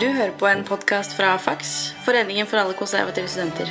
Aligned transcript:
Du 0.00 0.06
hører 0.06 0.30
på 0.38 0.46
en 0.46 0.64
podkast 0.64 1.12
fra 1.16 1.36
FAX, 1.36 1.90
Foreningen 2.04 2.46
for 2.46 2.56
alle 2.56 2.72
konservative 2.74 3.28
studenter. 3.28 3.68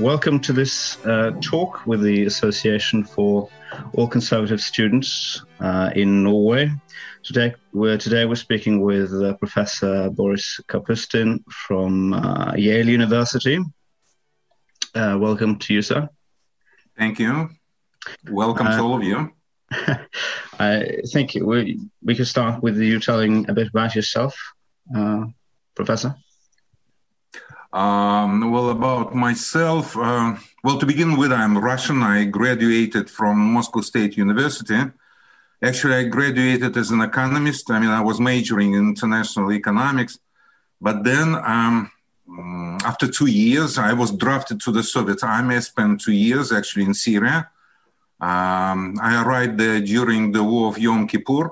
Welcome 0.00 0.40
to 0.40 0.52
this 0.52 0.98
uh, 1.06 1.30
talk 1.40 1.86
with 1.86 2.02
the 2.02 2.26
Association 2.26 3.04
for 3.04 3.48
All 3.94 4.08
Conservative 4.08 4.60
Students 4.60 5.42
uh, 5.60 5.90
in 5.96 6.22
Norway. 6.22 6.70
Today 7.22 7.54
we're, 7.72 7.96
today 7.96 8.26
we're 8.26 8.34
speaking 8.34 8.82
with 8.82 9.10
uh, 9.12 9.32
Professor 9.38 10.10
Boris 10.10 10.60
Kapustin 10.68 11.38
from 11.50 12.12
uh, 12.12 12.52
Yale 12.56 12.90
University. 12.90 13.58
Uh, 14.94 15.16
welcome 15.18 15.58
to 15.58 15.72
you, 15.72 15.80
sir. 15.80 16.08
Thank 16.98 17.18
you. 17.18 17.48
Welcome 18.30 18.66
to 18.66 18.78
Uh, 18.78 18.82
all 18.82 18.94
of 18.96 19.02
you. 19.02 19.32
I 20.58 21.00
think 21.12 21.34
we, 21.34 21.80
we 22.02 22.14
could 22.14 22.26
start 22.26 22.62
with 22.62 22.78
you 22.78 23.00
telling 23.00 23.48
a 23.48 23.54
bit 23.54 23.68
about 23.68 23.94
yourself, 23.94 24.34
uh, 24.94 25.24
Professor. 25.74 26.14
Um, 27.72 28.50
well, 28.50 28.68
about 28.68 29.14
myself, 29.14 29.96
uh, 29.96 30.36
well, 30.62 30.78
to 30.78 30.84
begin 30.84 31.16
with, 31.16 31.32
I'm 31.32 31.56
Russian. 31.56 32.02
I 32.02 32.24
graduated 32.24 33.08
from 33.08 33.38
Moscow 33.38 33.80
State 33.80 34.16
University. 34.18 34.78
Actually, 35.62 35.94
I 35.94 36.04
graduated 36.04 36.76
as 36.76 36.90
an 36.90 37.00
economist. 37.00 37.70
I 37.70 37.78
mean, 37.78 37.88
I 37.88 38.02
was 38.02 38.20
majoring 38.20 38.74
in 38.74 38.88
international 38.88 39.52
economics. 39.52 40.18
But 40.80 41.02
then, 41.04 41.34
um, 41.36 41.90
mm, 42.28 42.82
after 42.82 43.08
two 43.08 43.30
years, 43.30 43.78
I 43.78 43.94
was 43.94 44.10
drafted 44.10 44.60
to 44.62 44.72
the 44.72 44.82
Soviet 44.82 45.22
Army. 45.24 45.56
I 45.56 45.60
spent 45.60 46.00
two 46.00 46.12
years 46.12 46.52
actually 46.52 46.84
in 46.84 46.94
Syria. 46.94 47.48
Um, 48.22 49.00
I 49.02 49.20
arrived 49.22 49.58
there 49.58 49.80
during 49.80 50.30
the 50.30 50.44
War 50.44 50.68
of 50.68 50.78
Yom 50.78 51.08
Kippur. 51.08 51.46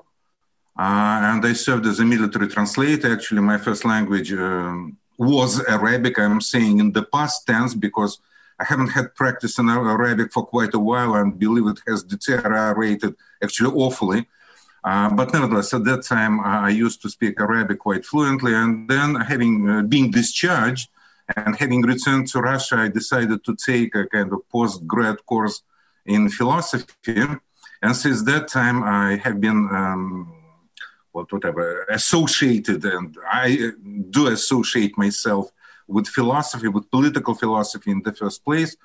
Uh, 0.78 1.18
and 1.30 1.44
I 1.44 1.52
served 1.52 1.84
as 1.86 1.98
a 1.98 2.04
military 2.04 2.46
translator. 2.46 3.12
Actually, 3.12 3.40
my 3.40 3.58
first 3.58 3.84
language 3.84 4.32
um, 4.32 4.96
was 5.18 5.62
Arabic. 5.66 6.16
I'm 6.18 6.40
saying 6.40 6.78
in 6.78 6.92
the 6.92 7.02
past 7.02 7.44
tense 7.44 7.74
because 7.74 8.20
I 8.60 8.64
haven't 8.64 8.88
had 8.88 9.16
practice 9.16 9.58
in 9.58 9.68
Arabic 9.68 10.32
for 10.32 10.46
quite 10.46 10.72
a 10.74 10.78
while 10.78 11.16
and 11.16 11.36
believe 11.36 11.66
it 11.66 11.80
has 11.88 12.04
deteriorated 12.04 13.16
actually 13.42 13.72
awfully. 13.74 14.28
Uh, 14.84 15.10
but 15.10 15.32
nevertheless, 15.32 15.74
at 15.74 15.84
that 15.84 16.04
time, 16.04 16.38
uh, 16.40 16.60
I 16.60 16.70
used 16.70 17.02
to 17.02 17.10
speak 17.10 17.40
Arabic 17.40 17.80
quite 17.80 18.04
fluently. 18.06 18.54
And 18.54 18.88
then, 18.88 19.16
having 19.16 19.68
uh, 19.68 19.82
been 19.82 20.10
discharged 20.10 20.88
and 21.36 21.56
having 21.56 21.82
returned 21.82 22.28
to 22.28 22.40
Russia, 22.40 22.76
I 22.76 22.88
decided 22.88 23.44
to 23.44 23.56
take 23.56 23.94
a 23.96 24.06
kind 24.06 24.32
of 24.32 24.48
post 24.48 24.86
grad 24.86 25.18
course 25.26 25.62
in 26.14 26.28
philosophy. 26.28 27.22
And 27.82 27.96
since 27.96 28.22
that 28.30 28.44
time, 28.48 28.78
I 28.82 29.16
have 29.24 29.40
been 29.40 29.60
um, 29.80 30.40
what 31.12 31.32
whatever 31.32 31.84
associated 31.90 32.84
and 32.84 33.16
i 33.30 33.46
do 34.10 34.26
associate 34.28 34.96
myself 34.96 35.50
with 35.86 36.06
philosophy 36.06 36.68
with 36.68 36.90
political 36.90 37.34
philosophy 37.34 37.90
in 37.90 38.02
the 38.02 38.12
first 38.12 38.44
place 38.44 38.76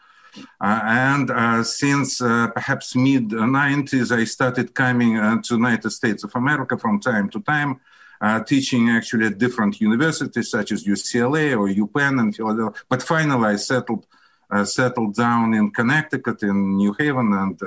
uh, 0.59 0.82
and 0.84 1.32
uh, 1.32 1.64
since 1.64 2.22
uh, 2.22 2.48
perhaps 2.50 2.95
mid 2.95 3.30
90s 3.30 4.12
i 4.12 4.23
started 4.23 4.73
coming 4.73 5.17
uh, 5.17 5.42
to 5.42 5.56
united 5.56 5.92
states 5.92 6.23
of 6.23 6.36
america 6.36 6.78
from 6.78 7.00
time 7.00 7.30
to 7.30 7.39
time 7.42 7.80
uh, 8.22 8.39
teaching 8.44 8.89
actually 8.89 9.26
at 9.28 9.38
different 9.38 9.80
universities 9.80 10.50
such 10.50 10.72
as 10.72 10.86
ucla 10.86 11.45
or 11.60 11.67
upenn 11.84 12.20
and 12.20 12.36
philadelphia 12.36 12.82
but 12.89 13.02
finally 13.04 13.50
i 13.50 13.56
settled 13.56 14.04
uh, 14.06 14.25
settled 14.64 15.16
down 15.16 15.54
in 15.54 15.72
connecticut 15.72 16.44
in 16.44 16.78
new 16.78 16.94
haven 17.00 17.34
and 17.34 17.60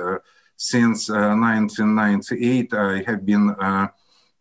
since 0.55 1.09
1998 1.09 2.73
i 2.73 3.03
have 3.05 3.25
been 3.25 3.55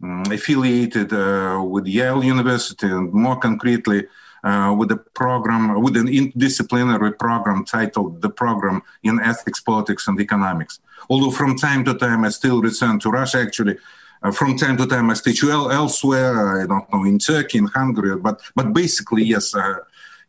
um, 0.03 0.23
affiliated 0.31 1.13
uh, 1.13 1.61
with 1.65 1.87
Yale 1.87 2.23
University 2.23 2.87
and 2.87 3.13
more 3.13 3.37
concretely 3.37 4.07
uh, 4.45 4.75
with 4.79 4.93
a 4.93 4.97
program, 4.97 5.83
with 5.83 5.97
an 5.97 6.07
interdisciplinary 6.07 7.19
program 7.19 7.65
titled 7.65 8.23
the 8.23 8.31
Program 8.31 8.83
in 9.03 9.21
Ethics, 9.21 9.61
Politics 9.61 10.07
and 10.07 10.21
Economics. 10.21 10.79
Although 11.11 11.33
from 11.33 11.57
time 11.57 11.85
to 11.85 11.95
time 11.95 12.25
I 12.25 12.29
still 12.29 12.61
return 12.63 13.01
to 13.01 13.11
Russia, 13.11 13.39
actually, 13.39 13.77
uh, 14.23 14.31
from 14.31 14.57
time 14.57 14.77
to 14.77 14.87
time 14.87 15.11
I 15.11 15.15
teach 15.15 15.43
el- 15.43 15.71
elsewhere, 15.71 16.63
I 16.63 16.67
don't 16.67 16.93
know, 16.93 17.05
in 17.05 17.19
Turkey, 17.19 17.59
in 17.59 17.67
Hungary, 17.67 18.17
but, 18.17 18.41
but 18.55 18.73
basically, 18.73 19.25
yes, 19.25 19.55
uh, 19.55 19.79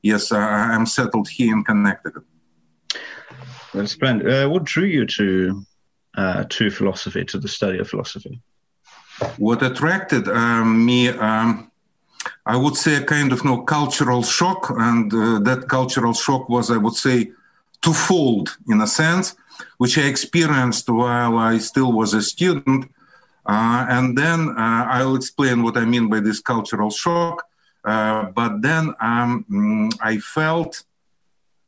yes, 0.02 0.32
I'm 0.32 0.86
settled 0.86 1.30
here 1.30 1.54
in 1.54 1.64
Connecticut. 1.64 2.24
That's 3.74 3.92
splendid. 3.92 4.28
Uh, 4.28 4.50
what 4.50 4.64
drew 4.64 4.86
you 4.86 5.06
to 5.06 5.66
uh, 6.18 6.44
to 6.50 6.72
philosophy, 6.72 7.24
to 7.26 7.38
the 7.38 7.48
study 7.48 7.78
of 7.80 7.88
philosophy? 7.88 8.42
what 9.38 9.62
attracted 9.64 10.28
um, 10.28 10.86
me 10.86 11.10
um, 11.10 11.72
i 12.46 12.56
would 12.56 12.76
say 12.76 12.96
a 12.96 13.04
kind 13.04 13.32
of 13.32 13.44
you 13.44 13.50
know, 13.50 13.62
cultural 13.62 14.24
shock 14.24 14.70
and 14.78 15.14
uh, 15.14 15.40
that 15.40 15.68
cultural 15.68 16.14
shock 16.14 16.48
was 16.50 16.72
i 16.72 16.78
would 16.78 16.94
say 16.94 17.31
twofold 17.81 18.58
in 18.70 18.81
a 18.81 18.88
sense 18.88 19.36
which 19.78 19.98
i 19.98 20.02
experienced 20.02 20.90
while 20.90 21.38
i 21.38 21.58
still 21.58 21.92
was 21.92 22.14
a 22.14 22.22
student 22.22 22.86
uh, 23.46 23.86
and 23.90 24.18
then 24.18 24.50
uh, 24.50 24.86
i'll 24.90 25.16
explain 25.16 25.64
what 25.64 25.78
i 25.78 25.86
mean 25.86 26.10
by 26.10 26.20
this 26.20 26.40
cultural 26.40 26.90
shock 26.90 27.46
but 27.84 28.62
then 28.62 28.94
um, 29.00 29.45
mm, 29.50 29.94
i 30.01 30.17
felt 30.17 30.84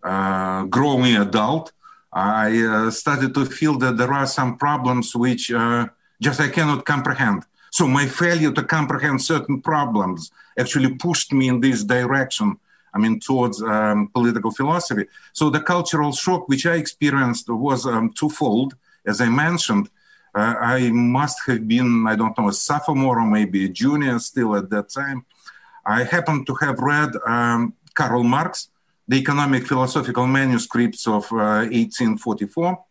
uh, 0.03 0.63
growing 0.63 1.15
adult 1.15 1.71
i 2.13 2.49
uh, 2.63 2.91
started 2.91 3.33
to 3.33 3.45
feel 3.45 3.77
that 3.77 3.97
there 3.97 4.13
are 4.13 4.27
some 4.27 4.57
problems 4.57 5.15
which 5.15 5.51
just 6.21 6.39
I 6.39 6.49
cannot 6.49 6.85
comprehend. 6.85 7.43
So 7.71 7.87
my 7.87 8.05
failure 8.05 8.51
to 8.51 8.63
comprehend 8.63 9.21
certain 9.21 9.59
problems 9.61 10.31
actually 10.57 10.93
pushed 10.95 11.33
me 11.33 11.47
in 11.49 11.59
this 11.59 11.83
direction. 11.83 12.57
I 12.93 12.99
mean, 12.99 13.19
towards 13.19 13.61
um, 13.63 14.09
political 14.13 14.51
philosophy. 14.51 15.05
So 15.33 15.49
the 15.49 15.61
cultural 15.61 16.11
shock 16.11 16.47
which 16.47 16.65
I 16.65 16.75
experienced 16.75 17.49
was 17.49 17.85
um, 17.85 18.11
twofold. 18.13 18.75
As 19.05 19.21
I 19.21 19.29
mentioned, 19.29 19.89
uh, 20.35 20.55
I 20.59 20.91
must 20.91 21.39
have 21.47 21.67
been, 21.67 22.05
I 22.07 22.15
don't 22.15 22.37
know, 22.37 22.49
a 22.49 22.53
sophomore 22.53 23.19
or 23.19 23.25
maybe 23.25 23.65
a 23.65 23.69
junior 23.69 24.19
still 24.19 24.55
at 24.55 24.69
that 24.69 24.89
time. 24.89 25.25
I 25.85 26.03
happen 26.03 26.45
to 26.45 26.53
have 26.55 26.79
read 26.79 27.11
um, 27.25 27.73
Karl 27.93 28.23
Marx, 28.23 28.69
the 29.07 29.17
economic 29.17 29.67
philosophical 29.67 30.27
manuscripts 30.27 31.07
of 31.07 31.23
uh, 31.31 31.67
1844 31.69 32.85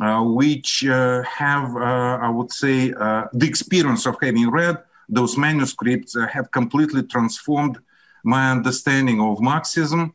uh, 0.00 0.22
which 0.22 0.84
uh, 0.84 1.22
have, 1.22 1.74
uh, 1.74 2.18
I 2.20 2.28
would 2.28 2.52
say, 2.52 2.90
the 2.90 3.46
experience 3.46 4.06
of 4.06 4.16
having 4.20 4.50
read 4.50 4.76
those 5.08 5.38
manuscripts 5.38 6.14
have 6.30 6.50
completely 6.50 7.02
transformed 7.02 7.78
my 8.22 8.50
understanding 8.50 9.20
of 9.20 9.40
Marxism. 9.40 10.14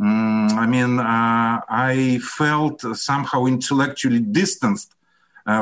Mm, 0.00 0.52
I 0.52 0.66
mean, 0.66 1.00
I 1.00 2.20
felt 2.22 2.80
somehow 2.96 3.46
intellectually 3.46 4.20
distanced 4.20 4.94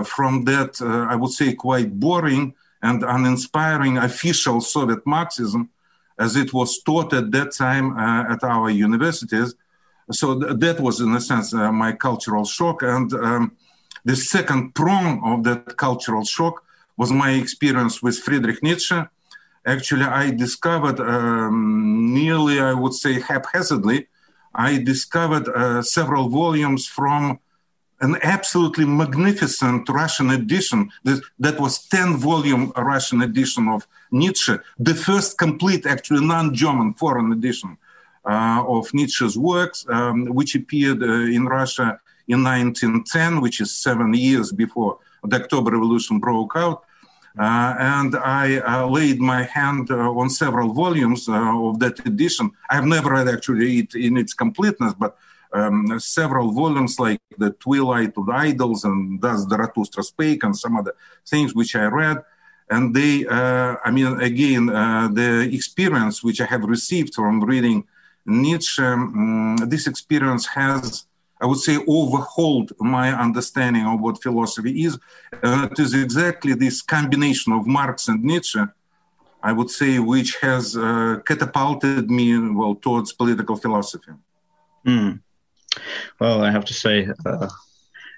from 0.05 0.45
that, 0.45 0.81
I 0.83 1.17
would 1.17 1.31
say, 1.31 1.55
quite 1.55 1.99
boring 1.99 2.55
and 2.83 3.03
uninspiring 3.03 3.99
official 3.99 4.61
Soviet 4.61 5.07
Marxism 5.07 5.69
as 6.19 6.37
it 6.37 6.53
was 6.53 6.83
taught 6.83 7.13
at 7.15 7.31
that 7.31 7.53
time 7.53 7.97
uh, 7.99 8.33
at 8.33 8.45
our 8.45 8.69
universities. 8.71 9.55
So 10.13 10.39
th- 10.39 10.59
that 10.59 10.81
was, 10.81 11.01
in 11.01 11.15
a 11.15 11.21
sense, 11.21 11.55
uh, 11.55 11.73
my 11.73 11.93
cultural 11.93 12.45
shock. 12.45 12.83
And 12.83 13.13
um, 13.15 13.53
the 14.05 14.17
second 14.17 14.75
prong 14.75 15.23
of 15.25 15.45
that 15.45 15.77
cultural 15.77 16.25
shock 16.25 16.63
was 16.97 17.11
my 17.11 17.31
experience 17.31 18.03
with 18.03 18.19
Friedrich 18.19 18.63
Nietzsche. 18.63 19.01
Actually, 19.67 20.05
I 20.05 20.31
discovered 20.31 21.01
um, 21.01 22.13
nearly, 22.13 22.61
I 22.61 22.75
would 22.75 22.95
say, 22.95 23.21
haphazardly, 23.21 24.09
I 24.55 24.79
discovered 24.83 25.49
uh, 25.49 25.83
several 25.83 26.29
volumes 26.29 26.87
from 26.87 27.39
an 28.01 28.17
absolutely 28.23 28.85
magnificent 28.85 29.89
Russian 29.89 30.31
edition. 30.31 30.91
That, 31.05 31.23
that 31.39 31.61
was 31.61 31.87
10 31.89 32.17
volume 32.17 32.73
Russian 32.77 33.23
edition 33.23 33.69
of 33.69 33.87
Nietzsche, 34.11 34.57
the 34.79 34.95
first 34.95 35.39
complete, 35.39 35.87
actually 35.87 36.25
non 36.25 36.55
German 36.55 36.95
foreign 36.95 37.33
edition 37.33 37.77
uh, 38.25 38.65
of 38.67 38.93
Nietzsche's 38.93 39.39
works, 39.39 39.87
um, 39.89 40.27
which 40.27 40.55
appeared 40.55 41.03
uh, 41.03 41.07
in 41.07 41.47
Russia 41.47 42.01
in 42.29 42.43
1910, 42.45 43.41
which 43.41 43.61
is 43.61 43.75
seven 43.75 44.15
years 44.15 44.53
before 44.53 44.99
the 45.25 45.37
October 45.37 45.73
Revolution 45.73 46.19
broke 46.19 46.53
out. 46.57 46.85
Uh, 47.39 47.75
and 47.79 48.17
I 48.17 48.59
uh, 48.59 48.87
laid 48.89 49.21
my 49.21 49.45
hand 49.45 49.91
uh, 49.91 49.95
on 49.95 50.29
several 50.31 50.73
volumes 50.73 51.29
uh, 51.29 51.69
of 51.69 51.79
that 51.79 52.05
edition. 52.05 52.51
I've 52.69 52.87
never 52.87 53.11
read 53.11 53.29
actually 53.29 53.79
it 53.81 53.95
in 53.95 54.17
its 54.17 54.35
completeness, 54.35 54.95
but 54.95 55.17
um, 55.53 55.99
several 55.99 56.53
volumes 56.53 56.99
like 56.99 57.21
The 57.39 57.51
Twilight 57.51 58.13
of 58.17 58.27
the 58.27 58.33
Idols 58.33 58.85
and 58.85 59.21
Thus 59.21 59.49
Zarathustra 59.49 60.03
Spake 60.03 60.45
and 60.45 60.57
some 60.57 60.77
other 60.77 60.95
things 61.27 61.55
which 61.55 61.75
I 61.77 61.85
read. 61.87 62.19
And 62.71 62.95
they, 62.95 63.27
I 63.29 63.91
mean, 63.91 64.21
again, 64.21 64.67
the 64.67 65.51
experience 65.53 66.23
which 66.23 66.41
I 66.41 66.45
have 66.45 66.63
received 66.63 67.15
from 67.15 67.43
reading 67.43 67.85
Nietzsche, 68.27 68.83
um, 68.83 69.57
this 69.69 69.89
experience 69.89 70.47
has 70.47 71.07
I 71.41 71.47
would 71.47 71.59
say, 71.59 71.79
overhauled 71.89 72.73
my 72.79 73.19
understanding 73.19 73.87
of 73.87 74.01
what 74.01 74.23
philosophy 74.23 74.85
is. 74.85 74.99
And 75.43 75.73
it 75.73 75.79
is 75.79 75.95
exactly 75.95 76.55
this 76.55 76.83
combination 76.83 77.53
of 77.55 77.67
Marx 77.67 78.09
and 78.09 78.23
Nietzsche, 78.23 78.61
I 79.43 79.53
would 79.53 79.71
say, 79.71 79.99
which 79.99 80.37
has 80.43 80.77
uh, 80.77 81.21
catapulted 81.25 82.11
me 82.11 82.39
well 82.39 82.75
towards 82.75 83.13
political 83.15 83.57
philosophy. 83.57 84.13
Mm. 84.87 85.21
Well, 86.19 86.43
I 86.43 86.51
have 86.51 86.65
to 86.67 86.75
say, 86.75 87.09
uh, 87.25 87.49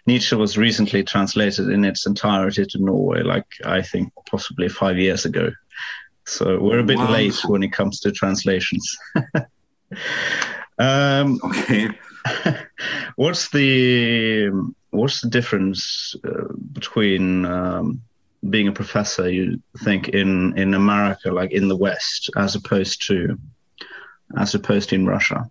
Nietzsche 0.07 0.35
was 0.35 0.59
recently 0.59 1.05
translated 1.05 1.69
in 1.69 1.85
its 1.85 2.07
entirety 2.07 2.65
to 2.67 2.79
Norway, 2.79 3.23
like 3.23 3.47
I 3.65 3.83
think 3.83 4.13
possibly 4.29 4.69
five 4.69 4.99
years 4.99 5.25
ago. 5.25 5.51
So 6.25 6.59
we're 6.61 6.81
a 6.81 6.85
bit 6.85 6.99
Wonderful. 6.99 7.15
late 7.15 7.45
when 7.45 7.63
it 7.63 7.73
comes 7.73 8.01
to 8.01 8.13
translations. 8.13 8.97
um, 10.79 11.41
okay. 11.45 11.91
what's 13.17 13.49
the 13.51 14.51
what's 14.91 15.21
the 15.21 15.29
difference 15.29 16.15
uh, 16.25 16.53
between 16.73 17.45
um, 17.45 18.03
being 18.49 18.69
a 18.69 18.73
professor? 18.73 19.31
You 19.31 19.61
think 19.79 20.09
in 20.09 20.57
in 20.57 20.75
America, 20.75 21.31
like 21.33 21.53
in 21.53 21.69
the 21.69 21.77
West, 21.77 22.31
as 22.37 22.55
opposed 22.55 23.07
to 23.09 23.39
as 24.37 24.55
opposed 24.55 24.91
to 24.91 24.95
in 24.95 25.07
Russia? 25.07 25.51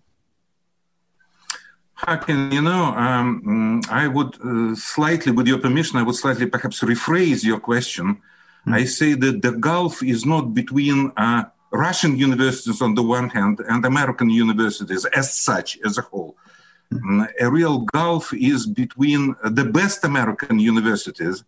Hakan, 2.06 2.52
you 2.52 2.62
know, 2.62 2.86
um, 2.96 3.42
mm, 3.46 3.88
I 3.88 4.08
would 4.08 4.34
uh, 4.44 4.74
slightly, 4.74 5.30
with 5.30 5.46
your 5.46 5.58
permission, 5.58 5.98
I 5.98 6.02
would 6.02 6.16
slightly 6.16 6.46
perhaps 6.46 6.80
rephrase 6.80 7.44
your 7.44 7.60
question. 7.60 8.20
Mm. 8.66 8.74
I 8.74 8.84
say 8.84 9.14
that 9.14 9.42
the 9.42 9.52
gulf 9.52 10.02
is 10.02 10.26
not 10.26 10.52
between 10.52 11.12
uh, 11.16 11.44
Russian 11.70 12.18
universities 12.18 12.82
on 12.82 12.96
the 12.96 13.04
one 13.04 13.28
hand 13.28 13.60
and 13.68 13.84
American 13.84 14.30
universities 14.30 15.04
as 15.14 15.32
such, 15.32 15.78
as 15.84 15.96
a 15.96 16.02
whole. 16.02 16.36
Mm. 16.92 17.28
A 17.40 17.48
real 17.48 17.78
gulf 17.78 18.34
is 18.34 18.66
between 18.66 19.36
the 19.44 19.64
best 19.64 20.04
American 20.04 20.58
universities, 20.58 21.44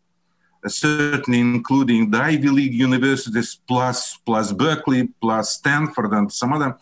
certainly 0.69 1.41
including 1.41 2.13
the 2.13 2.19
Ivy 2.19 2.49
League 2.49 2.75
universities, 2.75 3.59
plus 3.67 4.17
plus 4.25 4.53
Berkeley, 4.53 5.09
plus 5.21 5.51
Stanford, 5.51 6.13
and 6.13 6.33
some 6.33 6.53
other 6.53 6.79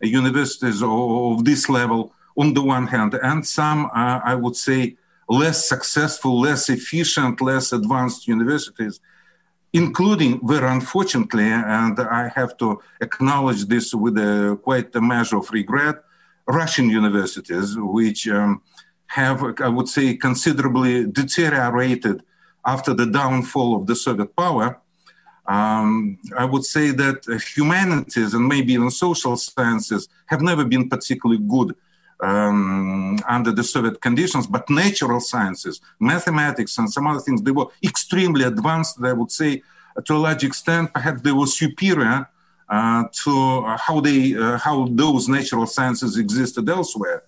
universities 0.00 0.82
of 0.82 1.44
this 1.44 1.68
level 1.68 2.14
on 2.36 2.54
the 2.54 2.62
one 2.62 2.86
hand, 2.86 3.14
and 3.14 3.46
some, 3.46 3.86
uh, 3.86 4.20
I 4.24 4.34
would 4.34 4.56
say, 4.56 4.96
less 5.28 5.68
successful, 5.68 6.40
less 6.40 6.68
efficient, 6.68 7.40
less 7.40 7.72
advanced 7.72 8.28
universities, 8.28 9.00
including, 9.72 10.46
very 10.46 10.68
unfortunately, 10.68 11.44
and 11.44 11.98
I 11.98 12.28
have 12.34 12.56
to 12.58 12.80
acknowledge 13.00 13.64
this 13.66 13.94
with 13.94 14.18
a, 14.18 14.58
quite 14.62 14.94
a 14.94 15.00
measure 15.00 15.38
of 15.38 15.50
regret, 15.50 15.96
Russian 16.46 16.90
universities, 16.90 17.76
which 17.78 18.28
um, 18.28 18.62
have, 19.06 19.42
I 19.60 19.68
would 19.68 19.88
say, 19.88 20.16
considerably 20.16 21.06
deteriorated 21.06 22.22
after 22.66 22.92
the 22.94 23.06
downfall 23.06 23.76
of 23.76 23.86
the 23.86 23.96
Soviet 23.96 24.34
power. 24.36 24.78
Um, 25.46 26.18
I 26.38 26.44
would 26.44 26.64
say 26.64 26.90
that 26.90 27.24
humanities 27.54 28.34
and 28.34 28.46
maybe 28.46 28.74
even 28.74 28.90
social 28.90 29.36
sciences 29.36 30.08
have 30.26 30.40
never 30.40 30.64
been 30.64 30.88
particularly 30.88 31.42
good 31.42 31.74
um, 32.22 33.18
under 33.28 33.52
the 33.52 33.64
Soviet 33.64 34.00
conditions, 34.00 34.46
but 34.46 34.68
natural 34.70 35.20
sciences, 35.20 35.80
mathematics, 35.98 36.78
and 36.78 36.90
some 36.90 37.06
other 37.06 37.20
things, 37.20 37.42
they 37.42 37.50
were 37.50 37.66
extremely 37.82 38.44
advanced. 38.44 38.98
I 39.02 39.12
would 39.12 39.32
say, 39.32 39.62
to 40.04 40.14
a 40.14 40.20
large 40.26 40.44
extent, 40.44 40.94
perhaps 40.94 41.22
they 41.22 41.32
were 41.32 41.46
superior 41.46 42.28
uh, 42.68 43.04
to 43.24 43.32
how 43.76 44.00
they 44.00 44.34
uh, 44.36 44.58
how 44.58 44.86
those 44.90 45.28
natural 45.28 45.66
sciences 45.66 46.16
existed 46.16 46.68
elsewhere. 46.68 47.24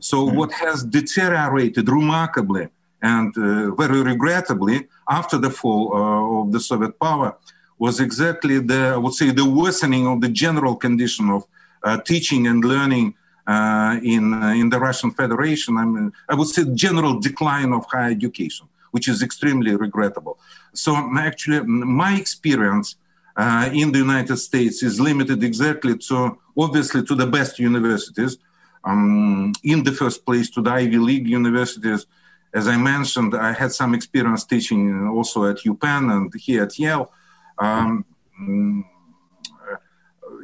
So, 0.00 0.26
mm-hmm. 0.26 0.36
what 0.36 0.52
has 0.52 0.82
deteriorated 0.82 1.88
remarkably 1.88 2.68
and 3.02 3.36
uh, 3.36 3.74
very 3.74 4.02
regrettably 4.02 4.88
after 5.08 5.38
the 5.38 5.50
fall 5.50 5.94
uh, 5.94 6.42
of 6.42 6.52
the 6.52 6.60
Soviet 6.60 6.98
power 6.98 7.36
was 7.78 8.00
exactly 8.00 8.58
the 8.58 8.92
I 8.94 8.96
would 8.96 9.14
say 9.14 9.30
the 9.30 9.48
worsening 9.48 10.06
of 10.06 10.20
the 10.20 10.28
general 10.28 10.76
condition 10.76 11.30
of 11.30 11.44
uh, 11.84 11.98
teaching 11.98 12.46
and 12.46 12.64
learning 12.64 13.14
in 13.48 14.34
uh, 14.34 14.54
in 14.56 14.70
the 14.70 14.78
Russian 14.78 15.10
Federation. 15.10 15.76
I 15.76 15.84
mean, 15.84 16.12
I 16.28 16.34
would 16.34 16.48
say 16.48 16.64
general 16.74 17.18
decline 17.18 17.72
of 17.72 17.86
higher 17.86 18.10
education, 18.10 18.68
which 18.90 19.08
is 19.08 19.22
extremely 19.22 19.74
regrettable. 19.74 20.38
So 20.74 20.94
actually, 21.18 21.60
my 21.66 22.16
experience 22.16 22.96
uh, 23.36 23.70
in 23.72 23.92
the 23.92 23.98
United 23.98 24.36
States 24.36 24.82
is 24.82 25.00
limited 25.00 25.42
exactly 25.42 25.96
to 25.98 26.38
obviously 26.56 27.02
to 27.04 27.14
the 27.14 27.26
best 27.26 27.58
universities. 27.58 28.38
Um, 28.84 29.52
in 29.62 29.84
the 29.84 29.92
first 29.92 30.26
place, 30.26 30.50
to 30.50 30.60
the 30.60 30.70
Ivy 30.70 30.98
League 30.98 31.28
universities. 31.28 32.04
As 32.52 32.66
I 32.66 32.76
mentioned, 32.76 33.32
I 33.34 33.52
had 33.52 33.72
some 33.72 33.94
experience 33.94 34.44
teaching 34.44 35.06
also 35.06 35.44
at 35.44 35.58
UPenn 35.58 36.12
and 36.12 36.34
here 36.34 36.64
at 36.64 36.76
Yale. 36.78 37.10
Um, 37.58 38.04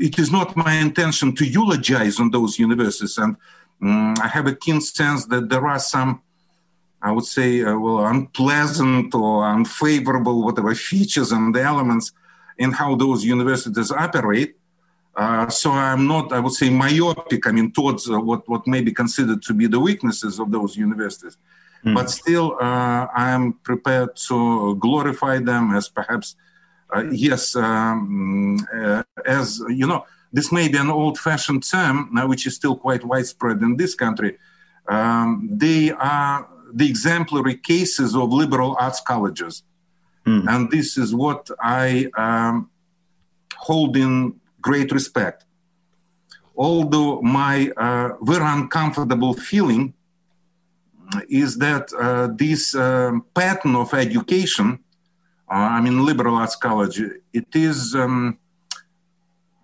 it 0.00 0.18
is 0.18 0.30
not 0.30 0.56
my 0.56 0.74
intention 0.74 1.34
to 1.36 1.44
eulogize 1.44 2.20
on 2.20 2.30
those 2.30 2.58
universities, 2.58 3.18
and 3.18 3.36
um, 3.82 4.14
I 4.20 4.28
have 4.28 4.46
a 4.46 4.54
keen 4.54 4.80
sense 4.80 5.26
that 5.26 5.48
there 5.48 5.66
are 5.66 5.78
some, 5.78 6.22
I 7.00 7.12
would 7.12 7.24
say, 7.24 7.62
uh, 7.62 7.78
well, 7.78 8.04
unpleasant 8.06 9.14
or 9.14 9.44
unfavorable, 9.44 10.42
whatever 10.42 10.74
features 10.74 11.32
and 11.32 11.56
elements 11.56 12.12
in 12.58 12.72
how 12.72 12.96
those 12.96 13.24
universities 13.24 13.92
operate. 13.92 14.56
Uh, 15.16 15.48
so 15.48 15.70
I'm 15.70 16.06
not, 16.06 16.32
I 16.32 16.40
would 16.40 16.52
say, 16.52 16.70
myopic. 16.70 17.46
I 17.46 17.52
mean, 17.52 17.72
towards 17.72 18.08
uh, 18.08 18.20
what 18.20 18.48
what 18.48 18.66
may 18.66 18.80
be 18.80 18.92
considered 18.92 19.42
to 19.42 19.54
be 19.54 19.66
the 19.66 19.80
weaknesses 19.80 20.38
of 20.38 20.50
those 20.50 20.76
universities, 20.76 21.36
mm. 21.84 21.94
but 21.94 22.08
still, 22.10 22.56
uh, 22.60 23.06
I 23.14 23.30
am 23.30 23.54
prepared 23.64 24.14
to 24.28 24.76
glorify 24.76 25.38
them 25.38 25.74
as 25.74 25.88
perhaps 25.88 26.36
yes, 27.10 27.54
um, 27.56 28.58
uh, 28.74 29.02
as 29.26 29.62
you 29.68 29.86
know, 29.86 30.04
this 30.32 30.52
may 30.52 30.68
be 30.68 30.78
an 30.78 30.90
old-fashioned 30.90 31.62
term, 31.62 32.16
uh, 32.16 32.26
which 32.26 32.46
is 32.46 32.54
still 32.54 32.76
quite 32.76 33.04
widespread 33.04 33.62
in 33.62 33.76
this 33.76 33.94
country. 33.94 34.38
Um, 34.88 35.48
they 35.52 35.90
are 35.90 36.48
the 36.72 36.88
exemplary 36.88 37.56
cases 37.56 38.14
of 38.14 38.32
liberal 38.32 38.76
arts 38.78 39.00
colleges, 39.00 39.62
mm. 40.26 40.46
and 40.48 40.70
this 40.70 40.96
is 40.96 41.14
what 41.14 41.50
I 41.60 42.10
um, 42.16 42.70
hold 43.56 43.96
in 43.96 44.40
great 44.60 44.92
respect. 44.92 45.44
Although 46.56 47.22
my 47.22 47.70
uh, 47.76 48.14
very 48.22 48.44
uncomfortable 48.44 49.34
feeling 49.34 49.94
is 51.28 51.56
that 51.58 51.92
uh, 51.92 52.28
this 52.36 52.74
um, 52.74 53.24
pattern 53.34 53.76
of 53.76 53.94
education 53.94 54.78
uh, 55.50 55.68
I 55.76 55.80
mean, 55.80 56.04
liberal 56.04 56.36
arts 56.36 56.56
college. 56.56 57.00
It 57.32 57.46
is. 57.54 57.94
Um, 57.94 58.38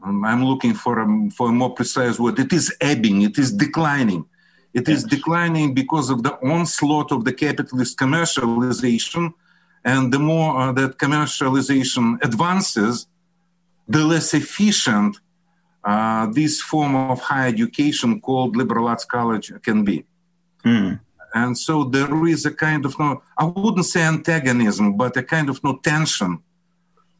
um, 0.03 0.25
I'm 0.25 0.45
looking 0.45 0.75
for 0.75 1.01
a, 1.01 1.31
for 1.31 1.49
a 1.49 1.53
more 1.53 1.71
precise 1.71 2.19
word. 2.19 2.39
It 2.39 2.53
is 2.53 2.75
ebbing. 2.81 3.23
It 3.23 3.39
is 3.39 3.51
declining. 3.53 4.27
It 4.75 4.89
is 4.89 5.05
declining 5.05 5.73
because 5.73 6.11
of 6.11 6.23
the 6.23 6.35
onslaught 6.47 7.13
of 7.13 7.25
the 7.25 7.33
capitalist 7.33 7.97
commercialization, 7.97 9.33
and 9.85 10.13
the 10.13 10.19
more 10.19 10.59
uh, 10.59 10.73
that 10.73 10.99
commercialization 10.99 12.23
advances, 12.23 13.07
the 13.87 14.05
less 14.05 14.35
efficient 14.35 15.17
uh, 15.85 16.27
this 16.33 16.63
form 16.63 16.97
of 16.97 17.21
higher 17.21 17.49
education 17.49 18.21
called 18.21 18.57
liberal 18.57 18.89
arts 18.89 19.05
college 19.05 19.53
can 19.63 19.85
be. 19.85 20.05
Mm. 20.65 20.99
And 21.35 21.59
so 21.59 21.83
there 21.83 22.27
is 22.27 22.47
a 22.47 22.53
kind 22.53 22.87
of 22.87 22.97
no, 22.99 23.23
I 23.37 23.45
wouldn't 23.45 23.87
say 23.87 24.03
antagonism, 24.03 24.97
but 24.97 25.17
a 25.17 25.23
kind 25.23 25.51
of 25.51 25.63
no 25.65 25.79
tension 25.79 26.39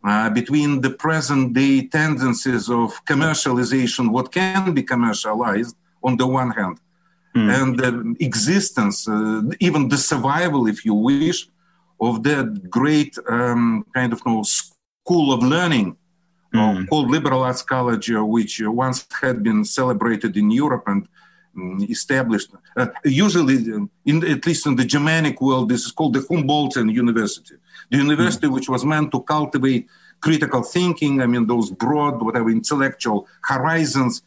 uh, 0.05 0.31
between 0.31 0.81
the 0.81 0.91
present 0.91 1.53
day 1.53 1.87
tendencies 1.89 2.71
of 2.71 3.05
commercialization, 3.07 4.13
what 4.13 4.31
can 4.31 4.73
be 4.73 4.83
commercialized 4.83 5.75
on 6.03 6.17
the 6.17 6.27
one 6.27 6.51
hand, 6.51 6.79
mm. 7.35 7.51
and 7.51 7.79
the 7.79 8.15
existence, 8.21 9.09
uh, 9.09 9.43
even 9.61 9.89
the 9.89 9.97
survival, 9.97 10.69
if 10.69 10.85
you 10.85 10.95
wish, 10.95 11.49
of 12.01 12.23
that 12.23 12.71
great 12.71 13.17
um, 13.29 13.85
kind 13.95 14.13
of 14.13 14.25
no 14.27 14.43
school 14.43 15.33
of 15.33 15.43
learning 15.43 15.97
mm. 16.55 16.89
called 16.89 17.11
liberal 17.11 17.43
arts 17.43 17.63
college, 17.63 18.11
uh, 18.13 18.25
which 18.25 18.61
once 18.65 19.07
had 19.21 19.43
been 19.43 19.65
celebrated 19.65 20.37
in 20.37 20.51
Europe 20.51 20.85
and 20.87 21.09
established. 21.89 22.51
Uh, 22.77 22.87
usually, 23.05 23.57
uh, 23.73 23.87
in 24.05 24.25
at 24.25 24.47
least 24.47 24.67
in 24.67 24.77
the 24.77 24.85
Germanic 24.85 25.41
world, 25.41 25.69
this 25.69 25.85
is 25.85 25.93
called 25.93 26.15
the 26.15 26.21
Humboldtian 26.21 26.93
University, 26.93 27.57
the 27.91 27.99
university 27.99 28.47
mm. 28.47 28.53
which 28.53 28.69
was 28.69 28.85
meant 28.85 29.13
to 29.13 29.21
cultivate 29.23 29.87
critical 30.21 30.63
thinking. 30.63 31.21
I 31.21 31.27
mean, 31.27 31.47
those 31.47 31.71
broad, 31.71 32.23
whatever 32.23 32.51
intellectual 32.51 33.29
horizons. 33.43 34.23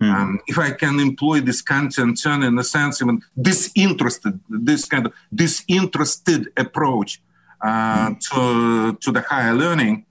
Mm. 0.00 0.14
Um, 0.14 0.40
if 0.46 0.58
I 0.58 0.70
can 0.72 0.98
employ 0.98 1.40
this 1.40 1.62
Kantian 1.62 2.20
term 2.20 2.42
in 2.42 2.58
a 2.58 2.64
sense, 2.64 3.00
even 3.02 3.22
disinterested, 3.40 4.40
this 4.48 4.84
kind 4.84 5.06
of 5.06 5.12
disinterested 5.32 6.48
approach 6.56 7.20
uh, 7.60 8.10
mm. 8.10 8.20
to 8.28 8.98
to 9.04 9.12
the 9.12 9.20
higher 9.20 9.54
learning, 9.54 10.04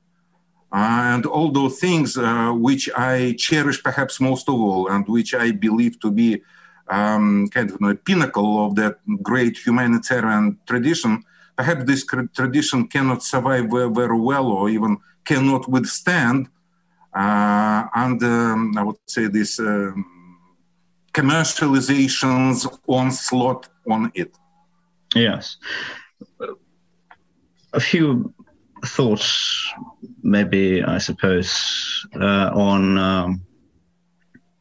uh, 0.71 1.13
and 1.13 1.25
all 1.25 1.51
those 1.51 1.79
things 1.79 2.17
uh, 2.17 2.51
which 2.51 2.89
I 2.95 3.35
cherish 3.37 3.83
perhaps 3.83 4.21
most 4.21 4.47
of 4.47 4.55
all, 4.55 4.87
and 4.89 5.05
which 5.07 5.33
I 5.33 5.51
believe 5.51 5.99
to 5.99 6.11
be 6.11 6.41
um, 6.87 7.47
kind 7.49 7.69
of 7.69 7.77
you 7.79 7.87
know, 7.87 7.95
pinnacle 7.95 8.65
of 8.65 8.75
that 8.75 8.97
great 9.21 9.57
humanitarian 9.57 10.57
tradition, 10.67 11.23
perhaps 11.55 11.85
this 11.85 12.05
tradition 12.33 12.87
cannot 12.87 13.23
survive 13.23 13.65
very, 13.69 13.89
very 13.89 14.19
well 14.19 14.47
or 14.47 14.69
even 14.69 14.97
cannot 15.25 15.67
withstand 15.69 16.49
uh, 17.13 17.83
under, 17.93 18.53
um, 18.53 18.77
I 18.77 18.83
would 18.83 18.97
say, 19.07 19.27
this 19.27 19.59
um, 19.59 20.05
commercialization's 21.13 22.67
onslaught 22.87 23.67
on 23.89 24.11
it. 24.15 24.35
Yes. 25.13 25.57
A 27.73 27.79
few 27.79 28.33
thoughts, 28.85 29.73
maybe, 30.23 30.83
I 30.83 30.97
suppose, 30.97 32.07
uh, 32.15 32.51
on 32.53 32.97
um, 32.97 33.41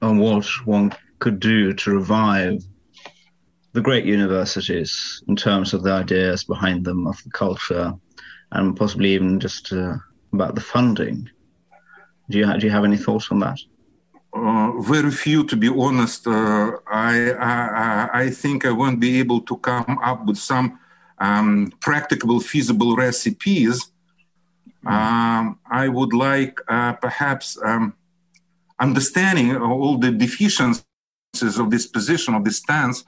on 0.02 0.18
what 0.18 0.46
one 0.64 0.92
could 1.20 1.38
do 1.38 1.72
to 1.72 1.90
revive 1.90 2.62
the 3.72 3.80
great 3.80 4.04
universities 4.04 5.22
in 5.28 5.36
terms 5.36 5.72
of 5.72 5.82
the 5.82 5.92
ideas 5.92 6.44
behind 6.44 6.84
them, 6.84 7.06
of 7.06 7.22
the 7.22 7.30
culture, 7.30 7.94
and 8.52 8.76
possibly 8.76 9.10
even 9.10 9.38
just 9.38 9.72
uh, 9.72 9.94
about 10.32 10.54
the 10.54 10.60
funding. 10.60 11.28
Do 12.30 12.38
you, 12.38 12.58
do 12.58 12.66
you 12.66 12.72
have 12.72 12.84
any 12.84 12.96
thoughts 12.96 13.30
on 13.30 13.38
that? 13.40 13.58
Uh, 14.32 14.80
very 14.80 15.10
few, 15.10 15.44
to 15.44 15.56
be 15.56 15.68
honest. 15.68 16.26
Uh, 16.26 16.72
I, 16.88 17.32
I, 17.32 18.08
I 18.22 18.30
think 18.30 18.64
I 18.64 18.70
won't 18.70 19.00
be 19.00 19.18
able 19.18 19.40
to 19.42 19.56
come 19.58 19.98
up 20.02 20.24
with 20.26 20.38
some 20.38 20.78
um, 21.18 21.72
practicable, 21.80 22.40
feasible 22.40 22.96
recipes. 22.96 23.92
Mm. 24.84 24.90
Um, 24.90 25.58
I 25.70 25.88
would 25.88 26.12
like 26.12 26.58
uh, 26.68 26.94
perhaps 26.94 27.58
um, 27.64 27.94
understanding 28.78 29.56
all 29.56 29.98
the 29.98 30.10
deficiencies 30.10 30.84
of 31.42 31.70
this 31.70 31.86
position, 31.86 32.34
of 32.34 32.44
this 32.44 32.58
stance, 32.58 33.04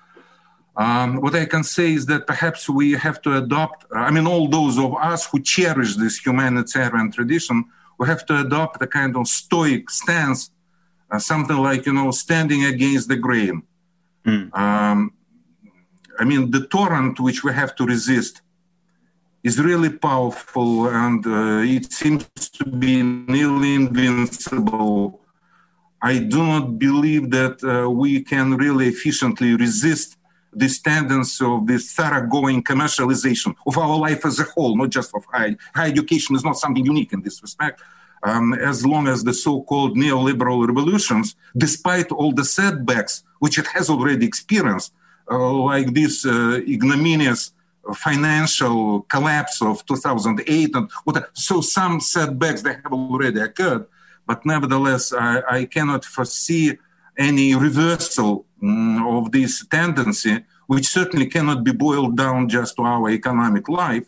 um, 0.76 1.20
what 1.20 1.34
I 1.34 1.44
can 1.44 1.64
say 1.64 1.92
is 1.92 2.06
that 2.06 2.26
perhaps 2.26 2.68
we 2.68 2.92
have 2.92 3.20
to 3.22 3.36
adopt, 3.36 3.84
I 3.94 4.10
mean, 4.10 4.26
all 4.26 4.48
those 4.48 4.78
of 4.78 4.94
us 4.94 5.26
who 5.26 5.40
cherish 5.42 5.96
this 5.96 6.18
humanitarian 6.24 7.12
tradition, 7.12 7.64
we 7.98 8.06
have 8.06 8.24
to 8.26 8.40
adopt 8.40 8.80
a 8.80 8.86
kind 8.86 9.16
of 9.16 9.28
stoic 9.28 9.90
stance, 9.90 10.50
uh, 11.10 11.18
something 11.18 11.58
like, 11.58 11.84
you 11.84 11.92
know, 11.92 12.10
standing 12.10 12.64
against 12.64 13.08
the 13.08 13.16
grain. 13.16 13.62
Mm. 14.24 14.56
Um, 14.56 15.12
I 16.18 16.24
mean, 16.24 16.50
the 16.50 16.66
torrent 16.66 17.20
which 17.20 17.44
we 17.44 17.52
have 17.52 17.74
to 17.76 17.84
resist 17.84 18.40
is 19.42 19.60
really 19.60 19.90
powerful 19.90 20.88
and 20.88 21.26
uh, 21.26 21.60
it 21.64 21.92
seems 21.92 22.24
to 22.36 22.64
be 22.64 23.02
nearly 23.02 23.74
invincible 23.74 25.21
I 26.02 26.18
do 26.18 26.42
not 26.44 26.78
believe 26.78 27.30
that 27.30 27.62
uh, 27.62 27.88
we 27.88 28.22
can 28.22 28.56
really 28.56 28.88
efficiently 28.88 29.54
resist 29.54 30.16
this 30.52 30.80
tendency 30.80 31.44
of 31.44 31.66
this 31.66 31.94
thoroughgoing 31.94 32.62
commercialization 32.62 33.54
of 33.66 33.78
our 33.78 33.96
life 33.96 34.26
as 34.26 34.38
a 34.40 34.44
whole, 34.44 34.76
not 34.76 34.90
just 34.90 35.14
of 35.14 35.24
high, 35.32 35.56
high 35.74 35.88
education 35.88 36.34
is 36.34 36.44
not 36.44 36.58
something 36.58 36.84
unique 36.84 37.12
in 37.12 37.22
this 37.22 37.40
respect. 37.40 37.80
Um, 38.24 38.52
as 38.54 38.84
long 38.84 39.08
as 39.08 39.24
the 39.24 39.32
so-called 39.32 39.96
neoliberal 39.96 40.66
revolutions, 40.66 41.36
despite 41.56 42.12
all 42.12 42.32
the 42.32 42.44
setbacks 42.44 43.24
which 43.38 43.58
it 43.58 43.66
has 43.68 43.88
already 43.88 44.26
experienced, 44.26 44.92
uh, 45.30 45.52
like 45.52 45.94
this 45.94 46.26
uh, 46.26 46.60
ignominious 46.68 47.52
financial 47.94 49.02
collapse 49.02 49.62
of 49.62 49.84
2008, 49.86 50.74
and 50.74 50.90
what, 51.04 51.30
so 51.32 51.60
some 51.60 52.00
setbacks 52.00 52.62
that 52.62 52.80
have 52.82 52.92
already 52.92 53.40
occurred, 53.40 53.86
but 54.32 54.46
nevertheless, 54.46 55.12
I, 55.12 55.42
I 55.56 55.60
cannot 55.66 56.02
foresee 56.16 56.78
any 57.28 57.54
reversal 57.54 58.46
um, 58.62 59.06
of 59.16 59.30
this 59.30 59.52
tendency, 59.66 60.34
which 60.72 60.86
certainly 60.88 61.26
cannot 61.26 61.58
be 61.68 61.72
boiled 61.86 62.16
down 62.16 62.48
just 62.48 62.76
to 62.76 62.82
our 62.82 63.10
economic 63.10 63.68
life. 63.68 64.06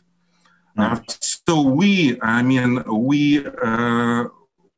Uh, 0.79 0.99
so 1.21 1.55
we, 1.81 2.19
I 2.23 2.43
mean, 2.43 2.83
we, 3.11 3.21
uh, 3.47 4.25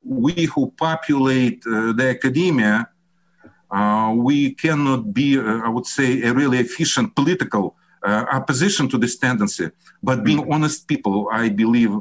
we 0.04 0.34
who 0.52 0.62
populate 0.86 1.62
uh, 1.64 1.92
the 1.98 2.06
academia, 2.16 2.88
uh, 3.70 4.12
we 4.28 4.38
cannot 4.64 5.14
be, 5.14 5.38
uh, 5.38 5.60
I 5.66 5.68
would 5.68 5.86
say, 5.86 6.08
a 6.22 6.34
really 6.34 6.58
efficient 6.58 7.14
political 7.14 7.76
uh, 8.02 8.24
opposition 8.38 8.88
to 8.88 8.98
this 8.98 9.16
tendency. 9.16 9.70
But 10.02 10.24
being 10.24 10.42
mm. 10.42 10.52
honest 10.52 10.88
people, 10.88 11.28
I 11.30 11.50
believe 11.50 11.92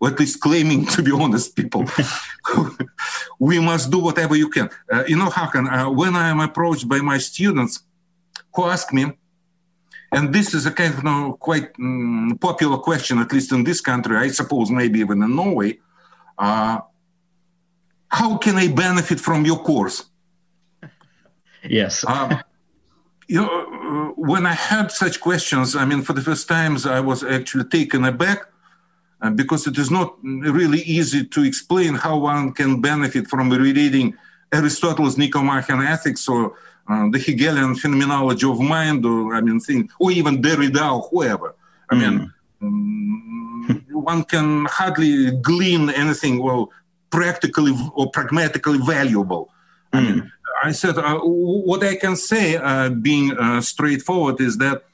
or 0.00 0.08
at 0.08 0.18
least 0.18 0.40
claiming 0.40 0.86
to 0.86 1.02
be 1.02 1.12
honest 1.12 1.56
people. 1.56 1.84
we 3.38 3.58
must 3.58 3.90
do 3.90 3.98
whatever 3.98 4.36
you 4.36 4.48
can. 4.48 4.68
Uh, 4.92 5.04
you 5.06 5.16
know, 5.16 5.28
Hakan, 5.28 5.70
uh, 5.70 5.90
when 5.90 6.14
I 6.16 6.28
am 6.28 6.40
approached 6.40 6.88
by 6.88 6.98
my 6.98 7.18
students 7.18 7.82
who 8.54 8.64
ask 8.64 8.92
me, 8.92 9.12
and 10.12 10.32
this 10.32 10.54
is 10.54 10.64
a 10.66 10.70
kind 10.70 10.94
of 10.94 10.98
you 10.98 11.04
know, 11.04 11.36
quite 11.38 11.70
um, 11.78 12.38
popular 12.40 12.78
question, 12.78 13.18
at 13.18 13.32
least 13.32 13.52
in 13.52 13.64
this 13.64 13.80
country, 13.80 14.16
I 14.16 14.28
suppose 14.28 14.70
maybe 14.70 15.00
even 15.00 15.22
in 15.22 15.36
Norway, 15.36 15.78
uh, 16.38 16.80
how 18.08 18.38
can 18.38 18.56
I 18.56 18.68
benefit 18.68 19.20
from 19.20 19.44
your 19.44 19.58
course? 19.58 20.04
Yes. 21.62 22.04
Um, 22.14 22.40
you 23.30 23.42
know, 23.42 23.48
uh, 23.48 24.12
when 24.16 24.46
I 24.46 24.54
had 24.54 24.90
such 24.90 25.20
questions, 25.20 25.76
I 25.76 25.84
mean, 25.84 26.00
for 26.00 26.14
the 26.14 26.22
first 26.22 26.48
times, 26.48 26.86
I 26.86 27.00
was 27.00 27.22
actually 27.22 27.64
taken 27.64 28.06
aback 28.06 28.46
uh, 29.22 29.30
because 29.30 29.66
it 29.66 29.76
is 29.78 29.90
not 29.90 30.16
really 30.22 30.80
easy 30.80 31.24
to 31.24 31.44
explain 31.44 31.94
how 31.94 32.18
one 32.18 32.52
can 32.52 32.80
benefit 32.80 33.28
from 33.28 33.50
reading 33.50 34.14
Aristotle's 34.52 35.18
Nicomachean 35.18 35.82
Ethics 35.82 36.28
or 36.28 36.54
uh, 36.88 37.08
the 37.10 37.18
Hegelian 37.18 37.74
phenomenology 37.74 38.48
of 38.48 38.60
mind, 38.60 39.04
or 39.04 39.34
I 39.34 39.40
mean, 39.40 39.60
thing, 39.60 39.90
or 40.00 40.10
even 40.10 40.40
Derrida 40.40 40.92
or 40.94 41.02
whoever. 41.10 41.54
I 41.90 41.94
mm. 41.94 42.00
mean, 42.00 42.32
um, 42.62 43.86
one 43.90 44.24
can 44.24 44.64
hardly 44.66 45.32
glean 45.42 45.90
anything 45.90 46.42
well 46.42 46.70
practically 47.10 47.74
or 47.94 48.10
pragmatically 48.10 48.78
valuable. 48.78 49.50
Mm. 49.92 49.98
I 49.98 50.00
mean, 50.00 50.32
I 50.62 50.72
said 50.72 50.96
uh, 50.98 51.18
what 51.18 51.84
I 51.84 51.96
can 51.96 52.16
say, 52.16 52.56
uh, 52.56 52.88
being 52.90 53.36
uh, 53.36 53.60
straightforward, 53.60 54.40
is 54.40 54.56
that 54.58 54.84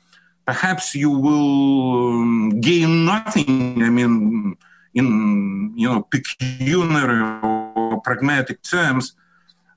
perhaps 0.46 0.94
you 0.94 1.10
will 1.10 2.20
um, 2.20 2.60
gain 2.60 3.04
nothing. 3.04 3.82
I 3.82 3.90
mean, 3.90 4.56
in 4.94 5.72
you 5.76 5.88
know 5.88 6.02
pecuniary 6.02 7.20
or 7.42 8.00
pragmatic 8.02 8.62
terms, 8.62 9.14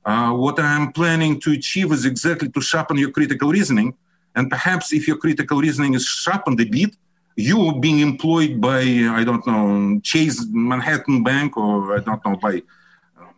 uh, 0.06 0.32
what 0.32 0.60
I'm 0.60 0.92
planning 0.92 1.40
to 1.42 1.52
achieve 1.52 1.92
is 1.92 2.06
exactly 2.06 2.50
to 2.50 2.62
sharpen 2.62 2.98
your 2.98 3.12
critical 3.12 3.50
reasoning. 3.50 3.96
And 4.36 4.50
perhaps 4.50 4.94
if 4.94 5.08
your 5.08 5.18
critical 5.18 5.60
reasoning 5.60 5.96
is 5.96 6.06
sharpened 6.06 6.62
a 6.62 6.66
bit, 6.66 6.96
you 7.36 7.80
being 7.80 8.00
employed 8.00 8.62
by 8.62 8.82
I 9.20 9.24
don't 9.24 9.46
know 9.48 10.00
Chase 10.04 10.46
Manhattan 10.50 11.24
Bank 11.24 11.58
or 11.58 11.98
I 11.98 12.00
don't 12.00 12.24
know 12.26 12.36
by 12.36 12.62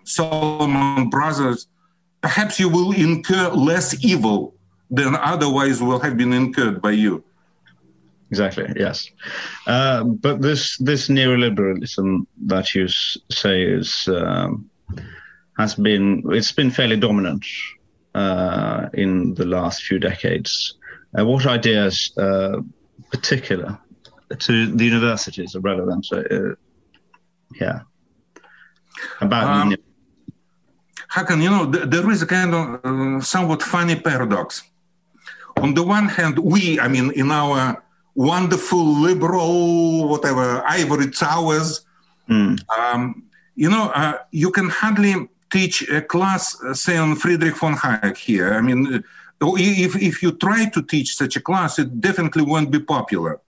Salomon 0.03 1.09
Brothers, 1.09 1.67
perhaps 2.21 2.59
you 2.59 2.69
will 2.69 2.91
incur 2.91 3.49
less 3.49 4.03
evil 4.03 4.55
than 4.89 5.15
otherwise 5.15 5.81
will 5.81 5.99
have 5.99 6.17
been 6.17 6.33
incurred 6.33 6.81
by 6.81 6.91
you. 6.91 7.23
Exactly. 8.31 8.71
Yes, 8.75 9.09
uh, 9.65 10.03
but 10.03 10.41
this 10.41 10.77
this 10.77 11.07
neoliberalism 11.07 12.27
that 12.45 12.75
you 12.75 12.87
say 12.87 13.63
is 13.63 14.07
um, 14.07 14.69
has 15.57 15.73
been 15.73 16.23
it's 16.27 16.51
been 16.51 16.69
fairly 16.69 16.97
dominant 16.97 17.43
uh, 18.13 18.87
in 18.93 19.33
the 19.33 19.45
last 19.45 19.83
few 19.83 19.97
decades. 19.97 20.77
Uh, 21.17 21.25
what 21.25 21.47
ideas, 21.47 22.13
uh, 22.19 22.61
particular 23.09 23.79
to 24.37 24.75
the 24.75 24.85
universities, 24.85 25.55
are 25.55 25.61
relevant? 25.61 26.05
Uh, 26.11 26.53
yeah, 27.59 27.81
about. 29.21 29.43
Um, 29.43 29.75
Hakan, 31.11 31.41
you 31.41 31.49
know, 31.49 31.71
th- 31.71 31.85
there 31.85 32.07
is 32.11 32.21
a 32.21 32.27
kind 32.27 32.53
of 32.53 32.85
uh, 32.85 33.19
somewhat 33.21 33.63
funny 33.63 33.95
paradox 33.95 34.61
on 35.61 35.73
the 35.73 35.83
one 35.83 36.07
hand, 36.07 36.39
we, 36.39 36.79
I 36.79 36.87
mean, 36.87 37.11
in 37.11 37.31
our 37.31 37.83
wonderful 38.15 38.85
liberal, 38.85 40.07
whatever, 40.07 40.63
ivory 40.67 41.09
towers, 41.11 41.85
mm. 42.29 42.59
um, 42.77 43.23
you 43.55 43.69
know, 43.69 43.91
uh, 43.95 44.17
you 44.31 44.51
can 44.51 44.69
hardly 44.69 45.27
teach 45.51 45.87
a 45.89 46.01
class, 46.01 46.61
uh, 46.63 46.73
say, 46.73 46.97
on 46.97 47.15
Friedrich 47.15 47.57
von 47.57 47.75
Hayek 47.75 48.17
here. 48.17 48.53
I 48.53 48.61
mean, 48.61 49.03
uh, 49.41 49.51
if, 49.57 49.95
if 49.95 50.21
you 50.23 50.31
try 50.33 50.69
to 50.69 50.81
teach 50.81 51.15
such 51.15 51.35
a 51.35 51.41
class, 51.41 51.79
it 51.79 51.99
definitely 51.99 52.43
won't 52.43 52.71
be 52.71 52.79
popular. 52.79 53.39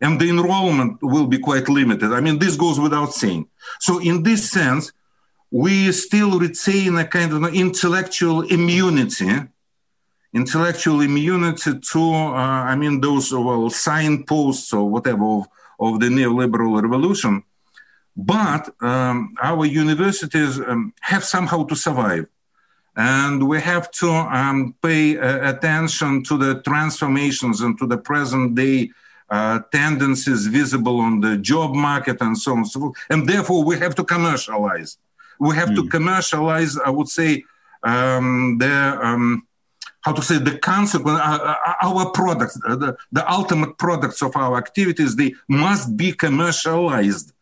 And 0.00 0.20
the 0.20 0.28
enrollment 0.28 0.98
will 1.02 1.26
be 1.26 1.38
quite 1.38 1.68
limited. 1.68 2.12
I 2.12 2.20
mean, 2.20 2.38
this 2.38 2.56
goes 2.56 2.80
without 2.80 3.14
saying. 3.14 3.46
So, 3.78 3.98
in 3.98 4.24
this 4.24 4.50
sense, 4.50 4.92
we 5.50 5.92
still 5.92 6.38
retain 6.40 6.96
a 6.96 7.04
kind 7.04 7.32
of 7.32 7.54
intellectual 7.54 8.42
immunity 8.42 9.30
intellectual 10.34 11.00
immunity 11.02 11.78
to, 11.78 12.00
uh, 12.00 12.62
I 12.72 12.74
mean, 12.76 13.00
those 13.00 13.32
well 13.32 13.68
signposts 13.70 14.72
or 14.72 14.88
whatever 14.88 15.24
of, 15.24 15.46
of 15.78 16.00
the 16.00 16.06
neoliberal 16.06 16.80
revolution. 16.80 17.42
But 18.16 18.70
um, 18.80 19.34
our 19.42 19.64
universities 19.64 20.58
um, 20.60 20.92
have 21.00 21.24
somehow 21.24 21.64
to 21.64 21.74
survive. 21.74 22.26
and 22.94 23.48
we 23.48 23.58
have 23.60 23.90
to 23.90 24.10
um, 24.10 24.74
pay 24.82 25.16
uh, 25.16 25.50
attention 25.50 26.22
to 26.24 26.36
the 26.36 26.60
transformations 26.62 27.62
and 27.62 27.78
to 27.78 27.86
the 27.86 27.96
present 27.96 28.54
day 28.54 28.90
uh, 29.30 29.60
tendencies 29.72 30.46
visible 30.46 31.00
on 31.00 31.20
the 31.20 31.38
job 31.38 31.74
market 31.74 32.20
and 32.20 32.36
so 32.36 32.52
on 32.52 32.58
and 32.58 32.68
so 32.68 32.80
forth. 32.80 32.96
And 33.08 33.26
therefore, 33.26 33.64
we 33.64 33.78
have 33.78 33.94
to 33.94 34.04
commercialize. 34.04 34.98
We 35.40 35.54
have 35.56 35.70
mm. 35.70 35.76
to 35.76 35.82
hmm. 35.82 35.88
commercialize, 35.88 36.76
I 36.76 36.90
would 36.90 37.08
say, 37.08 37.44
um, 37.82 38.58
the 38.58 38.98
um, 39.02 39.46
how 40.02 40.12
to 40.12 40.22
say 40.22 40.38
the 40.38 40.58
consequence 40.58 41.20
uh, 41.20 41.54
uh 41.68 41.74
our 41.88 42.10
products 42.10 42.58
uh, 42.66 42.76
the, 42.76 42.96
the 43.12 43.24
ultimate 43.30 43.76
products 43.78 44.20
of 44.22 44.36
our 44.36 44.56
activities 44.56 45.16
they 45.16 45.34
must 45.48 45.96
be 45.96 46.12
commercialized 46.12 47.32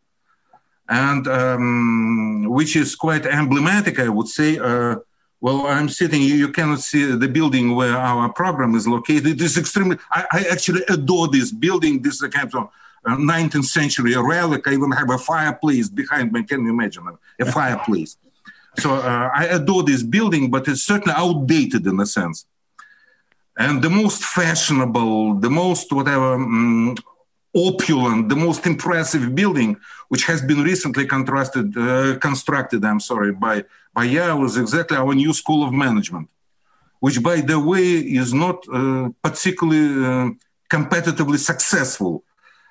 and 0.89 1.29
um, 1.29 2.49
which 2.49 2.77
is 2.77 2.95
quite 2.95 3.25
emblematic 3.27 3.99
i 3.99 4.09
would 4.09 4.29
say 4.29 4.59
uh, 4.59 4.97
well, 5.43 5.67
I'm 5.67 5.89
sitting, 5.89 6.21
you, 6.21 6.35
you 6.35 6.49
cannot 6.51 6.81
see 6.81 7.05
the 7.17 7.29
building 7.29 7.75
where 7.75 7.97
our 7.97 8.31
program 8.31 8.75
is 8.75 8.87
located. 8.87 9.27
It 9.27 9.41
is 9.41 9.57
extremely, 9.57 9.97
I, 10.11 10.27
I 10.31 10.45
actually 10.51 10.83
adore 10.89 11.29
this 11.29 11.51
building. 11.51 12.03
This 12.03 12.21
kind 12.21 12.55
of 12.55 12.69
uh, 13.07 13.17
19th 13.17 13.65
century 13.65 14.15
relic. 14.17 14.69
I 14.69 14.73
even 14.73 14.91
have 14.93 15.11
a 15.11 15.17
fireplace 15.17 15.89
behind 15.89 16.33
me. 16.33 16.43
Can 16.43 16.65
you 16.65 16.71
imagine 16.71 17.17
a 17.39 17.47
fireplace? 17.47 18.19
So 18.79 18.95
uh, 18.95 19.31
I 19.35 19.47
adore 19.47 19.83
this 19.83 20.03
building, 20.03 20.51
but 20.51 20.69
it's 20.69 20.83
certainly 20.83 21.15
outdated 21.17 21.87
in 21.87 21.99
a 22.01 22.07
sense. 22.07 22.47
And 23.59 23.83
the 23.83 23.91
most 23.91 24.25
fashionable, 24.25 25.35
the 25.35 25.51
most 25.51 25.93
whatever 25.93 26.35
um, 26.35 26.97
opulent, 27.55 28.29
the 28.29 28.37
most 28.37 28.65
impressive 28.67 29.35
building, 29.35 29.77
which 30.09 30.25
has 30.25 30.41
been 30.41 30.63
recently 30.63 31.07
contrasted, 31.07 31.77
uh, 31.77 32.17
constructed, 32.19 32.85
I'm 32.85 33.01
sorry, 33.01 33.33
by, 33.33 33.65
by 33.93 34.05
Yale, 34.05 34.45
is 34.45 34.57
exactly 34.57 34.97
our 34.97 35.15
new 35.15 35.33
School 35.33 35.67
of 35.67 35.73
Management, 35.73 36.29
which, 37.01 37.23
by 37.23 37.41
the 37.41 37.59
way, 37.59 37.99
is 37.99 38.33
not 38.33 38.65
uh, 38.73 39.11
particularly 39.23 40.07
uh, 40.07 40.31
competitively 40.71 41.39
successful. 41.39 42.25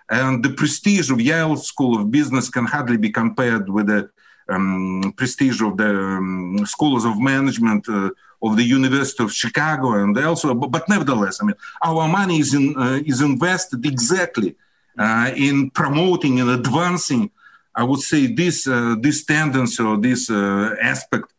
And 0.10 0.44
the 0.44 0.50
prestige 0.50 1.12
of 1.12 1.22
Yale 1.22 1.58
School 1.58 2.00
of 2.00 2.10
Business 2.10 2.50
can 2.50 2.66
hardly 2.66 2.98
be 2.98 3.12
compared 3.12 3.70
with 3.70 3.88
the 3.88 4.10
um, 4.50 5.14
prestige 5.16 5.62
of 5.62 5.78
the 5.78 5.90
um, 5.90 6.66
schools 6.66 7.06
of 7.06 7.20
management 7.20 7.88
uh, 7.90 8.10
of 8.42 8.56
the 8.56 8.64
University 8.64 9.24
of 9.24 9.32
Chicago 9.32 9.94
and 9.94 10.18
also. 10.18 10.54
But, 10.54 10.72
but, 10.72 10.90
nevertheless, 10.90 11.40
I 11.42 11.46
mean, 11.46 11.56
our 11.84 12.08
money 12.08 12.40
is 12.40 12.54
in, 12.54 12.76
uh, 12.78 13.00
is 13.06 13.22
invested 13.22 13.86
exactly 13.86 14.56
uh, 14.98 15.32
in 15.36 15.70
promoting 15.70 16.40
and 16.40 16.50
advancing, 16.50 17.32
I 17.76 17.84
would 17.84 18.02
say 18.02 18.28
this 18.28 18.68
uh, 18.68 18.96
this 19.00 19.24
tendency 19.24 19.82
or 19.84 19.98
this 19.98 20.30
uh, 20.30 20.76
aspect 20.82 21.32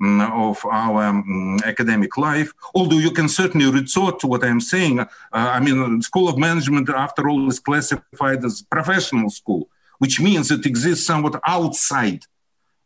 um, 0.00 0.20
of 0.20 0.62
our 0.66 1.04
um, 1.04 1.58
academic 1.64 2.16
life. 2.18 2.52
Although 2.74 2.98
you 2.98 3.10
can 3.10 3.28
certainly 3.28 3.70
resort 3.70 4.20
to 4.20 4.26
what 4.26 4.44
I'm 4.44 4.60
saying. 4.60 5.06
I 5.32 5.60
mean, 5.60 6.02
School 6.02 6.28
of 6.28 6.36
Management, 6.36 6.90
after 6.90 7.28
all, 7.28 7.48
is 7.48 7.60
classified 7.60 8.44
as 8.44 8.62
professional 8.62 9.30
school, 9.30 9.68
which 9.98 10.20
means 10.20 10.50
it 10.50 10.66
exists 10.66 11.06
somewhat 11.06 11.40
outside 11.46 12.24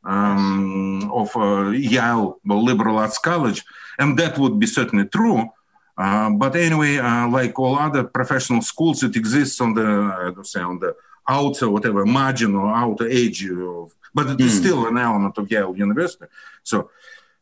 um, 0.05 1.11
of 1.13 1.37
uh, 1.37 1.71
Yale 1.71 2.39
Liberal 2.45 2.99
Arts 2.99 3.19
College, 3.19 3.65
and 3.99 4.19
that 4.19 4.39
would 4.39 4.59
be 4.59 4.67
certainly 4.67 5.07
true. 5.07 5.49
Uh, 5.97 6.31
but 6.31 6.57
anyway, 6.57 6.97
uh, 6.97 7.29
like 7.29 7.59
all 7.59 7.79
other 7.79 8.05
professional 8.05 8.63
schools, 8.63 9.03
it 9.03 9.15
exists 9.15 9.61
on 9.61 9.75
the 9.75 10.35
say 10.43 10.61
on 10.61 10.79
the 10.79 10.95
outer 11.29 11.69
whatever 11.71 12.05
margin 12.05 12.55
or 12.57 12.75
outer 12.75 13.09
edge 13.09 13.45
of, 13.47 13.95
but 14.15 14.29
it 14.29 14.41
is 14.41 14.55
mm. 14.55 14.61
still 14.61 14.87
an 14.87 14.99
element 14.99 15.37
of 15.39 15.51
Yale 15.51 15.77
University. 15.77 16.27
So, 16.65 16.91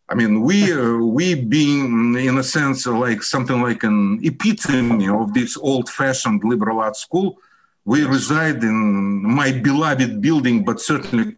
I 0.08 0.14
mean, 0.14 0.42
we 0.42 0.72
uh, 0.72 0.96
we 0.98 1.34
being 1.34 2.16
in 2.16 2.36
a 2.38 2.42
sense 2.42 2.86
like 2.86 3.22
something 3.22 3.62
like 3.62 3.84
an 3.84 4.20
epitome 4.22 5.08
of 5.08 5.32
this 5.32 5.56
old-fashioned 5.56 6.42
liberal 6.44 6.80
arts 6.80 7.00
school. 7.00 7.38
We 7.84 8.04
reside 8.04 8.62
in 8.62 9.22
my 9.22 9.52
beloved 9.52 10.20
building, 10.20 10.64
but 10.64 10.80
certainly 10.80 11.36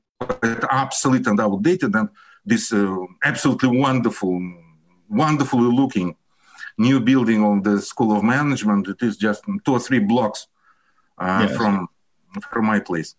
obsolete 0.70 1.26
and 1.26 1.40
outdated, 1.40 1.94
and 1.94 2.08
this 2.44 2.72
uh, 2.72 2.96
absolutely 3.24 3.76
wonderful, 3.78 4.40
wonderfully 5.08 5.72
looking 5.74 6.16
new 6.78 7.00
building 7.00 7.44
of 7.44 7.64
the 7.64 7.80
School 7.80 8.16
of 8.16 8.24
Management. 8.24 8.88
It 8.88 9.02
is 9.02 9.16
just 9.16 9.44
two 9.64 9.72
or 9.72 9.80
three 9.80 10.00
blocks 10.00 10.46
uh, 11.18 11.46
yes. 11.48 11.56
from 11.56 11.88
from 12.50 12.66
my 12.66 12.80
place. 12.80 13.14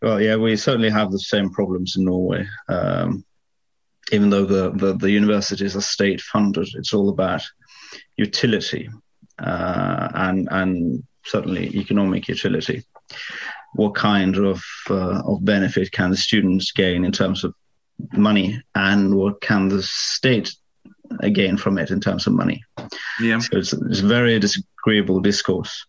Well, 0.00 0.20
yeah, 0.20 0.36
we 0.36 0.56
certainly 0.56 0.90
have 0.90 1.10
the 1.10 1.18
same 1.18 1.50
problems 1.50 1.96
in 1.96 2.04
Norway. 2.04 2.46
Um, 2.68 3.24
even 4.12 4.30
though 4.30 4.44
the, 4.44 4.70
the, 4.70 4.96
the, 4.96 5.10
universities 5.10 5.76
are 5.76 5.82
state 5.82 6.20
funded, 6.20 6.68
it's 6.74 6.94
all 6.94 7.10
about 7.10 7.42
utility 8.16 8.88
uh, 9.38 10.08
and 10.14 10.48
and 10.50 11.04
certainly 11.24 11.76
economic 11.76 12.28
utility. 12.28 12.84
What 13.74 13.94
kind 13.94 14.36
of 14.36 14.62
uh, 14.88 15.22
of 15.24 15.44
benefit 15.44 15.92
can 15.92 16.10
the 16.10 16.16
students 16.16 16.72
gain 16.72 17.04
in 17.04 17.12
terms 17.12 17.44
of 17.44 17.54
money, 18.12 18.62
and 18.74 19.14
what 19.14 19.40
can 19.40 19.68
the 19.68 19.82
state 19.82 20.52
gain 21.32 21.56
from 21.56 21.78
it 21.78 21.90
in 21.90 22.00
terms 22.00 22.26
of 22.26 22.32
money. 22.32 22.62
Yeah. 23.20 23.38
So 23.38 23.58
it's, 23.58 23.72
it's 23.72 24.00
a 24.00 24.06
very 24.06 24.38
disagreeable 24.38 25.20
discourse 25.20 25.86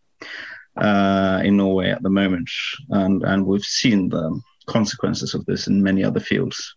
uh, 0.77 1.41
in 1.43 1.57
Norway 1.57 1.91
at 1.91 2.03
the 2.03 2.09
moment, 2.09 2.49
and 2.89 3.23
and 3.23 3.45
we've 3.45 3.63
seen 3.63 4.09
the 4.09 4.39
consequences 4.67 5.33
of 5.33 5.45
this 5.45 5.67
in 5.67 5.83
many 5.83 6.03
other 6.03 6.19
fields 6.19 6.75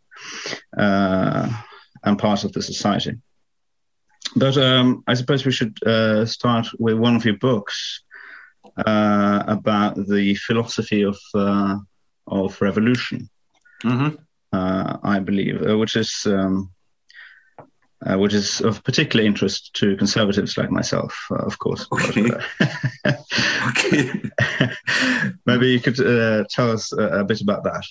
uh, 0.76 1.48
and 2.02 2.18
parts 2.18 2.44
of 2.44 2.52
the 2.52 2.62
society. 2.62 3.12
But 4.36 4.56
um, 4.56 5.04
I 5.06 5.14
suppose 5.14 5.44
we 5.44 5.52
should 5.52 5.80
uh, 5.84 6.26
start 6.26 6.66
with 6.78 6.98
one 6.98 7.14
of 7.14 7.24
your 7.24 7.36
books 7.36 8.02
uh, 8.76 9.44
about 9.46 9.94
the 9.96 10.34
philosophy 10.34 11.02
of 11.02 11.18
uh, 11.34 11.76
of 12.26 12.60
revolution. 12.60 13.28
Mm-hmm. 13.84 14.16
Uh, 14.52 14.98
I 15.02 15.18
believe, 15.18 15.60
which 15.78 15.96
is 15.96 16.26
um, 16.26 16.70
uh, 18.06 18.18
which 18.18 18.34
is 18.34 18.60
of 18.60 18.84
particular 18.84 19.24
interest 19.24 19.72
to 19.74 19.96
conservatives 19.96 20.56
like 20.58 20.70
myself, 20.70 21.26
uh, 21.30 21.36
of 21.36 21.58
course. 21.58 21.86
Okay. 21.92 22.30
okay. 23.68 24.10
Maybe 25.46 25.70
you 25.70 25.80
could 25.80 26.00
uh, 26.00 26.44
tell 26.50 26.70
us 26.70 26.92
a, 26.92 27.20
a, 27.20 27.24
bit 27.24 27.40
about 27.40 27.64
that. 27.64 27.84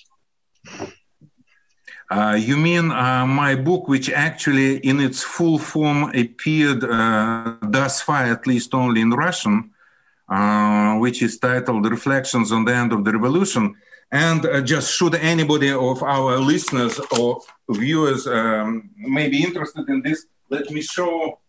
Uh, 2.10 2.36
you 2.38 2.56
mean 2.56 2.92
uh, 2.92 3.26
my 3.26 3.54
book, 3.54 3.88
which 3.88 4.10
actually 4.10 4.76
in 4.78 5.00
its 5.00 5.22
full 5.22 5.58
form 5.58 6.10
appeared 6.14 6.84
uh, 6.84 7.54
thus 7.62 8.00
far, 8.00 8.24
at 8.24 8.46
least 8.46 8.74
only 8.74 9.00
in 9.00 9.10
Russian, 9.10 9.70
which 10.98 11.22
is 11.22 11.38
titled 11.38 11.90
Reflections 11.90 12.52
on 12.52 12.64
the 12.64 12.74
End 12.74 12.92
of 12.92 13.04
the 13.04 13.12
Revolution. 13.12 13.74
And 14.10 14.46
uh, 14.46 14.60
just 14.60 14.94
should 14.94 15.14
anybody 15.16 15.70
of 15.72 16.02
our 16.02 16.38
listeners 16.38 17.00
or 17.18 17.40
viewers 17.68 18.26
um, 18.26 18.90
may 18.96 19.28
be 19.28 19.42
interested 19.42 19.88
in 19.88 20.02
this, 20.02 20.26
let 20.50 20.70
me 20.70 20.82
show. 20.82 21.40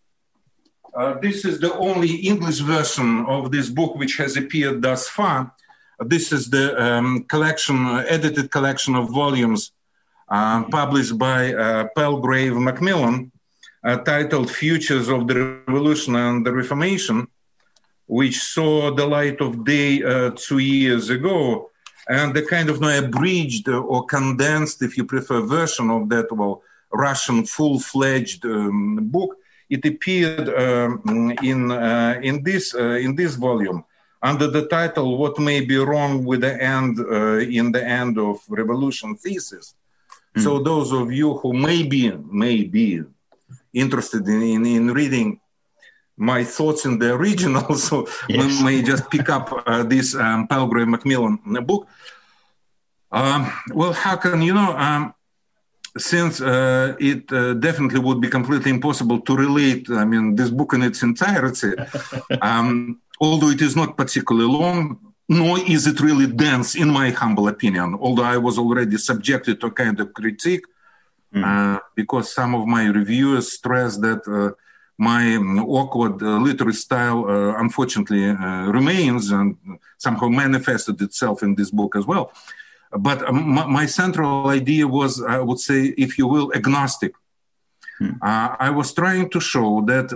Uh, 0.95 1.19
this 1.19 1.45
is 1.45 1.59
the 1.59 1.73
only 1.75 2.15
English 2.15 2.59
version 2.59 3.25
of 3.27 3.51
this 3.51 3.69
book 3.69 3.95
which 3.95 4.15
has 4.17 4.37
appeared 4.37 4.81
thus 4.81 5.07
far. 5.09 5.53
This 5.99 6.31
is 6.31 6.49
the 6.49 6.81
um, 6.81 7.25
collection, 7.25 7.85
uh, 7.85 8.05
edited 8.07 8.49
collection 8.49 8.95
of 8.95 9.09
volumes 9.09 9.71
uh, 10.29 10.63
published 10.63 11.17
by 11.17 11.53
uh, 11.53 11.87
Palgrave 11.95 12.55
Macmillan, 12.55 13.31
uh, 13.83 13.97
titled 13.97 14.49
Futures 14.49 15.07
of 15.07 15.27
the 15.27 15.61
Revolution 15.67 16.15
and 16.15 16.45
the 16.45 16.51
Reformation, 16.51 17.27
which 18.07 18.37
saw 18.39 18.93
the 18.93 19.05
light 19.05 19.41
of 19.41 19.65
day 19.65 19.99
two 20.35 20.59
years 20.59 21.09
ago 21.09 21.69
and 22.07 22.33
the 22.33 22.43
kind 22.43 22.69
of 22.69 22.79
no, 22.79 22.97
abridged 22.97 23.67
or 23.67 24.05
condensed, 24.05 24.81
if 24.83 24.97
you 24.97 25.05
prefer, 25.05 25.41
version 25.41 25.89
of 25.89 26.09
that 26.09 26.31
well, 26.31 26.61
Russian 26.91 27.45
full-fledged 27.45 28.45
um, 28.45 28.99
book. 29.01 29.37
It 29.69 29.83
appeared 29.85 30.47
um, 30.49 31.35
in 31.41 31.71
uh, 31.71 32.19
in 32.21 32.43
this 32.43 32.75
uh, 32.75 32.99
in 33.05 33.15
this 33.15 33.33
volume 33.35 33.83
under 34.21 34.47
the 34.47 34.67
title 34.67 35.17
"What 35.17 35.39
May 35.39 35.61
Be 35.61 35.77
Wrong 35.77 36.23
with 36.23 36.41
the 36.41 36.61
End 36.61 36.99
uh, 36.99 37.39
in 37.39 37.71
the 37.71 37.83
End 37.83 38.19
of 38.19 38.37
Revolution 38.47 39.15
Thesis." 39.15 39.73
Mm. 40.37 40.43
So 40.43 40.59
those 40.59 40.91
of 40.93 41.11
you 41.11 41.37
who 41.37 41.53
may 41.53 41.81
be 41.81 42.11
may 42.11 42.63
be 42.63 43.01
interested 43.73 44.27
in, 44.27 44.43
in, 44.43 44.65
in 44.67 44.93
reading 44.93 45.39
my 46.17 46.43
thoughts 46.43 46.85
in 46.85 46.97
the 46.99 47.13
original, 47.13 47.75
so 47.87 48.07
yes. 48.29 48.61
may 48.61 48.81
just 48.81 49.09
pick 49.09 49.29
up 49.29 49.63
uh, 49.65 49.83
this 49.83 50.15
um, 50.15 50.47
Palgrave 50.47 50.87
Macmillan 50.87 51.39
book. 51.65 51.87
Um, 53.11 53.51
well, 53.73 53.93
how 53.93 54.15
can 54.15 54.41
you 54.41 54.53
know? 54.53 54.75
Um, 54.77 55.13
since 55.97 56.41
uh, 56.41 56.95
it 56.99 57.31
uh, 57.31 57.53
definitely 57.53 57.99
would 57.99 58.19
be 58.19 58.27
completely 58.27 58.69
impossible 58.69 59.21
to 59.21 59.35
relate, 59.35 59.89
I 59.89 60.03
mean, 60.03 60.35
this 60.35 60.49
book 60.49 60.73
in 60.73 60.81
its 60.81 61.01
entirety, 61.03 61.73
um, 62.41 62.99
although 63.21 63.49
it 63.49 63.61
is 63.61 63.77
not 63.77 63.95
particularly 63.95 64.51
long, 64.51 64.99
nor 65.29 65.57
is 65.59 65.87
it 65.87 66.01
really 66.01 66.27
dense, 66.27 66.75
in 66.75 66.89
my 66.89 67.11
humble 67.11 67.47
opinion. 67.47 67.97
Although 67.99 68.23
I 68.23 68.37
was 68.37 68.57
already 68.57 68.97
subjected 68.97 69.61
to 69.61 69.67
a 69.67 69.71
kind 69.71 69.97
of 70.01 70.13
critique 70.13 70.65
mm. 71.33 71.79
because 71.95 72.33
some 72.33 72.53
of 72.53 72.67
my 72.67 72.87
reviewers 72.87 73.53
stressed 73.53 74.01
that 74.01 74.55
my 74.97 75.35
awkward 75.35 76.21
uh, 76.23 76.37
literary 76.37 76.73
style 76.73 77.25
uh, 77.27 77.59
unfortunately 77.59 78.29
uh, 78.29 78.67
remains 78.67 79.31
and 79.31 79.57
somehow 79.97 80.27
manifested 80.27 81.01
itself 81.01 81.43
in 81.43 81.55
this 81.55 81.69
book 81.69 81.95
as 81.95 82.05
well. 82.05 82.31
But 82.97 83.33
my, 83.33 83.65
my, 83.65 83.85
central 83.87 84.47
idea 84.47 84.87
was, 84.87 85.21
I 85.21 85.39
would 85.39 85.59
say, 85.59 85.93
if 85.97 86.17
you 86.17 86.27
will, 86.27 86.53
agnostic. 86.53 87.13
Hmm. 87.99 88.11
I 88.21 88.69
was 88.69 88.93
trying 88.93 89.29
to 89.31 89.39
show 89.39 89.81
that 89.87 90.09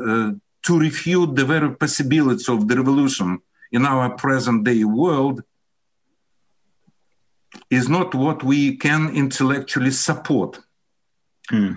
to 0.64 0.80
refute 0.80 1.36
the 1.36 1.46
very 1.46 1.72
possibilities 1.76 2.50
of 2.50 2.68
the 2.68 2.76
revolution 2.76 3.40
in 3.72 3.86
our 3.86 4.10
present 4.12 4.64
day 4.64 4.84
world 4.84 5.44
is 7.70 7.88
not 7.88 8.14
what 8.16 8.44
we 8.44 8.76
can 8.78 9.10
intellectually 9.16 9.92
support. 9.92 10.60
Hmm. 11.50 11.74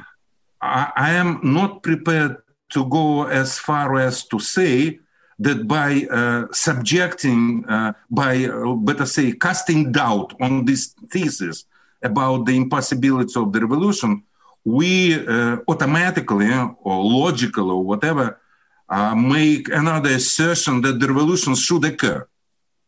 I, 0.60 0.92
I, 0.96 1.10
am 1.12 1.40
not 1.42 1.82
prepared 1.82 2.36
to 2.72 2.86
go 2.86 3.24
as 3.24 3.58
far 3.58 3.98
as 3.98 4.24
to 4.26 4.38
say 4.38 4.98
that 5.38 5.66
by 5.66 6.06
uh, 6.10 6.46
subjecting, 6.52 7.64
uh, 7.68 7.92
by, 8.10 8.44
uh, 8.44 8.74
better 8.74 9.06
say, 9.06 9.32
casting 9.32 9.92
doubt 9.92 10.34
on 10.40 10.64
this 10.64 10.94
thesis 11.10 11.64
about 12.02 12.46
the 12.46 12.56
impossibility 12.56 13.38
of 13.38 13.52
the 13.52 13.60
revolution, 13.60 14.22
we 14.64 15.14
uh, 15.26 15.56
automatically 15.68 16.48
or 16.82 17.04
logically 17.04 17.70
or 17.70 17.82
whatever 17.82 18.40
uh, 18.88 19.14
make 19.14 19.68
another 19.68 20.10
assertion 20.10 20.80
that 20.82 21.00
the 21.00 21.08
revolution 21.08 21.54
should 21.54 21.84
occur. 21.84 22.26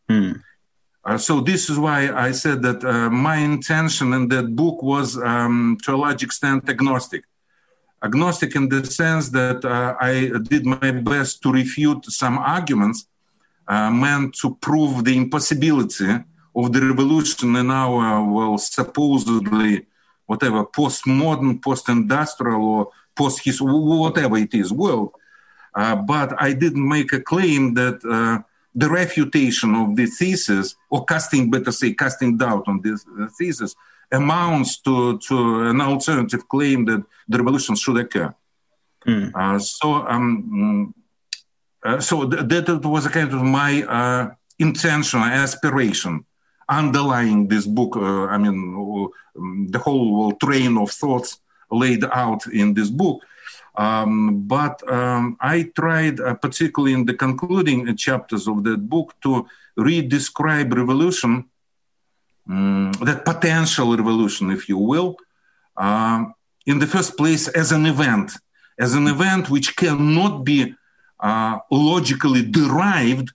Hmm. 0.08 0.32
Uh, 1.04 1.18
so 1.18 1.40
this 1.40 1.68
is 1.68 1.78
why 1.78 2.10
I 2.12 2.30
said 2.30 2.62
that 2.62 2.82
my 3.12 3.36
intention 3.36 4.14
in 4.14 4.28
that 4.28 4.56
book 4.56 4.82
was, 4.82 5.18
um, 5.18 5.76
to 5.82 5.94
a 5.94 5.96
large 5.96 6.22
extent, 6.22 6.68
agnostic 6.70 7.24
agnostic 8.04 8.54
in 8.54 8.68
the 8.68 8.84
sense 8.84 9.30
that 9.30 9.64
uh, 9.64 9.94
I 10.00 10.30
did 10.52 10.64
my 10.66 10.90
best 10.90 11.42
to 11.42 11.52
refute 11.52 12.04
some 12.06 12.36
arguments 12.38 13.06
uh, 13.66 13.90
meant 13.90 14.34
to 14.42 14.56
prove 14.56 15.04
the 15.04 15.16
impossibility 15.16 16.12
of 16.54 16.72
the 16.72 16.80
revolution 16.80 17.56
in 17.56 17.70
our, 17.70 18.22
well, 18.30 18.58
supposedly, 18.58 19.86
whatever, 20.26 20.64
postmodern, 20.64 21.62
post-industrial, 21.62 22.62
or 22.62 22.90
post 23.16 23.40
whatever 23.60 24.36
it 24.36 24.54
is, 24.54 24.72
world. 24.72 25.12
Uh, 25.74 25.96
but 25.96 26.40
I 26.40 26.52
didn't 26.52 26.86
make 26.86 27.12
a 27.12 27.20
claim 27.20 27.74
that 27.74 27.98
uh, 28.04 28.42
the 28.74 28.90
refutation 28.90 29.74
of 29.74 29.96
the 29.96 30.06
thesis, 30.06 30.76
or 30.90 31.04
casting, 31.04 31.50
better 31.50 31.72
say, 31.72 31.94
casting 31.94 32.36
doubt 32.36 32.64
on 32.66 32.80
this 32.82 33.04
uh, 33.20 33.28
thesis, 33.38 33.74
amounts 34.14 34.80
to, 34.80 35.18
to 35.18 35.68
an 35.70 35.80
alternative 35.80 36.48
claim 36.48 36.84
that 36.84 37.02
the 37.28 37.38
revolution 37.38 37.74
should 37.76 37.98
occur. 37.98 38.34
Mm. 39.06 39.32
Uh, 39.34 39.58
so, 39.58 39.88
um, 40.12 40.94
uh, 41.84 42.00
so 42.00 42.28
th- 42.28 42.46
that 42.48 42.84
was 42.84 43.06
a 43.06 43.10
kind 43.10 43.32
of 43.32 43.42
my 43.42 43.82
uh, 43.82 44.30
intention, 44.58 45.20
aspiration 45.20 46.24
underlying 46.68 47.48
this 47.48 47.66
book. 47.66 47.96
Uh, 47.96 48.26
I 48.26 48.38
mean, 48.38 48.56
um, 49.36 49.68
the 49.68 49.78
whole 49.78 50.32
train 50.32 50.78
of 50.78 50.90
thoughts 50.90 51.40
laid 51.70 52.04
out 52.04 52.46
in 52.46 52.74
this 52.74 52.90
book. 52.90 53.20
Um, 53.76 54.46
but 54.46 54.76
um, 54.90 55.36
I 55.40 55.70
tried, 55.74 56.20
uh, 56.20 56.34
particularly 56.34 56.94
in 56.94 57.04
the 57.04 57.14
concluding 57.14 57.94
chapters 57.96 58.46
of 58.46 58.62
that 58.64 58.88
book, 58.88 59.14
to 59.22 59.46
re-describe 59.76 60.72
revolution 60.72 61.44
um, 62.48 62.92
that 63.02 63.24
potential 63.24 63.96
revolution, 63.96 64.50
if 64.50 64.68
you 64.68 64.78
will, 64.78 65.16
uh, 65.76 66.24
in 66.66 66.78
the 66.78 66.86
first 66.86 67.16
place 67.16 67.48
as 67.48 67.72
an 67.72 67.86
event, 67.86 68.32
as 68.78 68.94
an 68.94 69.06
event 69.06 69.50
which 69.50 69.76
cannot 69.76 70.44
be 70.44 70.74
uh, 71.20 71.58
logically 71.70 72.42
derived 72.42 73.32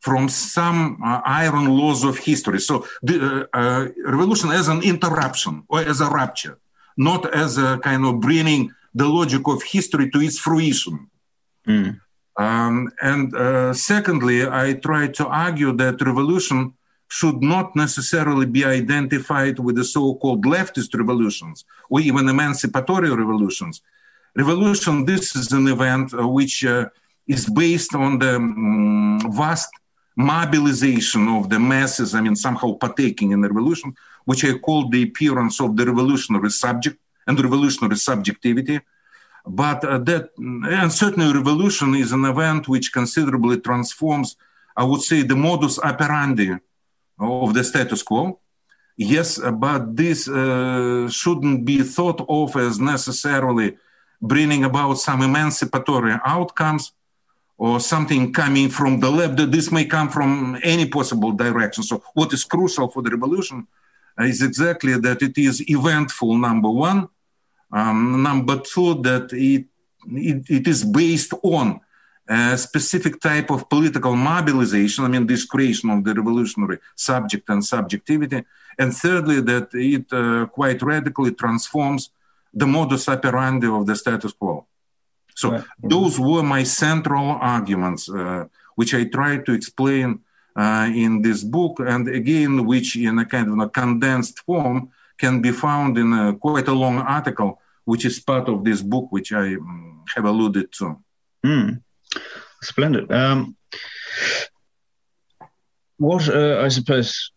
from 0.00 0.28
some 0.28 0.98
uh, 1.04 1.20
iron 1.24 1.66
laws 1.66 2.04
of 2.04 2.18
history. 2.18 2.60
So 2.60 2.86
the 3.02 3.48
uh, 3.54 3.56
uh, 3.56 3.88
revolution 4.04 4.50
as 4.50 4.68
an 4.68 4.82
interruption 4.82 5.64
or 5.68 5.80
as 5.80 6.00
a 6.00 6.08
rupture, 6.08 6.58
not 6.96 7.32
as 7.34 7.56
a 7.56 7.78
kind 7.78 8.04
of 8.04 8.20
bringing 8.20 8.72
the 8.94 9.06
logic 9.06 9.46
of 9.46 9.62
history 9.62 10.10
to 10.10 10.20
its 10.20 10.38
fruition. 10.38 11.08
Mm. 11.66 12.00
Um, 12.36 12.90
and 13.00 13.34
uh, 13.34 13.72
secondly, 13.74 14.46
I 14.46 14.74
try 14.74 15.06
to 15.08 15.26
argue 15.28 15.72
that 15.74 16.00
revolution 16.00 16.74
should 17.18 17.42
not 17.42 17.76
necessarily 17.76 18.46
be 18.46 18.64
identified 18.64 19.58
with 19.58 19.76
the 19.76 19.84
so-called 19.84 20.42
leftist 20.46 20.92
revolutions 21.02 21.66
or 21.90 22.00
even 22.00 22.26
emancipatory 22.26 23.10
revolutions. 23.22 23.82
Revolution, 24.34 25.04
this 25.04 25.36
is 25.36 25.52
an 25.52 25.68
event 25.68 26.14
uh, 26.14 26.26
which 26.26 26.64
uh, 26.64 26.86
is 27.26 27.44
based 27.50 27.94
on 27.94 28.18
the 28.18 28.36
um, 28.36 29.20
vast 29.42 29.70
mobilization 30.16 31.28
of 31.28 31.50
the 31.50 31.58
masses, 31.58 32.14
I 32.14 32.22
mean, 32.22 32.34
somehow 32.34 32.70
partaking 32.84 33.32
in 33.32 33.42
the 33.42 33.48
revolution, 33.48 33.94
which 34.24 34.42
I 34.46 34.56
call 34.66 34.88
the 34.88 35.02
appearance 35.02 35.60
of 35.60 35.76
the 35.76 35.84
revolutionary 35.84 36.52
subject 36.64 36.96
and 37.26 37.38
revolutionary 37.38 37.96
subjectivity. 37.96 38.80
But 39.46 39.84
uh, 39.84 39.98
that, 40.08 40.30
and 40.38 40.90
certainly 40.90 41.30
revolution 41.30 41.94
is 41.94 42.12
an 42.12 42.24
event 42.24 42.68
which 42.68 42.90
considerably 42.90 43.60
transforms, 43.60 44.36
I 44.74 44.84
would 44.84 45.02
say, 45.02 45.20
the 45.20 45.36
modus 45.36 45.78
operandi 45.78 46.52
of 47.22 47.54
the 47.54 47.64
status 47.64 48.02
quo. 48.02 48.40
Yes, 48.96 49.38
but 49.38 49.96
this 49.96 50.28
uh, 50.28 51.08
shouldn't 51.08 51.64
be 51.64 51.82
thought 51.82 52.24
of 52.28 52.56
as 52.56 52.78
necessarily 52.78 53.76
bringing 54.20 54.64
about 54.64 54.94
some 54.94 55.22
emancipatory 55.22 56.14
outcomes 56.24 56.92
or 57.56 57.80
something 57.80 58.32
coming 58.32 58.68
from 58.68 59.00
the 59.00 59.10
left. 59.10 59.36
This 59.50 59.72
may 59.72 59.84
come 59.86 60.08
from 60.08 60.58
any 60.62 60.86
possible 60.86 61.32
direction. 61.32 61.82
So, 61.84 62.02
what 62.14 62.32
is 62.32 62.44
crucial 62.44 62.88
for 62.88 63.02
the 63.02 63.10
revolution 63.10 63.66
is 64.18 64.42
exactly 64.42 64.98
that 64.98 65.22
it 65.22 65.38
is 65.38 65.68
eventful, 65.68 66.36
number 66.36 66.70
one. 66.70 67.08
Um, 67.72 68.22
number 68.22 68.58
two, 68.58 69.00
that 69.02 69.32
it, 69.32 69.66
it, 70.10 70.50
it 70.50 70.66
is 70.68 70.84
based 70.84 71.32
on 71.42 71.80
a 72.32 72.56
specific 72.56 73.20
type 73.20 73.50
of 73.50 73.68
political 73.68 74.14
mobilization, 74.16 75.04
I 75.04 75.08
mean, 75.08 75.26
this 75.26 75.44
creation 75.44 75.90
of 75.90 76.02
the 76.04 76.14
revolutionary 76.14 76.78
subject 76.94 77.48
and 77.50 77.62
subjectivity. 77.64 78.42
And 78.78 78.94
thirdly, 79.02 79.40
that 79.42 79.68
it 79.74 80.06
uh, 80.12 80.46
quite 80.46 80.80
radically 80.82 81.32
transforms 81.32 82.10
the 82.54 82.66
modus 82.66 83.08
operandi 83.08 83.66
of 83.66 83.86
the 83.86 83.96
status 83.96 84.32
quo. 84.32 84.66
So 85.34 85.50
right. 85.50 85.64
those 85.82 86.18
were 86.18 86.42
my 86.42 86.62
central 86.62 87.26
arguments, 87.56 88.08
uh, 88.08 88.44
which 88.76 88.94
I 88.94 89.04
tried 89.04 89.44
to 89.46 89.52
explain 89.52 90.20
uh, 90.56 90.90
in 90.94 91.22
this 91.22 91.42
book, 91.42 91.80
and 91.80 92.08
again, 92.08 92.66
which 92.66 92.96
in 92.96 93.18
a 93.18 93.26
kind 93.26 93.48
of 93.48 93.58
a 93.58 93.68
condensed 93.68 94.40
form 94.40 94.90
can 95.18 95.40
be 95.40 95.52
found 95.52 95.98
in 95.98 96.12
a, 96.12 96.34
quite 96.34 96.68
a 96.68 96.72
long 96.72 96.98
article, 96.98 97.60
which 97.84 98.04
is 98.04 98.20
part 98.20 98.48
of 98.48 98.64
this 98.64 98.82
book, 98.82 99.06
which 99.10 99.32
I 99.32 99.54
um, 99.54 100.04
have 100.14 100.24
alluded 100.24 100.72
to. 100.78 100.98
Mm. 101.44 101.82
Splendid. 102.62 103.10
Um, 103.10 103.56
what 105.98 106.28
uh, 106.28 106.60
I 106.62 106.68
suppose 106.68 107.32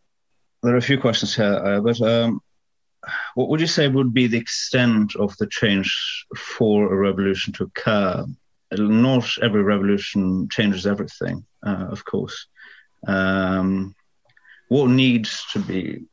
there 0.63 0.73
are 0.73 0.77
a 0.77 0.81
few 0.81 0.99
questions 0.99 1.35
here, 1.35 1.53
uh, 1.53 1.81
but 1.81 2.01
um, 2.01 2.41
what 3.35 3.49
would 3.49 3.59
you 3.59 3.67
say 3.67 3.87
would 3.87 4.13
be 4.13 4.27
the 4.27 4.37
extent 4.37 5.15
of 5.15 5.35
the 5.37 5.47
change 5.47 6.25
for 6.35 6.91
a 6.91 6.95
revolution 6.95 7.53
to 7.53 7.63
occur? 7.65 8.25
Not 8.71 9.29
every 9.41 9.61
revolution 9.61 10.47
changes 10.49 10.87
everything, 10.87 11.45
uh, 11.65 11.87
of 11.89 12.03
course. 12.03 12.47
Um, 13.07 13.95
what 14.67 14.89
needs 14.89 15.45
to 15.53 15.59
be? 15.59 16.05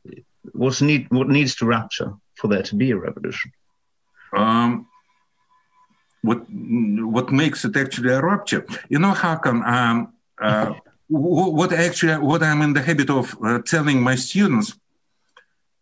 What's 0.51 0.81
need? 0.81 1.07
What 1.09 1.29
needs 1.29 1.55
to 1.55 1.65
rupture 1.65 2.13
for 2.35 2.47
there 2.47 2.63
to 2.63 2.75
be 2.75 2.91
a 2.91 2.97
revolution? 2.97 3.51
Um, 4.35 4.87
what 6.23 6.39
what 6.49 7.31
makes 7.31 7.65
it 7.65 7.75
actually 7.77 8.11
a 8.11 8.21
rupture. 8.21 8.65
You 8.89 8.99
know, 8.99 9.11
how 9.11 9.35
come 9.35 9.61
um, 9.61 10.13
uh, 10.41 10.73
what 11.09 11.71
actually 11.73 12.17
what 12.17 12.41
I'm 12.41 12.61
in 12.61 12.73
the 12.73 12.81
habit 12.81 13.09
of 13.09 13.35
uh, 13.43 13.59
telling 13.59 14.01
my 14.01 14.15
students 14.15 14.73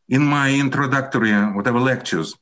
in 0.10 0.24
my 0.24 0.52
introductory 0.52 1.32
uh, 1.32 1.52
whatever 1.52 1.80
lectures, 1.80 2.36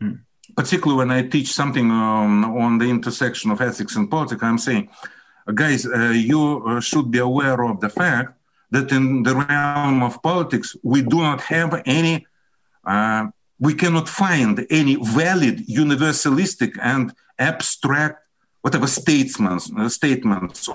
mm. 0.00 0.18
particularly 0.56 0.98
when 0.98 1.10
I 1.10 1.22
teach 1.28 1.52
something 1.52 1.90
um, 1.90 2.44
on 2.44 2.78
the 2.78 2.86
intersection 2.86 3.50
of 3.50 3.60
ethics 3.60 3.94
and 3.94 4.10
politics, 4.10 4.42
I'm 4.42 4.58
saying, 4.58 4.88
guys, 5.54 5.86
uh, 5.86 6.12
you 6.30 6.64
uh, 6.66 6.80
should 6.80 7.10
be 7.10 7.18
aware 7.18 7.62
of 7.62 7.80
the 7.80 7.90
fact 7.90 8.36
that 8.70 8.90
in 8.90 9.22
the 9.22 9.36
realm 9.36 10.02
of 10.02 10.22
politics 10.22 10.74
we 10.82 11.02
do 11.02 11.18
not 11.18 11.40
have 11.42 11.82
any. 11.84 12.26
We 13.58 13.74
cannot 13.74 14.08
find 14.08 14.66
any 14.70 14.96
valid 14.96 15.66
universalistic 15.66 16.76
and 16.82 17.12
abstract, 17.38 18.20
whatever 18.62 18.86
statements, 18.86 19.70
uh, 19.76 19.88
statements 19.88 20.68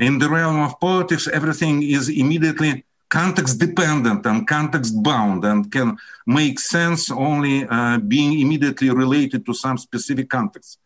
In 0.00 0.18
the 0.18 0.28
realm 0.28 0.60
of 0.60 0.80
politics, 0.80 1.28
everything 1.28 1.82
is 1.82 2.08
immediately 2.08 2.84
context 3.08 3.58
dependent 3.58 4.24
and 4.24 4.48
context 4.48 5.02
bound 5.02 5.44
and 5.44 5.70
can 5.70 5.98
make 6.26 6.58
sense 6.58 7.10
only 7.10 7.66
uh, 7.68 7.98
being 7.98 8.40
immediately 8.40 8.88
related 8.90 9.44
to 9.44 9.52
some 9.52 9.76
specific 9.76 10.30
context. 10.30 10.78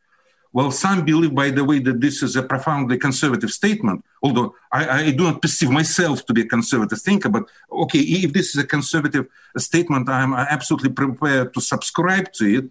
Well, 0.56 0.70
some 0.70 1.04
believe, 1.04 1.34
by 1.34 1.50
the 1.50 1.62
way, 1.62 1.80
that 1.80 2.00
this 2.00 2.22
is 2.22 2.34
a 2.34 2.42
profoundly 2.42 2.96
conservative 2.96 3.50
statement, 3.50 4.02
although 4.22 4.54
I, 4.72 4.82
I, 5.00 5.10
do 5.10 5.24
not 5.24 5.42
perceive 5.42 5.70
myself 5.70 6.24
to 6.24 6.32
be 6.32 6.40
a 6.46 6.46
conservative 6.46 6.98
thinker. 6.98 7.28
But 7.28 7.44
okay, 7.70 7.98
if 7.98 8.32
this 8.32 8.54
is 8.54 8.62
a 8.62 8.66
conservative 8.66 9.26
statement, 9.58 10.08
I'm 10.08 10.32
absolutely 10.32 10.88
prepared 10.88 11.52
to 11.52 11.60
subscribe 11.60 12.32
to 12.38 12.44
it. 12.58 12.64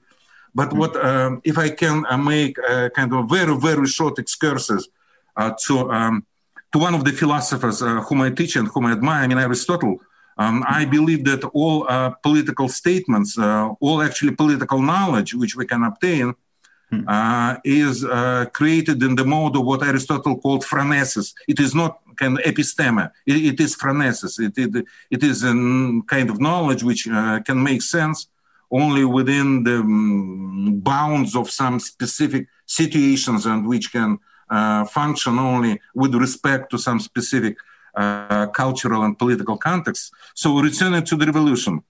But 0.55 0.69
mm. 0.71 0.79
what 0.79 0.93
um, 1.09 1.41
if 1.43 1.59
I 1.59 1.69
can 1.69 1.97
uh, 2.09 2.17
make 2.17 2.57
a 2.57 2.89
kind 2.89 3.13
of 3.13 3.29
very, 3.29 3.55
very 3.55 3.85
short 3.85 4.17
excursus 4.17 4.87
uh, 5.37 5.51
to 5.65 5.91
um, 5.91 6.25
to 6.71 6.79
one 6.79 6.95
of 6.95 7.03
the 7.05 7.11
philosophers 7.11 7.83
uh, 7.83 8.01
whom 8.07 8.21
I 8.21 8.31
teach 8.31 8.55
and 8.55 8.67
whom 8.67 8.87
I 8.87 8.93
admire, 8.93 9.21
I 9.23 9.27
mean 9.27 9.37
Aristotle. 9.37 9.95
Um, 10.39 10.65
I 10.67 10.85
believe 10.85 11.23
that 11.25 11.43
all 11.53 11.85
uh, 11.87 12.09
political 12.27 12.67
statements, 12.67 13.37
uh, 13.37 13.69
all 13.79 14.01
actually 14.01 14.33
political 14.43 14.81
knowledge 14.81 15.35
which 15.35 15.55
we 15.55 15.65
can 15.67 15.83
obtain, 15.83 16.33
Hmm. 16.33 16.44
Uh, 17.07 17.57
is 17.63 18.05
uh, 18.05 18.45
created 18.53 19.01
in 19.03 19.15
the 19.15 19.25
mode 19.25 19.55
of 19.55 19.65
what 19.65 19.83
Aristotle 19.83 20.37
called 20.37 20.63
phronesis. 20.63 21.33
It 21.47 21.59
is 21.59 21.73
not 21.73 21.99
kind 22.15 22.37
of 22.37 22.45
episteme, 22.45 23.11
it, 23.25 23.45
it 23.53 23.59
is 23.59 23.75
phronesis. 23.75 24.39
It, 24.39 24.57
it, 24.57 24.85
it 25.11 25.23
is 25.23 25.43
a 25.43 25.53
kind 26.07 26.29
of 26.29 26.39
knowledge 26.39 26.83
which 26.83 27.07
uh, 27.07 27.39
can 27.41 27.61
make 27.61 27.81
sense 27.81 28.27
only 28.71 29.05
within 29.05 29.63
the 29.63 29.79
um, 29.79 30.79
bounds 30.79 31.35
of 31.35 31.49
some 31.49 31.79
specific 31.79 32.47
situations 32.65 33.45
and 33.45 33.67
which 33.67 33.91
can 33.91 34.19
uh, 34.49 34.85
function 34.85 35.39
only 35.39 35.79
with 35.93 36.15
respect 36.15 36.69
to 36.71 36.77
some 36.77 36.99
specific 36.99 37.57
uh, 37.95 38.47
cultural 38.47 39.03
and 39.03 39.17
political 39.17 39.57
context. 39.57 40.11
So, 40.33 40.59
returning 40.59 41.03
to 41.05 41.15
the 41.15 41.25
revolution, 41.25 41.83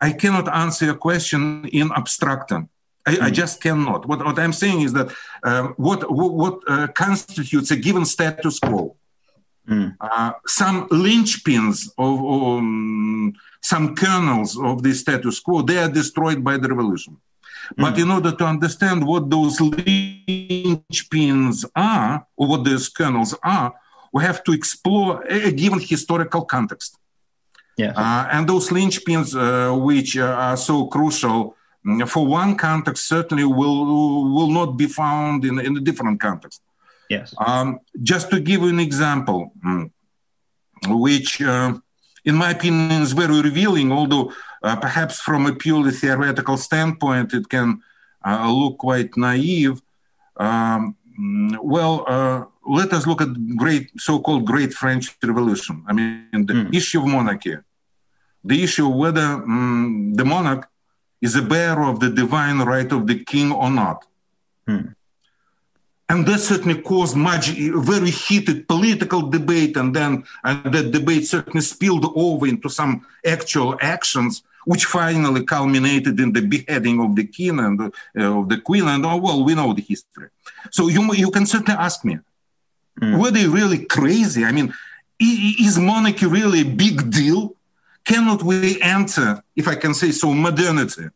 I 0.00 0.12
cannot 0.12 0.54
answer 0.54 0.84
your 0.86 0.96
question 0.96 1.66
in 1.72 1.88
abstractum. 1.88 2.68
I. 3.06 3.26
I, 3.26 3.30
just 3.30 3.60
cannot. 3.60 4.06
What, 4.06 4.24
what 4.24 4.38
I'm 4.38 4.52
saying 4.52 4.82
is 4.82 4.92
that 4.92 5.12
uh, 5.42 5.68
what 5.76 6.10
what, 6.10 6.34
what 6.34 6.60
uh, 6.68 6.86
constitutes 6.88 7.70
a 7.70 7.76
given 7.76 8.04
status 8.04 8.58
quo, 8.58 8.96
mm. 9.68 9.96
uh, 10.00 10.32
some 10.46 10.88
linchpins 10.88 11.88
of 11.98 12.24
um, 12.24 13.32
some 13.60 13.94
kernels 13.94 14.58
of 14.58 14.82
the 14.82 14.94
status 14.94 15.40
quo, 15.40 15.62
they 15.62 15.78
are 15.78 15.88
destroyed 15.88 16.42
by 16.42 16.56
the 16.56 16.68
revolution. 16.68 17.16
Mm. 17.16 17.82
But 17.82 17.98
in 17.98 18.10
order 18.10 18.32
to 18.32 18.44
understand 18.44 19.06
what 19.06 19.30
those 19.30 19.58
linchpins 19.58 21.64
are, 21.74 22.26
or 22.36 22.48
what 22.48 22.64
those 22.64 22.88
kernels 22.88 23.34
are, 23.42 23.74
we 24.12 24.22
have 24.22 24.44
to 24.44 24.52
explore 24.52 25.24
a, 25.28 25.48
a 25.48 25.52
given 25.52 25.80
historical 25.80 26.44
context. 26.44 26.96
Yeah. 27.76 27.92
Uh, 27.94 28.28
and 28.32 28.48
those 28.48 28.70
linchpins, 28.70 29.36
uh, 29.36 29.76
which 29.78 30.16
uh, 30.16 30.24
are 30.24 30.56
so 30.56 30.86
crucial 30.86 31.56
for 32.06 32.26
one 32.26 32.56
context 32.56 33.06
certainly 33.06 33.44
will 33.44 33.80
will 34.36 34.50
not 34.50 34.76
be 34.76 34.86
found 34.86 35.44
in, 35.44 35.58
in 35.58 35.76
a 35.76 35.80
different 35.80 36.20
context. 36.20 36.60
Yes. 37.08 37.34
Um, 37.38 37.78
just 38.02 38.30
to 38.30 38.40
give 38.40 38.62
you 38.62 38.68
an 38.68 38.80
example, 38.80 39.52
mm, 39.64 39.90
which, 40.88 41.40
uh, 41.40 41.74
in 42.24 42.34
my 42.34 42.50
opinion, 42.50 43.02
is 43.02 43.12
very 43.12 43.40
revealing, 43.40 43.92
although 43.92 44.32
uh, 44.62 44.76
perhaps 44.76 45.20
from 45.20 45.46
a 45.46 45.54
purely 45.54 45.92
theoretical 45.92 46.56
standpoint, 46.56 47.32
it 47.32 47.48
can 47.48 47.80
uh, 48.26 48.50
look 48.50 48.78
quite 48.78 49.16
naive. 49.16 49.80
Um, 50.36 50.96
mm, 51.18 51.56
well, 51.62 52.04
uh, 52.08 52.44
let 52.66 52.92
us 52.92 53.06
look 53.06 53.20
at 53.20 53.56
great 53.56 53.88
so-called 53.96 54.44
Great 54.44 54.74
French 54.74 55.16
Revolution. 55.22 55.84
I 55.86 55.92
mean, 55.92 56.46
the 56.46 56.54
mm. 56.54 56.74
issue 56.74 57.00
of 57.00 57.06
monarchy, 57.06 57.56
the 58.42 58.62
issue 58.62 58.88
of 58.88 58.96
whether 58.96 59.20
um, 59.22 60.14
the 60.14 60.24
monarch 60.24 60.68
is 61.20 61.36
a 61.36 61.42
bearer 61.42 61.84
of 61.84 62.00
the 62.00 62.10
divine 62.10 62.58
right 62.58 62.90
of 62.92 63.06
the 63.06 63.24
king 63.24 63.52
or 63.52 63.70
not. 63.70 64.06
Hmm. 64.66 64.88
And 66.08 66.24
that 66.26 66.38
certainly 66.38 66.80
caused 66.82 67.16
much, 67.16 67.48
very 67.48 68.10
heated 68.10 68.68
political 68.68 69.28
debate, 69.28 69.76
and 69.76 69.94
then 69.94 70.24
and 70.44 70.72
that 70.72 70.92
debate 70.92 71.26
certainly 71.26 71.62
spilled 71.62 72.12
over 72.14 72.46
into 72.46 72.68
some 72.68 73.04
actual 73.24 73.76
actions, 73.80 74.44
which 74.66 74.84
finally 74.84 75.44
culminated 75.44 76.20
in 76.20 76.32
the 76.32 76.42
beheading 76.42 77.00
of 77.00 77.16
the 77.16 77.24
king 77.24 77.58
and 77.58 77.80
uh, 77.80 77.90
of 78.38 78.48
the 78.48 78.60
queen. 78.60 78.86
And 78.86 79.04
oh, 79.04 79.16
well, 79.16 79.42
we 79.44 79.56
know 79.56 79.72
the 79.72 79.82
history. 79.82 80.28
So 80.70 80.86
you 80.86 81.12
you 81.14 81.30
can 81.32 81.44
certainly 81.44 81.80
ask 81.80 82.04
me, 82.04 82.18
hmm. 83.00 83.18
were 83.18 83.32
they 83.32 83.48
really 83.48 83.84
crazy? 83.84 84.44
I 84.44 84.52
mean, 84.52 84.72
is 85.18 85.76
monarchy 85.76 86.26
really 86.26 86.60
a 86.60 86.64
big 86.64 87.10
deal? 87.10 87.55
Cannot 88.06 88.42
we 88.42 88.80
enter, 88.80 89.42
if 89.54 89.66
I 89.68 89.74
can 89.74 89.92
say 89.92 90.10
so, 90.12 90.32
modernity 90.32 91.06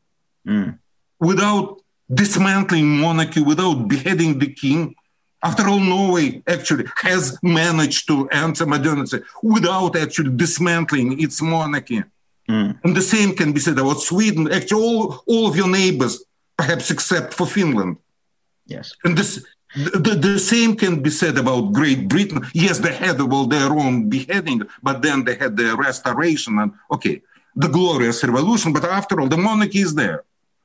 mm. 0.47 0.79
without 1.19 1.81
dismantling 2.13 2.89
monarchy, 2.99 3.41
without 3.41 3.89
beheading 3.89 4.39
the 4.39 4.53
king? 4.53 4.95
After 5.43 5.67
all, 5.69 5.81
Norway 5.81 6.43
actually 6.47 6.85
has 6.97 7.39
managed 7.43 8.07
to 8.09 8.29
enter 8.29 8.67
modernity 8.67 9.21
without 9.43 9.97
actually 9.97 10.37
dismantling 10.37 11.21
its 11.21 11.41
monarchy. 11.41 12.03
Mm. 12.49 12.79
And 12.85 12.97
the 12.97 13.03
same 13.15 13.35
can 13.35 13.53
be 13.53 13.61
said 13.61 13.79
about 13.79 14.01
Sweden. 14.01 14.53
Actually, 14.53 14.83
all, 14.83 15.23
all 15.27 15.47
of 15.49 15.57
your 15.57 15.69
neighbors, 15.69 16.23
perhaps 16.59 16.91
except 16.91 17.33
for 17.33 17.47
Finland. 17.47 17.97
Yes. 18.67 18.95
And 19.05 19.17
this 19.17 19.43
the, 19.75 20.19
the, 20.21 20.39
same 20.39 20.77
can 20.77 21.01
be 21.01 21.11
said 21.11 21.39
about 21.39 21.73
Great 21.73 22.09
Britain. 22.09 22.45
Yes, 22.55 22.79
they 22.79 22.95
had 22.95 23.21
well, 23.23 23.47
their 23.47 23.71
own 23.71 24.09
beheading, 24.09 24.63
but 24.83 25.01
then 25.03 25.25
they 25.25 25.37
had 25.37 25.57
the 25.57 25.77
restoration 25.77 26.59
and 26.59 26.73
okay, 26.91 27.23
the 27.55 27.69
glorious 27.69 28.25
revolution. 28.25 28.73
But 28.73 28.85
after 28.85 29.21
all, 29.21 29.29
the 29.29 29.37
monarchy 29.37 29.81
is 29.81 29.95
there. 29.95 30.25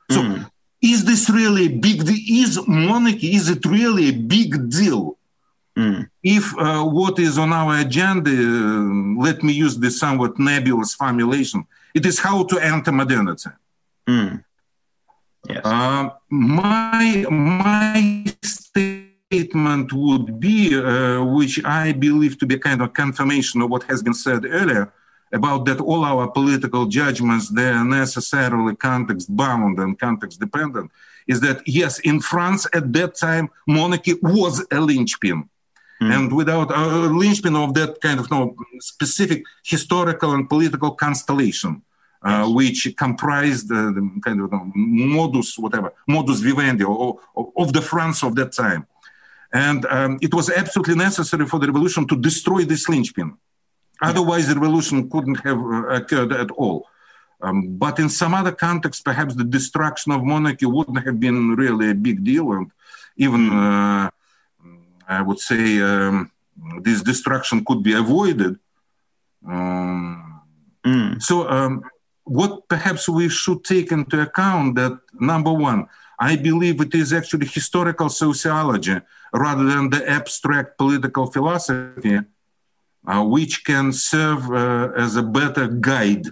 So, 0.10 0.22
mm. 0.22 0.50
is 0.82 1.06
this 1.06 1.30
really 1.30 1.66
a 1.66 1.78
big 1.78 2.06
deal? 2.06 2.44
Is 2.44 2.60
monarchy? 2.68 3.36
Is 3.36 3.50
it 3.50 3.64
really 3.66 4.10
a 4.10 4.14
big 4.14 4.70
deal? 4.70 5.18
Mm. 5.78 6.10
If 6.24 6.58
uh, 6.58 6.84
what 6.84 7.20
is 7.20 7.38
on 7.38 7.52
our 7.52 7.80
agenda, 7.80 8.32
uh, 8.32 9.22
let 9.22 9.44
me 9.44 9.54
use 9.54 9.78
this 9.78 10.00
somewhat 10.00 10.40
nebulous 10.40 10.96
formulation, 10.96 11.68
it 11.94 12.06
is 12.06 12.20
how 12.20 12.44
to 12.46 12.58
enter 12.60 12.92
modernity. 12.92 13.50
Mm. 14.08 14.45
Yes. 15.50 15.62
Uh, 15.64 16.10
my 16.30 17.26
my 17.30 18.26
statement 18.42 19.94
would 19.94 20.40
be, 20.40 20.76
uh, 20.76 21.24
which 21.24 21.64
I 21.66 21.92
believe 21.94 22.38
to 22.40 22.46
be 22.46 22.56
a 22.56 22.60
kind 22.60 22.82
of 22.82 22.94
confirmation 22.94 23.62
of 23.62 23.70
what 23.70 23.84
has 23.84 24.02
been 24.02 24.14
said 24.14 24.46
earlier, 24.46 24.92
about 25.32 25.66
that 25.66 25.80
all 25.82 26.04
our 26.06 26.28
political 26.30 26.86
judgments 26.86 27.50
they 27.50 27.70
are 27.70 27.86
necessarily 27.86 28.76
context 28.76 29.36
bound 29.36 29.80
and 29.80 30.00
context 30.00 30.40
dependent. 30.40 30.92
Is 31.28 31.42
that 31.42 31.68
yes, 31.68 32.00
in 32.00 32.20
France 32.22 32.68
at 32.74 32.94
that 32.94 33.16
time 33.16 33.50
monarchy 33.68 34.14
was 34.22 34.66
a 34.72 34.80
linchpin. 34.80 35.50
Mm. 36.02 36.12
And 36.16 36.36
without 36.36 36.72
a 36.72 36.86
linchpin 37.22 37.56
of 37.56 37.74
that 37.76 38.02
kind 38.02 38.20
of 38.20 38.28
you 38.30 38.38
know, 38.38 38.56
specific 38.80 39.44
historical 39.64 40.34
and 40.34 40.48
political 40.50 40.92
constellation, 40.92 41.82
uh, 42.26 42.48
which 42.50 42.92
comprised 42.98 43.72
uh, 43.72 43.92
the 43.92 44.20
kind 44.26 44.42
of 44.42 44.50
modus, 44.74 45.60
whatever, 45.60 45.94
modus 46.08 46.40
vivendi 46.40 46.84
of, 46.84 47.20
of 47.56 47.72
the 47.72 47.82
France 47.82 48.24
of 48.24 48.34
that 48.36 48.52
time. 48.52 48.88
And 49.54 49.86
um, 49.86 50.18
it 50.24 50.34
was 50.34 50.50
absolutely 50.50 50.96
necessary 50.96 51.46
for 51.46 51.60
the 51.60 51.68
revolution 51.68 52.08
to 52.08 52.16
destroy 52.16 52.64
this 52.66 52.90
linchpin. 52.90 53.38
Otherwise, 54.02 54.48
the 54.48 54.56
revolution 54.56 55.08
couldn't 55.08 55.40
have 55.48 55.60
uh, 55.60 55.88
occurred 56.00 56.34
at 56.34 56.50
all. 56.50 56.88
Um, 57.42 57.78
but 57.78 58.00
in 58.00 58.10
some 58.10 58.34
other 58.34 58.54
context, 58.54 59.06
perhaps 59.06 59.36
the 59.36 59.44
destruction 59.44 60.12
of 60.12 60.24
monarchy 60.24 60.66
wouldn't 60.66 61.06
have 61.06 61.20
been 61.20 61.56
really 61.56 61.92
a 61.92 61.96
big 61.96 62.24
deal. 62.24 62.54
And 62.54 62.72
even, 63.18 63.52
uh, 63.52 64.10
I 65.08 65.22
would 65.22 65.40
say, 65.40 65.80
um, 65.80 66.32
this 66.82 67.04
destruction 67.04 67.64
could 67.64 67.84
be 67.84 67.94
avoided. 67.94 68.58
Um, 69.48 70.42
mm. 70.84 71.22
So, 71.22 71.48
um, 71.48 71.84
what 72.26 72.68
perhaps 72.68 73.08
we 73.08 73.30
should 73.30 73.64
take 73.64 73.92
into 73.92 74.20
account 74.22 74.76
that 74.76 75.00
number 75.20 75.54
one, 75.54 75.88
I 76.20 76.36
believe 76.36 76.82
it 76.82 76.94
is 76.96 77.14
actually 77.14 77.48
historical 77.48 78.10
sociology 78.10 78.98
rather 79.34 79.64
than 79.64 79.90
the 79.90 80.10
abstract 80.10 80.78
political 80.78 81.28
philosophy, 81.28 82.20
uh, 83.08 83.24
which 83.24 83.64
can 83.64 83.94
serve 83.94 84.50
uh, 84.52 84.92
as 84.98 85.16
a 85.16 85.24
better 85.24 85.68
guide 85.68 86.28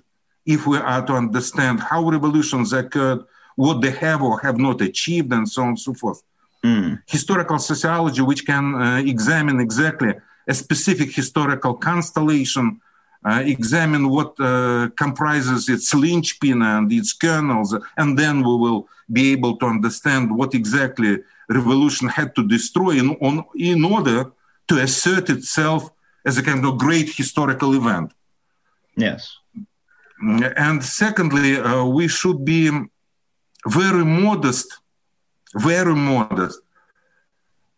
if 0.45 0.65
we 0.65 0.77
are 0.77 1.05
to 1.05 1.13
understand 1.13 1.79
how 1.79 2.09
revolutions 2.09 2.73
occurred, 2.73 3.19
what 3.55 3.81
they 3.81 3.91
have 3.91 4.21
or 4.21 4.39
have 4.41 4.57
not 4.57 4.81
achieved, 4.81 5.31
and 5.31 5.47
so 5.47 5.61
on 5.61 5.69
and 5.69 5.79
so 5.79 5.93
forth. 5.93 6.23
Mm. 6.63 7.01
Historical 7.07 7.59
sociology, 7.59 8.21
which 8.21 8.45
can 8.45 8.75
uh, 8.75 8.97
examine 8.97 9.59
exactly 9.59 10.13
a 10.47 10.53
specific 10.53 11.13
historical 11.13 11.73
constellation 11.73 12.81
examine 13.25 14.09
what 14.09 14.39
uh, 14.39 14.89
comprises 14.97 15.69
its 15.69 15.93
linchpin 15.93 16.61
and 16.61 16.91
its 16.91 17.13
kernels, 17.13 17.75
and 17.97 18.17
then 18.17 18.37
we 18.37 18.55
will 18.57 18.87
be 19.11 19.31
able 19.31 19.57
to 19.57 19.65
understand 19.65 20.35
what 20.35 20.53
exactly 20.53 21.19
revolution 21.49 22.07
had 22.07 22.35
to 22.35 22.47
destroy 22.47 22.91
in, 22.91 23.11
on, 23.21 23.45
in 23.55 23.83
order 23.83 24.31
to 24.67 24.81
assert 24.81 25.29
itself 25.29 25.89
as 26.25 26.37
a 26.37 26.43
kind 26.43 26.65
of 26.65 26.77
great 26.77 27.09
historical 27.13 27.73
event. 27.73 28.13
Yes. 28.95 29.37
And 30.21 30.83
secondly, 30.83 31.57
uh, 31.57 31.85
we 31.85 32.07
should 32.07 32.45
be 32.45 32.69
very 33.67 34.05
modest, 34.05 34.79
very 35.55 35.95
modest 35.95 36.59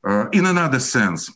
uh, 0.07 0.29
in 0.31 0.45
another 0.45 0.79
sense. 0.79 1.31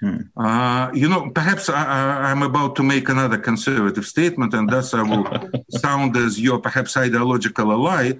Hmm. 0.00 0.20
Uh, 0.36 0.90
you 0.94 1.08
know, 1.08 1.30
perhaps 1.30 1.68
I, 1.68 2.30
am 2.30 2.42
about 2.42 2.76
to 2.76 2.84
make 2.84 3.08
another 3.08 3.38
conservative 3.38 4.06
statement, 4.06 4.54
and 4.54 4.68
thus 4.70 4.94
I 4.94 5.02
will 5.02 5.26
sound 5.70 6.16
as 6.16 6.40
your 6.40 6.60
perhaps 6.60 6.96
ideological 6.96 7.72
ally. 7.72 8.12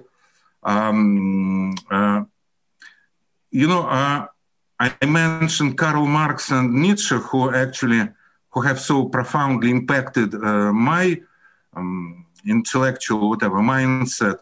Um, 0.61 1.75
uh, 1.89 2.23
you 3.51 3.67
know, 3.67 3.87
uh, 3.87 4.27
I 4.79 5.05
mentioned 5.05 5.77
Karl 5.77 6.05
Marx 6.05 6.51
and 6.51 6.73
Nietzsche, 6.73 7.15
who 7.15 7.53
actually 7.53 8.09
who 8.51 8.61
have 8.61 8.79
so 8.79 9.05
profoundly 9.05 9.69
impacted 9.69 10.33
uh, 10.35 10.73
my 10.73 11.21
um, 11.75 12.25
intellectual 12.45 13.29
whatever 13.29 13.57
mindset. 13.57 14.39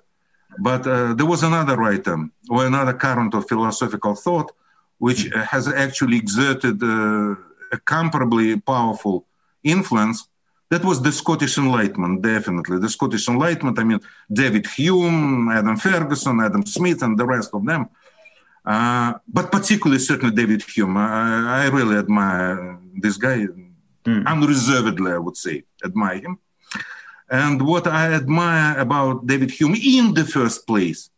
But 0.60 0.88
uh, 0.88 1.14
there 1.14 1.26
was 1.26 1.44
another 1.44 1.78
writer 1.78 2.18
or 2.50 2.66
another 2.66 2.94
current 2.94 3.34
of 3.36 3.48
philosophical 3.48 4.16
thought 4.16 4.52
which 4.98 5.30
has 5.34 5.68
actually 5.68 6.18
exerted 6.18 6.82
uh, 6.82 7.36
a 7.72 7.78
comparably 7.86 8.64
powerful 8.64 9.26
influence. 9.64 10.28
That 10.70 10.84
was 10.84 11.02
the 11.02 11.12
Scottish 11.12 11.58
Enlightenment, 11.58 12.22
definitely. 12.22 12.80
The 12.80 12.90
Scottish 12.90 13.28
Enlightenment, 13.30 13.80
I 13.80 13.84
mean, 13.84 14.02
David 14.32 14.66
Hume, 14.68 15.50
Adam 15.50 15.78
Ferguson, 15.78 16.42
Adam 16.42 16.66
Smith, 16.66 17.02
and 17.04 17.18
the 17.18 17.26
rest 17.26 17.52
of 17.54 17.66
them. 17.66 17.88
Uh, 18.66 19.14
but 19.28 19.50
particularly, 19.50 20.00
certainly, 20.00 20.36
David 20.36 20.62
Hume. 20.62 20.98
I, 20.98 21.64
I 21.64 21.68
really 21.70 21.96
admire 21.96 22.80
this 22.96 23.16
guy, 23.16 23.48
mm. 24.04 24.28
unreservedly, 24.28 25.14
I 25.14 25.20
would 25.20 25.38
say, 25.38 25.64
admire 25.86 26.20
him. 26.20 26.38
And 27.30 27.62
what 27.62 27.88
I 27.88 28.14
admire 28.14 28.78
about 28.78 29.26
David 29.26 29.52
Hume 29.52 29.76
in 29.76 30.14
the 30.14 30.26
first 30.26 30.68
place 30.68 31.10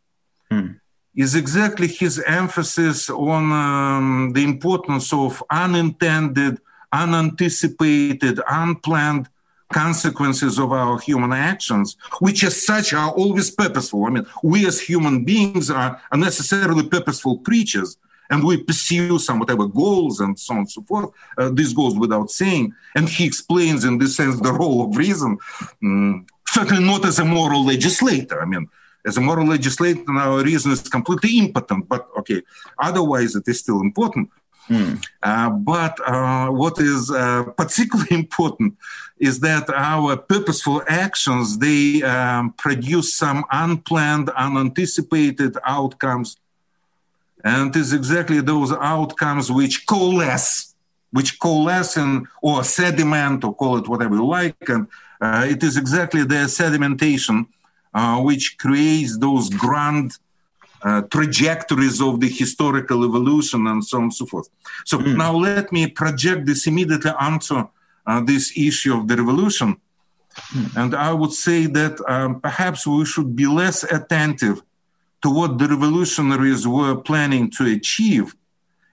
mm 0.50 0.79
is 1.14 1.34
exactly 1.34 1.88
his 1.88 2.20
emphasis 2.26 3.10
on 3.10 3.52
um, 3.52 4.32
the 4.32 4.44
importance 4.44 5.12
of 5.12 5.42
unintended, 5.50 6.60
unanticipated, 6.92 8.40
unplanned 8.48 9.28
consequences 9.72 10.58
of 10.58 10.72
our 10.72 10.98
human 10.98 11.32
actions, 11.32 11.96
which 12.20 12.42
as 12.44 12.60
such 12.60 12.92
are 12.92 13.10
always 13.10 13.50
purposeful. 13.50 14.04
I 14.04 14.10
mean, 14.10 14.26
we 14.42 14.66
as 14.66 14.80
human 14.80 15.24
beings 15.24 15.70
are, 15.70 16.00
necessarily 16.14 16.88
purposeful 16.88 17.38
creatures 17.38 17.96
and 18.30 18.44
we 18.44 18.62
pursue 18.62 19.18
some 19.18 19.40
whatever 19.40 19.66
goals 19.66 20.20
and 20.20 20.38
so 20.38 20.54
on 20.54 20.58
and 20.60 20.70
so 20.70 20.82
forth. 20.82 21.10
Uh, 21.36 21.50
this 21.50 21.72
goes 21.72 21.96
without 21.96 22.30
saying. 22.30 22.72
And 22.94 23.08
he 23.08 23.26
explains 23.26 23.84
in 23.84 23.98
this 23.98 24.16
sense 24.16 24.40
the 24.40 24.52
role 24.52 24.88
of 24.88 24.96
reason, 24.96 25.38
um, 25.82 26.26
certainly 26.46 26.84
not 26.84 27.04
as 27.04 27.18
a 27.18 27.24
moral 27.24 27.64
legislator. 27.64 28.40
I 28.40 28.44
mean, 28.44 28.68
as 29.06 29.16
a 29.16 29.20
moral 29.20 29.46
legislator, 29.46 30.12
our 30.12 30.42
reason 30.42 30.72
is 30.72 30.82
completely 30.82 31.38
impotent, 31.38 31.88
but 31.88 32.08
okay, 32.18 32.42
otherwise 32.78 33.34
it 33.34 33.46
is 33.46 33.60
still 33.60 33.80
important. 33.80 34.30
Mm. 34.68 35.04
Uh, 35.22 35.50
but 35.50 35.98
uh, 36.06 36.48
what 36.48 36.78
is 36.78 37.10
uh, 37.10 37.44
particularly 37.56 38.08
important 38.22 38.76
is 39.18 39.40
that 39.40 39.68
our 39.70 40.16
purposeful 40.16 40.82
actions 40.88 41.58
they 41.58 42.02
um, 42.02 42.52
produce 42.52 43.14
some 43.14 43.44
unplanned, 43.50 44.30
unanticipated 44.30 45.56
outcomes, 45.64 46.36
and 47.42 47.74
it 47.74 47.78
is 47.80 47.92
exactly 47.92 48.40
those 48.40 48.72
outcomes 48.72 49.50
which 49.50 49.86
coalesce, 49.86 50.74
which 51.10 51.40
coalesce 51.40 51.96
in 51.96 52.28
or 52.40 52.62
sediment, 52.62 53.42
or 53.42 53.54
call 53.54 53.78
it 53.78 53.88
whatever 53.88 54.14
you 54.14 54.26
like, 54.26 54.68
and 54.68 54.86
uh, 55.20 55.46
it 55.48 55.62
is 55.62 55.76
exactly 55.76 56.22
the 56.22 56.46
sedimentation 56.46 57.46
uh, 57.94 58.20
which 58.20 58.58
creates 58.58 59.18
those 59.18 59.50
grand 59.50 60.12
uh, 60.82 61.02
trajectories 61.02 62.00
of 62.00 62.20
the 62.20 62.28
historical 62.28 63.04
evolution 63.04 63.66
and 63.66 63.84
so 63.84 63.98
on 63.98 64.04
and 64.04 64.14
so 64.14 64.26
forth. 64.26 64.48
So 64.84 64.98
mm. 64.98 65.16
now 65.16 65.34
let 65.34 65.72
me 65.72 65.88
project 65.88 66.46
this 66.46 66.66
immediately 66.66 67.10
onto 67.10 67.68
uh, 68.06 68.20
this 68.20 68.56
issue 68.56 68.94
of 68.96 69.06
the 69.08 69.16
revolution. 69.16 69.76
Mm. 70.54 70.76
And 70.76 70.94
I 70.94 71.12
would 71.12 71.32
say 71.32 71.66
that 71.66 72.00
um, 72.08 72.40
perhaps 72.40 72.86
we 72.86 73.04
should 73.04 73.36
be 73.36 73.46
less 73.46 73.82
attentive 73.84 74.62
to 75.22 75.30
what 75.30 75.58
the 75.58 75.68
revolutionaries 75.68 76.66
were 76.66 76.96
planning 76.96 77.50
to 77.50 77.66
achieve. 77.66 78.34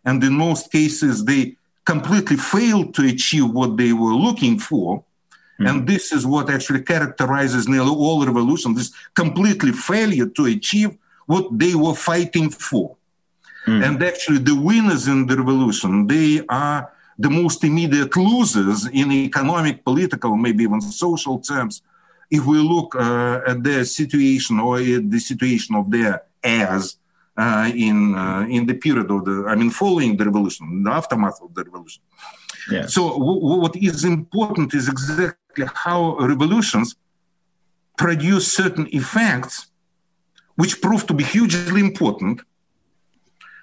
And 0.03 0.23
in 0.23 0.33
most 0.33 0.71
cases, 0.71 1.23
they 1.23 1.55
completely 1.85 2.35
failed 2.35 2.93
to 2.95 3.07
achieve 3.07 3.49
what 3.49 3.77
they 3.77 3.93
were 3.93 4.13
looking 4.13 4.59
for. 4.59 5.03
Mm. 5.59 5.69
And 5.69 5.87
this 5.87 6.11
is 6.11 6.25
what 6.25 6.49
actually 6.49 6.83
characterizes 6.83 7.67
nearly 7.67 7.89
all 7.89 8.25
revolutions 8.25 8.77
this 8.77 8.91
completely 9.15 9.71
failure 9.71 10.27
to 10.27 10.45
achieve 10.45 10.97
what 11.25 11.45
they 11.57 11.73
were 11.75 11.95
fighting 11.95 12.49
for. 12.49 12.95
Mm. 13.65 13.85
And 13.85 14.03
actually, 14.03 14.39
the 14.39 14.55
winners 14.55 15.07
in 15.07 15.27
the 15.27 15.35
revolution, 15.35 16.07
they 16.07 16.41
are 16.47 16.91
the 17.19 17.29
most 17.29 17.63
immediate 17.63 18.15
losers 18.15 18.85
in 18.87 19.11
economic, 19.11 19.83
political, 19.83 20.37
maybe 20.37 20.63
even 20.63 20.81
social 20.81 21.39
terms. 21.39 21.81
If 22.29 22.45
we 22.45 22.57
look 22.59 22.95
uh, 22.95 23.41
at 23.47 23.63
their 23.63 23.83
situation 23.85 24.59
or 24.59 24.79
at 24.79 25.09
the 25.09 25.19
situation 25.19 25.75
of 25.75 25.89
their 25.89 26.23
heirs 26.43 26.97
uh, 27.37 27.71
in 27.73 28.15
uh, 28.15 28.45
in 28.49 28.65
the 28.65 28.73
period 28.73 29.09
of 29.11 29.25
the, 29.25 29.45
I 29.47 29.55
mean, 29.55 29.69
following 29.69 30.17
the 30.17 30.25
revolution, 30.25 30.83
the 30.83 30.91
aftermath 30.91 31.39
of 31.41 31.53
the 31.53 31.63
revolution. 31.63 32.01
Yeah. 32.69 32.85
So 32.87 33.01
w- 33.11 33.59
what 33.61 33.75
is 33.75 34.03
important 34.03 34.73
is 34.73 34.89
exactly 34.89 35.46
how 35.65 36.17
revolutions 36.17 36.95
produce 37.97 38.51
certain 38.51 38.87
effects 38.91 39.67
which 40.55 40.81
prove 40.81 41.05
to 41.07 41.13
be 41.13 41.23
hugely 41.23 41.79
important 41.79 42.41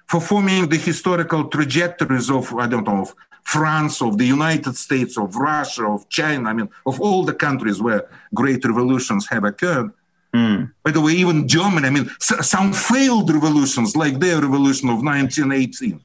for 0.07 0.21
forming 0.21 0.67
the 0.69 0.77
historical 0.77 1.45
trajectories 1.45 2.29
of, 2.29 2.53
I 2.55 2.67
don't 2.67 2.87
know, 2.87 3.01
of 3.01 3.15
France, 3.43 4.01
of 4.01 4.17
the 4.17 4.25
United 4.25 4.75
States, 4.75 5.17
of 5.17 5.35
Russia, 5.35 5.85
of 5.85 6.09
China, 6.09 6.49
I 6.49 6.53
mean, 6.53 6.69
of 6.85 6.99
all 6.99 7.23
the 7.23 7.33
countries 7.33 7.81
where 7.81 8.07
great 8.33 8.63
revolutions 8.65 9.27
have 9.29 9.43
occurred. 9.43 9.91
Mm. 10.33 10.71
By 10.83 10.91
the 10.91 11.01
way, 11.01 11.13
even 11.13 11.47
Germany, 11.47 11.87
I 11.87 11.91
mean, 11.91 12.09
some 12.19 12.73
failed 12.73 13.31
revolutions, 13.31 13.95
like 13.95 14.19
their 14.19 14.41
revolution 14.41 14.89
of 14.89 15.03
1918. 15.03 16.01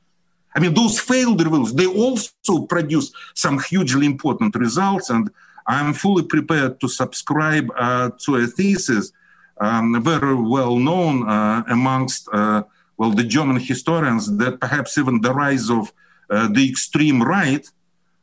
I 0.54 0.58
mean, 0.60 0.74
those 0.74 0.98
failed 1.00 1.42
revolutions, 1.42 1.74
they 1.74 1.86
also 1.86 2.66
produce 2.68 3.12
some 3.34 3.60
hugely 3.60 4.06
important 4.06 4.54
results. 4.56 5.10
And 5.10 5.30
I'm 5.66 5.92
fully 5.92 6.24
prepared 6.24 6.80
to 6.80 6.88
subscribe 6.88 7.70
uh, 7.76 8.10
to 8.24 8.36
a 8.36 8.46
thesis 8.46 9.12
um, 9.60 10.02
very 10.02 10.34
well 10.34 10.76
known 10.76 11.28
uh, 11.28 11.62
amongst 11.68 12.28
uh, 12.32 12.62
well 12.96 13.10
the 13.10 13.24
German 13.24 13.58
historians 13.60 14.36
that 14.38 14.60
perhaps 14.60 14.96
even 14.98 15.20
the 15.20 15.32
rise 15.32 15.70
of 15.70 15.92
uh, 16.30 16.48
the 16.48 16.68
extreme 16.68 17.22
right 17.22 17.66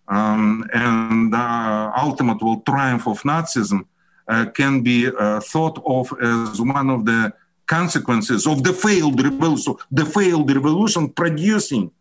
um, 0.08 0.68
and 0.74 1.34
uh, 1.36 1.92
ultimate 1.98 2.42
well, 2.42 2.62
triumph 2.66 3.08
of 3.08 3.22
Nazism 3.24 3.86
uh, 4.28 4.46
can 4.46 4.82
be 4.82 5.10
thought 5.42 5.82
of 5.86 6.14
as 6.22 6.60
one 6.60 6.90
of 6.90 7.06
the 7.06 7.34
consequences 7.66 8.48
of 8.48 8.64
the 8.64 8.74
failed 8.74 9.22
revolution, 9.22 9.76
the 9.92 10.06
failed 10.06 10.54
revolution 10.54 11.10
producing 11.10 11.92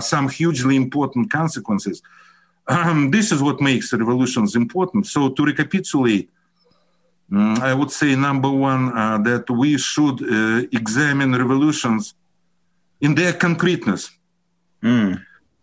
some 0.00 0.28
hugely 0.28 0.76
important 0.76 1.30
consequences. 1.30 2.02
Um, 2.68 3.10
this 3.16 3.32
is 3.32 3.42
what 3.42 3.60
makes 3.60 3.92
revolutions 3.92 4.54
important. 4.54 5.06
So 5.06 5.30
to 5.30 5.44
recapitulate, 5.44 6.30
um, 7.32 7.58
I 7.60 7.74
would 7.74 7.90
say 7.90 8.14
number 8.14 8.50
one 8.50 8.96
uh, 8.96 9.18
that 9.18 9.50
we 9.50 9.78
should 9.78 10.22
uh, 10.22 10.66
examine 10.72 11.32
revolutions 11.32 12.14
in 13.00 13.14
their 13.14 13.32
concreteness, 13.32 14.10
mm. 14.82 15.20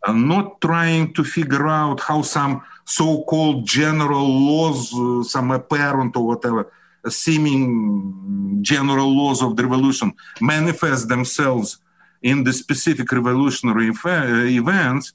not 0.07 0.61
trying 0.61 1.13
to 1.13 1.23
figure 1.23 1.67
out 1.67 1.99
how 1.99 2.21
some 2.21 2.61
so-called 2.85 3.65
general 3.65 4.27
laws, 4.27 4.93
uh, 4.93 5.23
some 5.23 5.51
apparent 5.51 6.15
or 6.15 6.27
whatever, 6.27 6.71
seeming 7.09 8.59
general 8.61 9.15
laws 9.15 9.41
of 9.41 9.55
the 9.55 9.63
revolution 9.63 10.13
manifest 10.39 11.07
themselves 11.07 11.79
in 12.21 12.43
the 12.43 12.53
specific 12.53 13.11
revolutionary 13.11 13.89
uh, 13.89 14.45
events. 14.45 15.13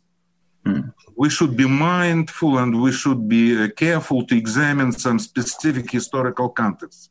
Mm 0.64 0.90
we 1.20 1.28
should 1.28 1.54
be 1.54 1.68
mindful 1.68 2.56
and 2.56 2.80
we 2.80 2.90
should 2.90 3.28
be 3.28 3.44
uh, 3.62 3.68
careful 3.76 4.24
to 4.24 4.34
examine 4.34 4.90
some 4.90 5.18
specific 5.18 5.90
historical 5.90 6.48
context. 6.48 7.10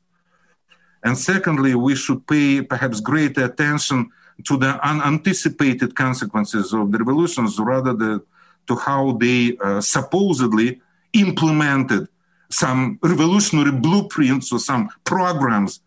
And 1.04 1.16
secondly, 1.16 1.76
we 1.76 1.96
should 1.96 2.26
pay 2.26 2.64
perhaps 2.64 3.02
greater 3.02 3.46
attention 3.46 4.10
to 4.48 4.58
the 4.58 4.72
unanticipated 4.84 5.96
consequences 5.96 6.74
of 6.74 6.92
the 6.92 6.98
revolutions 6.98 7.60
rather 7.60 7.94
than 7.94 8.22
to 8.68 8.76
how 8.76 9.12
they 9.12 9.56
uh, 9.64 9.80
supposedly 9.80 10.82
implemented 11.14 12.08
some 12.50 12.98
revolutionary 13.04 13.72
blueprints 13.72 14.52
or 14.52 14.60
some 14.60 14.90
programs 15.04 15.82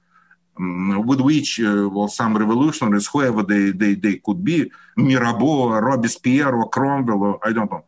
with 0.58 1.20
which 1.20 1.60
uh, 1.60 1.88
well, 1.90 2.08
some 2.08 2.36
revolutionaries, 2.36 3.06
whoever 3.06 3.42
they, 3.42 3.70
they, 3.70 3.94
they 3.94 4.16
could 4.16 4.44
be, 4.44 4.70
Mirabeau, 4.96 5.70
Robespierre, 5.80 6.54
or 6.54 6.68
Cromwell, 6.68 7.22
or 7.22 7.40
I 7.44 7.52
don't 7.52 7.70
know, 7.70 7.84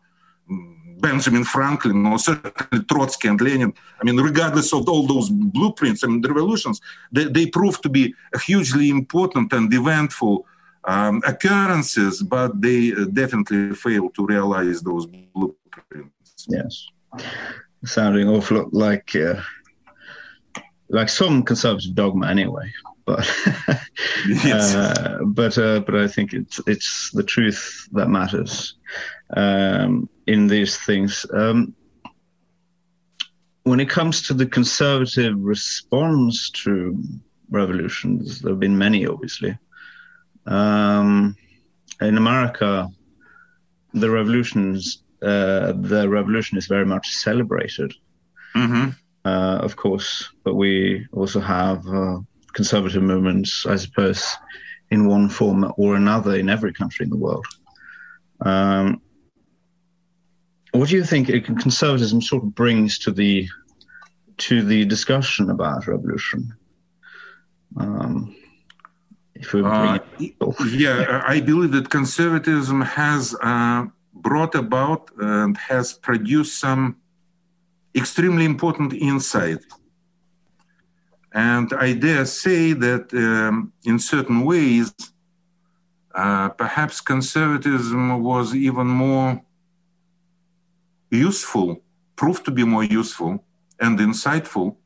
Benjamin 1.00 1.44
Franklin 1.44 2.06
or 2.06 2.18
certainly 2.18 2.84
Trotsky 2.84 3.28
and 3.28 3.40
Lenin. 3.40 3.72
I 4.00 4.04
mean, 4.04 4.18
regardless 4.18 4.72
of 4.72 4.88
all 4.88 5.06
those 5.06 5.28
blueprints 5.28 6.02
and 6.02 6.24
revolutions, 6.26 6.80
they, 7.12 7.24
they 7.24 7.46
proved 7.46 7.82
to 7.82 7.90
be 7.90 8.14
a 8.32 8.38
hugely 8.38 8.88
important 8.88 9.52
and 9.52 9.72
eventful 9.72 10.46
um, 10.84 11.22
occurrences, 11.26 12.22
but 12.22 12.60
they 12.60 12.92
definitely 13.12 13.74
failed 13.74 14.14
to 14.14 14.26
realize 14.26 14.82
those 14.82 15.06
blueprints. 15.06 16.46
Yes, 16.48 16.86
sounding 17.84 18.28
awful 18.28 18.68
like 18.72 19.14
uh, 19.16 19.40
like 20.94 21.08
some 21.08 21.42
conservative 21.42 21.94
dogma, 21.94 22.28
anyway. 22.28 22.72
But 23.04 23.28
yes. 24.26 24.74
uh, 24.74 25.18
but 25.26 25.58
uh, 25.58 25.80
but 25.80 25.96
I 25.96 26.08
think 26.08 26.32
it's 26.32 26.60
it's 26.66 27.10
the 27.12 27.22
truth 27.22 27.88
that 27.92 28.08
matters 28.08 28.76
um, 29.36 30.08
in 30.26 30.46
these 30.46 30.76
things. 30.78 31.26
Um, 31.32 31.74
when 33.64 33.80
it 33.80 33.88
comes 33.88 34.22
to 34.22 34.34
the 34.34 34.46
conservative 34.46 35.36
response 35.38 36.50
to 36.50 37.02
revolutions, 37.50 38.40
there 38.40 38.52
have 38.52 38.60
been 38.60 38.78
many, 38.78 39.06
obviously. 39.06 39.58
Um, 40.46 41.36
in 42.00 42.16
America, 42.16 42.88
the 43.94 44.10
revolutions, 44.10 45.02
uh, 45.22 45.72
the 45.76 46.06
revolution 46.08 46.58
is 46.58 46.66
very 46.66 46.84
much 46.84 47.08
celebrated, 47.08 47.94
mm-hmm. 48.54 48.90
Uh, 49.24 49.58
of 49.62 49.76
course, 49.76 50.30
but 50.44 50.54
we 50.54 51.06
also 51.12 51.40
have 51.40 51.86
uh, 51.88 52.18
conservative 52.52 53.02
movements, 53.02 53.66
I 53.66 53.76
suppose, 53.76 54.36
in 54.90 55.08
one 55.08 55.28
form 55.28 55.72
or 55.76 55.96
another 55.96 56.36
in 56.36 56.48
every 56.50 56.72
country 56.72 57.04
in 57.04 57.10
the 57.10 57.16
world. 57.16 57.46
Um, 58.40 59.00
what 60.72 60.88
do 60.88 60.96
you 60.96 61.04
think 61.04 61.28
conservatism 61.44 62.20
sort 62.20 62.42
of 62.42 62.54
brings 62.54 62.98
to 63.00 63.12
the 63.12 63.48
to 64.36 64.62
the 64.62 64.84
discussion 64.84 65.50
about 65.50 65.86
revolution? 65.86 66.52
Um, 67.76 68.36
uh, 69.52 69.98
yeah, 70.66 71.22
I 71.26 71.40
believe 71.40 71.72
that 71.72 71.90
conservatism 71.90 72.80
has 72.80 73.34
uh, 73.42 73.86
brought 74.14 74.54
about 74.54 75.10
and 75.18 75.56
has 75.56 75.92
produced 75.92 76.58
some 76.58 76.96
extremely 77.94 78.44
important 78.44 78.92
insight. 78.92 79.58
And 81.32 81.72
I 81.72 81.94
dare 81.94 82.26
say 82.26 82.72
that 82.74 83.12
um, 83.14 83.72
in 83.84 83.98
certain 83.98 84.44
ways, 84.44 84.92
uh, 86.14 86.48
perhaps 86.50 87.00
conservatism 87.00 88.22
was 88.22 88.54
even 88.54 88.86
more 88.86 89.42
useful, 91.10 91.82
proved 92.14 92.44
to 92.44 92.50
be 92.50 92.64
more 92.64 92.84
useful 92.84 93.44
and 93.80 93.98
insightful 93.98 94.76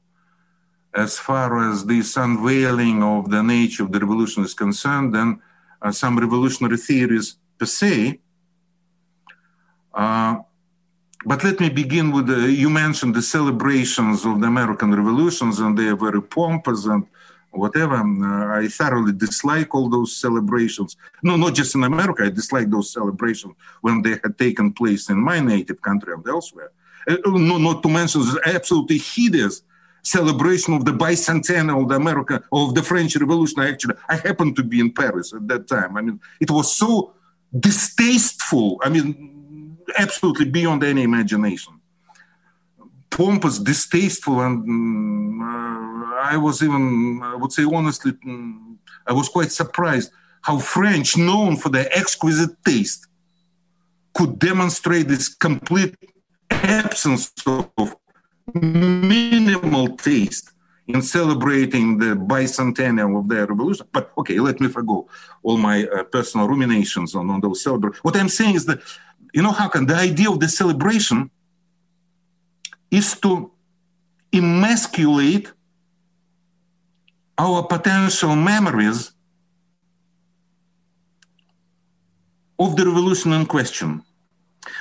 as 0.95 1.19
far 1.19 1.71
as 1.71 1.85
this 1.85 2.17
unveiling 2.17 3.03
of 3.03 3.31
the 3.31 3.43
nature 3.43 3.85
of 3.85 3.93
the 3.93 4.01
revolution 4.01 4.43
is 4.43 4.55
concerned 4.55 5.15
than 5.15 5.41
uh, 5.83 5.93
some 5.93 6.19
revolutionary 6.19 6.79
theories 6.79 7.37
per 7.59 7.67
se. 7.67 8.19
Uh, 9.93 10.37
but 11.25 11.43
let 11.43 11.59
me 11.61 11.69
begin 11.69 12.12
with 12.12 12.29
you 12.29 12.71
mentioned 12.71 13.14
the 13.14 13.23
celebrations 13.23 14.25
of 14.25 14.41
the 14.41 14.47
American 14.47 14.95
revolutions, 14.95 15.59
and 15.59 15.77
they 15.77 15.89
are 15.89 15.97
very 15.97 16.23
pompous 16.23 16.87
and 16.87 17.07
whatever. 17.51 17.97
Uh, 17.97 18.61
I 18.61 18.69
thoroughly 18.69 19.12
dislike 19.12 19.75
all 19.75 19.89
those 19.89 20.16
celebrations. 20.16 20.97
No, 21.23 21.37
not 21.37 21.55
just 21.55 21.75
in 21.75 21.85
America. 21.85 22.25
I 22.25 22.31
dislike 22.31 22.71
those 22.71 22.93
celebrations 22.93 23.55
when 23.81 24.03
they 24.03 24.16
had 24.23 24.39
taken 24.39 24.73
place 24.73 25.11
in 25.11 25.19
my 25.19 25.41
native 25.41 25.83
country 25.83 26.12
and 26.12 26.27
elsewhere. 26.29 26.71
Uh, 27.09 27.16
no, 27.27 27.59
not 27.59 27.83
to 27.83 27.89
mention 27.89 28.21
the 28.21 28.41
absolutely 28.45 28.99
hideous 28.99 29.62
celebration 30.03 30.75
of 30.75 30.85
the 30.85 30.93
bicentennial 30.93 31.83
of 31.83 31.89
the 31.89 31.97
America 31.97 32.43
of 32.53 32.75
the 32.75 32.83
French 32.83 33.16
Revolution. 33.16 33.61
I 33.61 33.71
Actually, 33.71 33.97
I 34.09 34.16
happened 34.16 34.57
to 34.57 34.62
be 34.62 34.81
in 34.81 34.93
Paris 34.93 35.33
at 35.33 35.49
that 35.49 35.66
time. 35.66 35.97
I 35.97 36.03
mean, 36.03 36.21
it 36.41 36.51
was 36.51 36.75
so 36.75 37.14
distasteful. 37.59 38.81
I 38.83 38.89
mean, 38.91 39.39
absolutely 39.97 40.47
beyond 40.47 40.84
any 40.84 41.03
imagination. 41.03 41.80
Pompous, 43.11 43.59
distasteful, 43.59 44.41
and 44.41 45.43
uh, 45.43 46.14
I 46.32 46.36
was 46.36 46.62
even, 46.62 47.20
I 47.22 47.34
would 47.34 47.53
say 47.53 47.64
honestly, 47.64 48.12
mm, 48.12 48.76
I 49.07 49.12
was 49.12 49.28
quite 49.28 49.51
surprised 49.51 50.11
how 50.43 50.59
French, 50.59 51.16
known 51.16 51.57
for 51.57 51.68
their 51.68 51.89
exquisite 51.97 52.51
taste, 52.64 53.07
could 54.14 54.39
demonstrate 54.39 55.09
this 55.09 55.28
complete 55.28 55.95
absence 56.51 57.32
of 57.47 57.97
minimal 58.55 59.97
taste 59.97 60.53
in 60.86 61.03
celebrating 61.03 61.99
the 61.99 62.16
bicentennial 62.16 63.20
of 63.20 63.28
the 63.28 63.47
revolution. 63.47 63.86
But 63.93 64.11
okay, 64.18 64.41
let 64.41 64.59
me 64.61 64.68
forgo 64.68 65.07
all 65.43 65.59
my 65.59 65.84
uh, 65.84 66.05
personal 66.05 66.49
ruminations 66.49 67.14
on, 67.14 67.28
on 67.30 67.41
those 67.41 67.62
celebrations. 67.62 68.03
What 68.03 68.16
I'm 68.16 68.28
saying 68.28 68.55
is 68.57 68.64
that, 68.66 68.80
you 69.39 69.45
know, 69.45 69.53
how 69.53 69.68
can 69.68 69.86
the 69.86 69.95
idea 69.95 70.28
of 70.28 70.41
the 70.41 70.49
celebration 70.49 71.30
is 72.91 73.16
to 73.20 73.53
emasculate 74.32 75.53
our 77.39 77.62
potential 77.62 78.34
memories 78.34 79.12
of 82.59 82.74
the 82.74 82.84
revolution 82.84 83.32
in 83.32 83.47
question. 83.47 84.03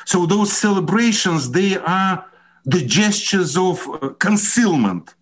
So 0.05 0.25
those 0.25 0.51
celebrations, 0.51 1.51
they 1.51 1.77
are 1.77 2.25
the 2.65 2.83
gestures 2.83 3.55
of 3.55 3.87
uh, 3.87 4.09
concealment. 4.17 5.13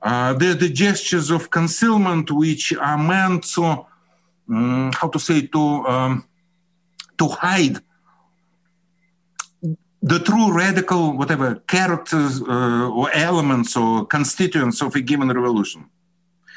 Uh, 0.00 0.32
they're 0.32 0.54
the 0.54 0.70
gestures 0.70 1.30
of 1.30 1.50
concealment 1.50 2.30
which 2.30 2.72
are 2.72 2.96
meant 2.96 3.44
to, 3.54 3.84
um, 4.48 4.92
how 4.94 5.08
to 5.08 5.18
say, 5.18 5.46
to, 5.48 5.58
um, 5.58 6.24
to 7.18 7.28
hide 7.28 7.78
the 10.02 10.20
true 10.20 10.56
radical, 10.56 11.16
whatever, 11.16 11.56
characters 11.66 12.40
uh, 12.42 12.88
or 12.88 13.10
elements 13.12 13.76
or 13.76 14.06
constituents 14.06 14.80
of 14.80 14.94
a 14.94 15.00
given 15.00 15.28
revolution. 15.28 15.84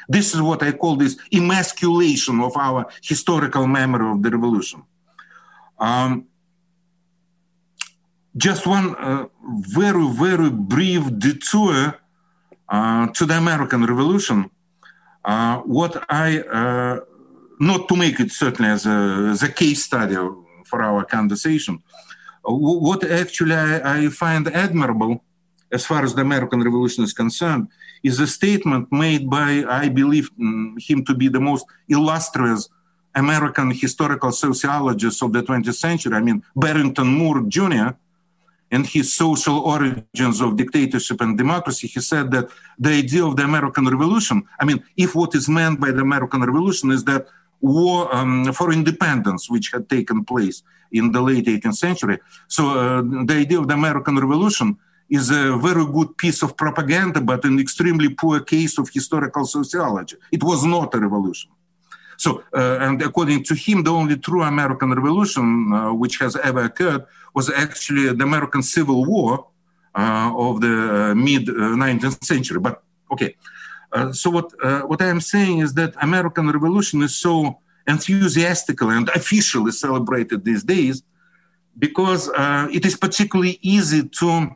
This 0.08 0.34
is 0.34 0.40
what 0.42 0.62
I 0.62 0.72
call 0.72 0.96
this 0.96 1.16
emasculation 1.32 2.40
of 2.40 2.56
our 2.56 2.86
historical 3.02 3.66
memory 3.66 4.10
of 4.10 4.22
the 4.22 4.30
revolution. 4.30 4.82
Um, 5.78 6.26
just 8.36 8.66
one 8.66 8.94
uh, 8.96 9.26
very, 9.78 10.06
very 10.08 10.50
brief 10.50 11.02
detour 11.18 11.98
uh, 12.68 13.06
to 13.08 13.26
the 13.26 13.36
American 13.36 13.84
Revolution. 13.84 14.50
Uh, 15.24 15.58
what 15.58 16.04
I, 16.08 16.38
uh, 16.38 17.00
not 17.58 17.88
to 17.88 17.96
make 17.96 18.20
it 18.20 18.30
certainly 18.30 18.70
as 18.70 18.86
a, 18.86 19.28
as 19.30 19.42
a 19.42 19.48
case 19.48 19.84
study 19.84 20.16
for 20.70 20.78
our 20.88 21.02
conversation, 21.16 21.74
uh, 22.48 22.54
what 22.88 23.00
actually 23.22 23.54
I, 23.54 23.70
I, 23.96 24.08
find 24.08 24.44
admirable 24.66 25.12
as 25.76 25.82
far 25.90 26.02
as 26.06 26.12
the 26.14 26.22
American 26.22 26.60
Revolution 26.68 27.04
is 27.04 27.12
concerned 27.12 27.68
is 28.02 28.18
a 28.18 28.26
statement 28.26 28.84
made 28.90 29.28
by, 29.28 29.64
I 29.82 29.88
believe 30.00 30.30
mm, 30.36 30.80
him 30.88 31.04
to 31.04 31.14
be 31.14 31.28
the 31.28 31.40
most 31.50 31.64
illustrious 31.88 32.62
American 33.14 33.68
historical 33.84 34.32
sociologist 34.32 35.22
of 35.22 35.32
the 35.32 35.42
20th 35.42 35.74
century. 35.74 36.14
I 36.14 36.22
mean, 36.28 36.42
Barrington 36.56 37.08
Moore 37.20 37.42
Jr., 37.54 37.90
and 38.72 38.86
his 38.86 39.12
social 39.14 39.58
origins 39.58 40.40
of 40.40 40.56
dictatorship 40.56 41.20
and 41.20 41.36
democracy, 41.36 41.88
he 41.88 42.00
said 42.00 42.30
that 42.30 42.48
the 42.78 42.90
idea 42.90 43.24
of 43.24 43.34
the 43.36 43.42
American 43.42 43.84
Revolution, 43.86 44.46
I 44.60 44.64
mean, 44.64 44.82
if 44.96 45.14
what 45.14 45.34
is 45.34 45.48
meant 45.48 45.80
by 45.80 45.90
the 45.90 46.00
American 46.00 46.40
Revolution 46.42 46.92
is 46.92 47.02
that 47.04 47.26
war 47.60 48.14
um, 48.14 48.52
for 48.52 48.72
independence, 48.72 49.50
which 49.50 49.70
had 49.72 49.88
taken 49.88 50.24
place 50.24 50.62
in 50.92 51.12
the 51.12 51.20
late 51.20 51.46
18th 51.46 51.76
century, 51.76 52.18
so 52.48 52.70
uh, 52.70 53.02
the 53.24 53.34
idea 53.34 53.58
of 53.58 53.68
the 53.68 53.74
American 53.74 54.16
Revolution 54.16 54.76
is 55.08 55.30
a 55.30 55.56
very 55.56 55.84
good 55.86 56.16
piece 56.16 56.42
of 56.42 56.56
propaganda, 56.56 57.20
but 57.20 57.44
an 57.44 57.58
extremely 57.58 58.08
poor 58.08 58.40
case 58.40 58.78
of 58.78 58.88
historical 58.92 59.44
sociology. 59.44 60.16
It 60.30 60.42
was 60.42 60.64
not 60.64 60.94
a 60.94 61.00
revolution. 61.00 61.50
So, 62.16 62.44
uh, 62.54 62.78
and 62.80 63.00
according 63.02 63.44
to 63.44 63.54
him, 63.54 63.82
the 63.82 63.90
only 63.90 64.16
true 64.16 64.42
American 64.42 64.90
Revolution 64.90 65.72
uh, 65.72 65.92
which 65.94 66.18
has 66.18 66.36
ever 66.36 66.64
occurred 66.64 67.06
was 67.34 67.50
actually 67.50 68.12
the 68.12 68.24
American 68.24 68.62
Civil 68.62 69.04
War 69.04 69.46
uh, 69.94 70.32
of 70.36 70.60
the 70.60 71.14
mid 71.16 71.46
19th 71.46 72.22
century. 72.22 72.60
But 72.60 72.82
okay, 73.10 73.34
so 74.12 74.30
what 74.30 74.52
what 74.88 75.02
I 75.02 75.06
am 75.06 75.20
saying 75.20 75.58
is 75.58 75.74
that 75.74 75.94
American 76.00 76.48
Revolution 76.48 77.02
is 77.02 77.16
so 77.16 77.58
enthusiastically 77.86 78.94
and 78.96 79.08
officially 79.10 79.72
celebrated 79.72 80.44
these 80.44 80.62
days 80.62 81.02
because 81.78 82.28
uh, 82.30 82.68
it 82.72 82.84
is 82.84 82.96
particularly 82.96 83.58
easy 83.62 84.02
to 84.20 84.50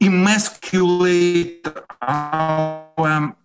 emasculate 0.00 1.66
our 2.00 3.36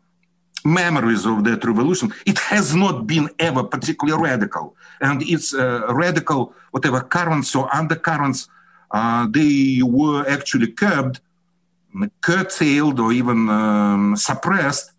memories 0.64 1.26
of 1.26 1.44
that 1.44 1.64
revolution, 1.64 2.14
it 2.26 2.40
has 2.40 2.76
not 2.76 3.06
been 3.06 3.30
ever 3.40 3.64
particularly 3.64 4.22
radical. 4.22 4.76
And 5.02 5.22
its 5.22 5.54
uh, 5.54 5.86
radical, 5.90 6.54
whatever 6.72 7.02
currents 7.02 7.56
or 7.56 7.74
undercurrents, 7.74 8.48
uh, 8.92 9.28
they 9.30 9.82
were 9.84 10.28
actually 10.28 10.68
curbed, 10.72 11.20
curtailed, 12.22 13.00
or 13.00 13.12
even 13.12 13.50
um, 13.50 14.16
suppressed, 14.16 14.92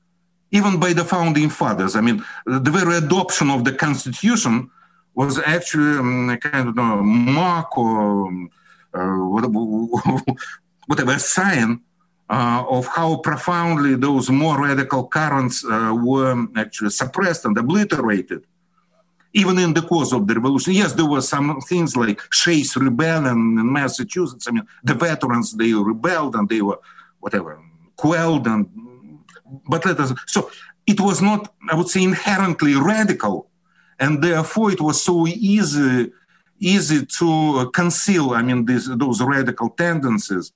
even 0.50 0.78
by 0.78 0.92
the 0.92 1.04
founding 1.04 1.50
fathers. 1.50 1.96
I 1.96 2.00
mean, 2.00 2.24
the 2.46 2.70
very 2.70 2.96
adoption 2.96 3.50
of 3.50 3.64
the 3.64 3.72
Constitution 3.72 4.70
was 5.14 5.38
actually 5.38 5.98
um, 5.98 6.36
kind 6.40 6.68
of 6.68 6.78
a 6.78 7.02
mark 7.02 7.76
or 7.78 8.48
uh, 8.94 9.16
whatever 10.86 11.18
sign 11.18 11.80
uh, 12.28 12.64
of 12.68 12.86
how 12.86 13.16
profoundly 13.16 13.94
those 13.94 14.30
more 14.30 14.60
radical 14.62 15.06
currents 15.06 15.64
uh, 15.64 15.94
were 15.94 16.46
actually 16.56 16.90
suppressed 16.90 17.44
and 17.44 17.56
obliterated, 17.56 18.44
even 19.32 19.58
in 19.58 19.74
the 19.74 19.82
course 19.82 20.12
of 20.12 20.26
the 20.26 20.34
revolution. 20.34 20.72
Yes, 20.72 20.92
there 20.92 21.06
were 21.06 21.20
some 21.20 21.60
things 21.60 21.96
like 21.96 22.20
Shays' 22.30 22.76
rebellion 22.76 23.58
in 23.58 23.72
Massachusetts. 23.72 24.46
I 24.48 24.52
mean, 24.52 24.66
the 24.82 24.94
veterans 24.94 25.52
they 25.52 25.72
rebelled 25.72 26.34
and 26.36 26.48
they 26.48 26.62
were 26.62 26.78
whatever 27.20 27.60
quelled 27.96 28.46
and 28.46 28.68
but 29.68 29.84
let 29.86 29.98
us 29.98 30.12
so 30.26 30.50
it 30.86 31.00
was 31.00 31.22
not 31.22 31.54
i 31.70 31.74
would 31.74 31.88
say 31.88 32.02
inherently 32.02 32.74
radical 32.74 33.48
and 33.98 34.22
therefore 34.22 34.70
it 34.70 34.80
was 34.82 35.02
so 35.02 35.26
easy 35.26 36.12
easy 36.58 37.06
to 37.06 37.70
conceal 37.74 38.32
i 38.32 38.42
mean 38.42 38.66
these 38.66 38.86
those 38.98 39.22
radical 39.22 39.70
tendencies 39.70 40.52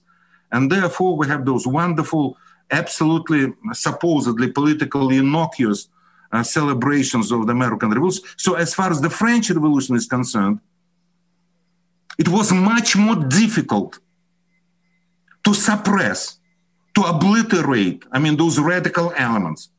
and 0.53 0.71
therefore, 0.71 1.17
we 1.17 1.27
have 1.29 1.45
those 1.45 1.67
wonderful, 1.67 2.37
absolutely 2.71 3.53
supposedly 3.73 4.51
politically 4.53 5.19
innocuous 5.19 5.89
uh, 6.33 6.43
celebrations 6.43 7.33
of 7.33 7.47
the 7.47 7.53
American 7.53 7.91
Revolution. 7.91 8.25
So, 8.37 8.55
as 8.55 8.75
far 8.75 8.91
as 8.91 9.01
the 9.01 9.11
French 9.11 9.51
Revolution 9.51 9.97
is 9.97 10.07
concerned, 10.07 10.61
it 12.19 12.29
was 12.29 12.53
much 12.53 12.97
more 12.97 13.17
difficult 13.17 13.99
to 15.45 15.55
suppress, 15.55 16.39
to 16.95 17.03
obliterate, 17.03 18.05
I 18.13 18.19
mean, 18.19 18.37
those 18.37 18.59
radical 18.59 19.13
elements 19.17 19.71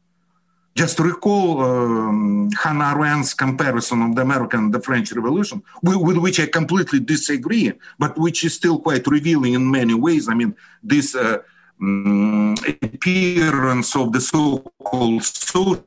just 0.75 0.99
recall 0.99 1.61
um, 1.61 2.49
Hannah 2.63 2.95
Arendt's 2.95 3.33
comparison 3.33 4.01
of 4.01 4.15
the 4.15 4.21
American 4.21 4.59
and 4.61 4.73
the 4.73 4.79
French 4.79 5.11
Revolution, 5.11 5.61
with, 5.83 5.97
with, 5.97 6.17
which 6.17 6.39
I 6.39 6.45
completely 6.47 7.01
disagree, 7.01 7.73
but 7.99 8.17
which 8.17 8.43
is 8.45 8.53
still 8.55 8.79
quite 8.79 9.05
revealing 9.07 9.53
in 9.53 9.69
many 9.69 9.93
ways. 9.93 10.29
I 10.29 10.33
mean, 10.33 10.55
this 10.81 11.13
uh, 11.13 11.39
um, 11.81 12.55
appearance 12.81 13.95
of 13.95 14.13
the 14.13 14.21
so-called 14.21 15.23
social 15.23 15.85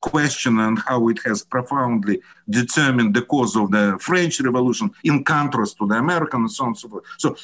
question 0.00 0.58
and 0.58 0.78
how 0.80 1.08
it 1.08 1.18
has 1.24 1.44
profoundly 1.44 2.20
determined 2.50 3.14
the 3.14 3.22
course 3.22 3.56
of 3.56 3.70
the 3.70 3.96
French 4.00 4.40
Revolution 4.40 4.90
in 5.04 5.24
contrast 5.24 5.78
to 5.78 5.86
the 5.86 5.94
American 5.94 6.40
and 6.40 6.50
so 6.50 6.64
on 6.64 6.70
and 6.70 6.78
so 6.78 6.88
forth. 6.88 7.04
So, 7.18 7.36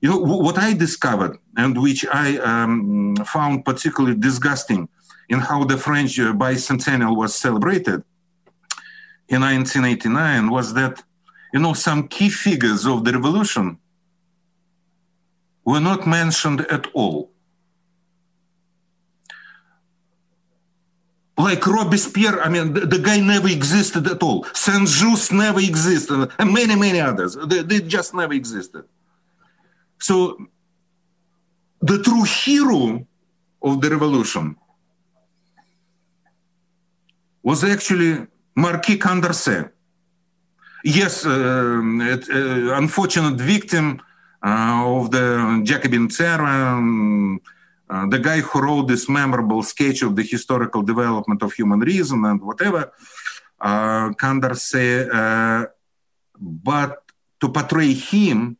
you 0.00 0.10
know, 0.10 0.18
what 0.18 0.58
I 0.58 0.74
discovered 0.74 1.38
and 1.56 1.80
which 1.80 2.04
I 2.06 2.38
um, 2.38 3.16
found 3.24 3.64
particularly 3.64 4.16
disgusting 4.16 4.88
in 5.28 5.38
how 5.38 5.64
the 5.64 5.78
French 5.78 6.16
bicentennial 6.18 7.16
was 7.16 7.34
celebrated 7.34 8.02
in 9.28 9.40
1989 9.40 10.50
was 10.50 10.74
that, 10.74 11.02
you 11.54 11.60
know, 11.60 11.72
some 11.72 12.08
key 12.08 12.28
figures 12.28 12.84
of 12.86 13.04
the 13.04 13.12
revolution 13.12 13.78
were 15.64 15.80
not 15.80 16.06
mentioned 16.06 16.62
at 16.62 16.88
all. 16.92 17.31
Like 21.38 21.66
Robespierre, 21.66 22.42
I 22.42 22.48
mean, 22.50 22.74
the, 22.74 22.80
the 22.80 22.98
guy 22.98 23.18
never 23.20 23.48
existed 23.48 24.06
at 24.06 24.22
all. 24.22 24.44
Saint 24.52 24.86
Just 24.86 25.32
never 25.32 25.60
existed, 25.60 26.30
and 26.38 26.52
many, 26.52 26.76
many 26.76 27.00
others. 27.00 27.36
They, 27.46 27.62
they 27.62 27.80
just 27.80 28.14
never 28.14 28.34
existed. 28.34 28.84
So, 29.98 30.36
the 31.80 31.98
true 32.02 32.24
hero 32.24 33.06
of 33.62 33.80
the 33.80 33.90
revolution 33.90 34.56
was 37.42 37.64
actually 37.64 38.26
Marquis 38.54 38.98
Condorcet. 38.98 39.70
Yes, 40.84 41.24
uh, 41.24 41.80
it, 42.14 42.28
uh, 42.28 42.74
unfortunate 42.74 43.40
victim 43.40 44.00
uh, 44.44 44.82
of 44.84 45.10
the 45.10 45.60
Jacobin 45.64 46.08
Terror, 46.08 46.44
um, 46.44 47.40
uh, 47.92 48.06
the 48.06 48.18
guy 48.18 48.40
who 48.40 48.62
wrote 48.62 48.88
this 48.88 49.06
memorable 49.06 49.62
sketch 49.62 50.00
of 50.02 50.16
the 50.16 50.22
historical 50.22 50.82
development 50.82 51.42
of 51.42 51.52
human 51.52 51.80
reason 51.80 52.24
and 52.24 52.40
whatever, 52.40 52.90
uh, 53.60 54.08
Condorcet, 54.20 55.12
uh, 55.12 55.66
but 56.40 57.02
to 57.38 57.50
portray 57.50 57.92
him 57.92 58.56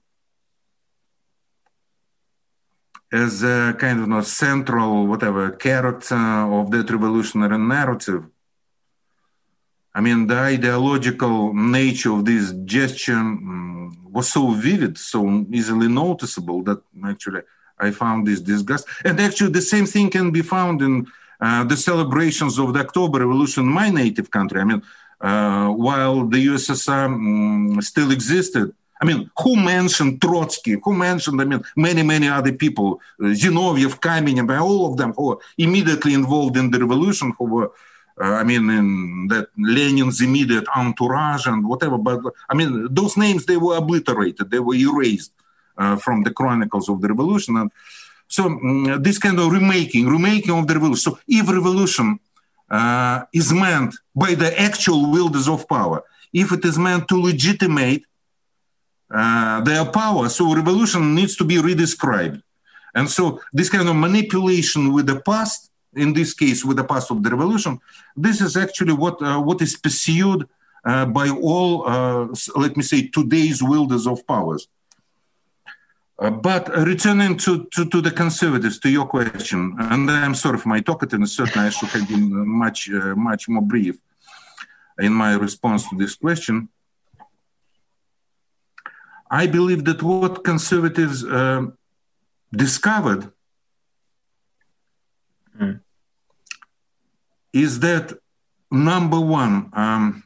as 3.11 3.43
a 3.43 3.75
kind 3.79 4.01
of 4.01 4.07
you 4.07 4.15
know, 4.15 4.21
central, 4.21 5.07
whatever, 5.07 5.51
character 5.53 6.15
of 6.59 6.71
that 6.71 6.91
revolutionary 6.91 7.59
narrative. 7.59 8.25
I 9.95 10.01
mean, 10.03 10.27
the 10.27 10.39
ideological 10.39 11.55
nature 11.55 12.13
of 12.13 12.27
this 12.27 12.53
gesture 12.65 13.17
um, 13.17 13.97
was 14.11 14.31
so 14.31 14.51
vivid, 14.51 14.99
so 14.99 15.47
easily 15.51 15.89
noticeable 15.89 16.63
that 16.65 16.83
actually 17.07 17.43
I 17.79 17.91
found 17.91 18.27
this 18.27 18.41
disgust. 18.41 18.87
And 19.05 19.21
actually, 19.21 19.51
the 19.51 19.63
same 19.63 19.87
thing 19.87 20.11
can 20.11 20.31
be 20.31 20.43
found 20.43 20.83
in 20.83 21.07
uh, 21.41 21.65
the 21.65 21.77
celebrations 21.77 22.59
of 22.59 22.73
the 22.73 22.81
October 22.81 23.21
Revolution 23.21 23.65
in 23.65 23.73
my 23.73 23.91
native 23.91 24.31
country. 24.31 24.61
I 24.61 24.65
mean, 24.65 24.83
uh, 25.21 25.69
while 25.69 26.27
the 26.27 26.47
USSR 26.47 27.07
um, 27.07 27.77
mm, 27.77 27.83
still 27.83 28.11
existed, 28.11 28.73
I 29.01 29.05
mean, 29.05 29.29
who 29.41 29.57
mentioned 29.57 30.21
Trotsky? 30.21 30.77
Who 30.85 30.95
mentioned, 30.95 31.41
I 31.41 31.45
mean, 31.45 31.63
many, 31.75 32.05
many 32.05 32.29
other 32.29 32.53
people, 32.53 33.01
uh, 33.21 33.27
Zinoviev, 33.27 33.99
Kamenev, 33.99 34.61
all 34.61 34.93
of 34.93 34.97
them 34.97 35.13
who 35.15 35.27
were 35.27 35.39
immediately 35.59 36.15
involved 36.15 36.57
in 36.57 36.71
the 36.71 36.79
revolution, 36.79 37.33
who 37.37 37.45
were 37.47 37.73
uh, 38.21 38.35
I 38.35 38.45
mean, 38.45 38.69
in 38.71 39.27
that 39.29 39.49
Lenin's 39.59 40.21
immediate 40.21 40.67
entourage 40.77 41.47
and 41.47 41.67
whatever. 41.67 41.99
But 41.99 42.21
I 42.49 42.55
mean, 42.55 42.89
those 42.93 43.17
names 43.17 43.47
they 43.47 43.57
were 43.57 43.77
obliterated, 43.79 44.51
they 44.51 44.61
were 44.61 44.75
erased 44.75 45.33
from 45.97 46.23
the 46.23 46.33
chronicles 46.33 46.89
of 46.89 47.01
the 47.01 47.09
revolution. 47.09 47.57
And 47.57 47.71
so 48.29 48.47
um, 48.47 49.03
this 49.03 49.19
kind 49.19 49.39
of 49.39 49.53
remaking, 49.53 50.07
remaking 50.07 50.55
of 50.57 50.67
the 50.67 50.75
revolution. 50.75 51.13
So 51.13 51.19
if 51.29 51.49
revolution 51.49 52.19
uh, 52.71 53.25
is 53.33 53.53
meant 53.53 53.95
by 54.15 54.35
the 54.35 54.59
actual 54.59 55.11
wielders 55.11 55.49
of 55.49 55.69
power, 55.69 56.03
if 56.33 56.53
it 56.53 56.65
is 56.65 56.79
meant 56.79 57.09
to 57.09 57.21
legitimate 57.21 58.05
uh, 59.11 59.61
their 59.61 59.85
power, 59.85 60.29
so 60.29 60.55
revolution 60.55 61.15
needs 61.15 61.37
to 61.37 61.45
be 61.45 61.57
redescribed. 61.57 62.43
And 62.95 63.11
so 63.11 63.41
this 63.53 63.69
kind 63.69 63.89
of 63.89 63.97
manipulation 63.97 64.93
with 64.93 65.07
the 65.07 65.21
past 65.21 65.71
in 65.95 66.15
this 66.15 66.33
case 66.33 66.65
with 66.65 66.79
the 66.79 66.85
past 66.85 67.11
of 67.11 67.23
the 67.23 67.31
revolution, 67.31 67.79
this 68.17 68.41
is 68.41 68.57
actually 68.57 68.95
what 68.95 69.21
uh, 69.21 69.41
what 69.41 69.61
is 69.61 69.77
pursued 69.77 70.49
uh, 70.85 71.07
by 71.07 71.29
all, 71.29 71.89
uh, 71.89 72.27
let 72.57 72.77
me 72.77 72.83
say, 72.83 73.09
today's 73.09 73.63
wielders 73.63 74.07
of 74.07 74.27
powers. 74.27 74.69
Uh, 76.19 76.31
but 76.31 76.69
returning 76.77 77.37
to, 77.37 77.67
to, 77.73 77.89
to, 77.89 78.01
the 78.01 78.11
conservatives, 78.11 78.79
to 78.79 78.89
your 78.91 79.07
question, 79.07 79.75
and 79.79 80.11
I'm 80.11 80.35
sorry 80.35 80.59
for 80.59 80.69
my 80.69 80.81
talkativeness, 80.81 81.29
certainly 81.29 81.67
I 81.69 81.71
should 81.71 81.89
have 81.89 82.09
been 82.09 82.31
much, 82.47 82.91
uh, 82.91 83.15
much 83.17 83.49
more 83.49 83.63
brief 83.63 83.97
in 84.99 85.13
my 85.13 85.35
response 85.35 85.89
to 85.89 85.97
this 85.97 86.15
question. 86.15 86.69
I 89.31 89.47
believe 89.47 89.85
that 89.87 90.03
what 90.03 90.45
conservatives 90.45 91.25
uh, 91.25 91.63
discovered 92.55 93.33
mm. 95.59 95.81
is 97.55 97.81
that 97.81 98.13
number 98.71 99.19
one, 99.19 99.71
um, 99.73 100.25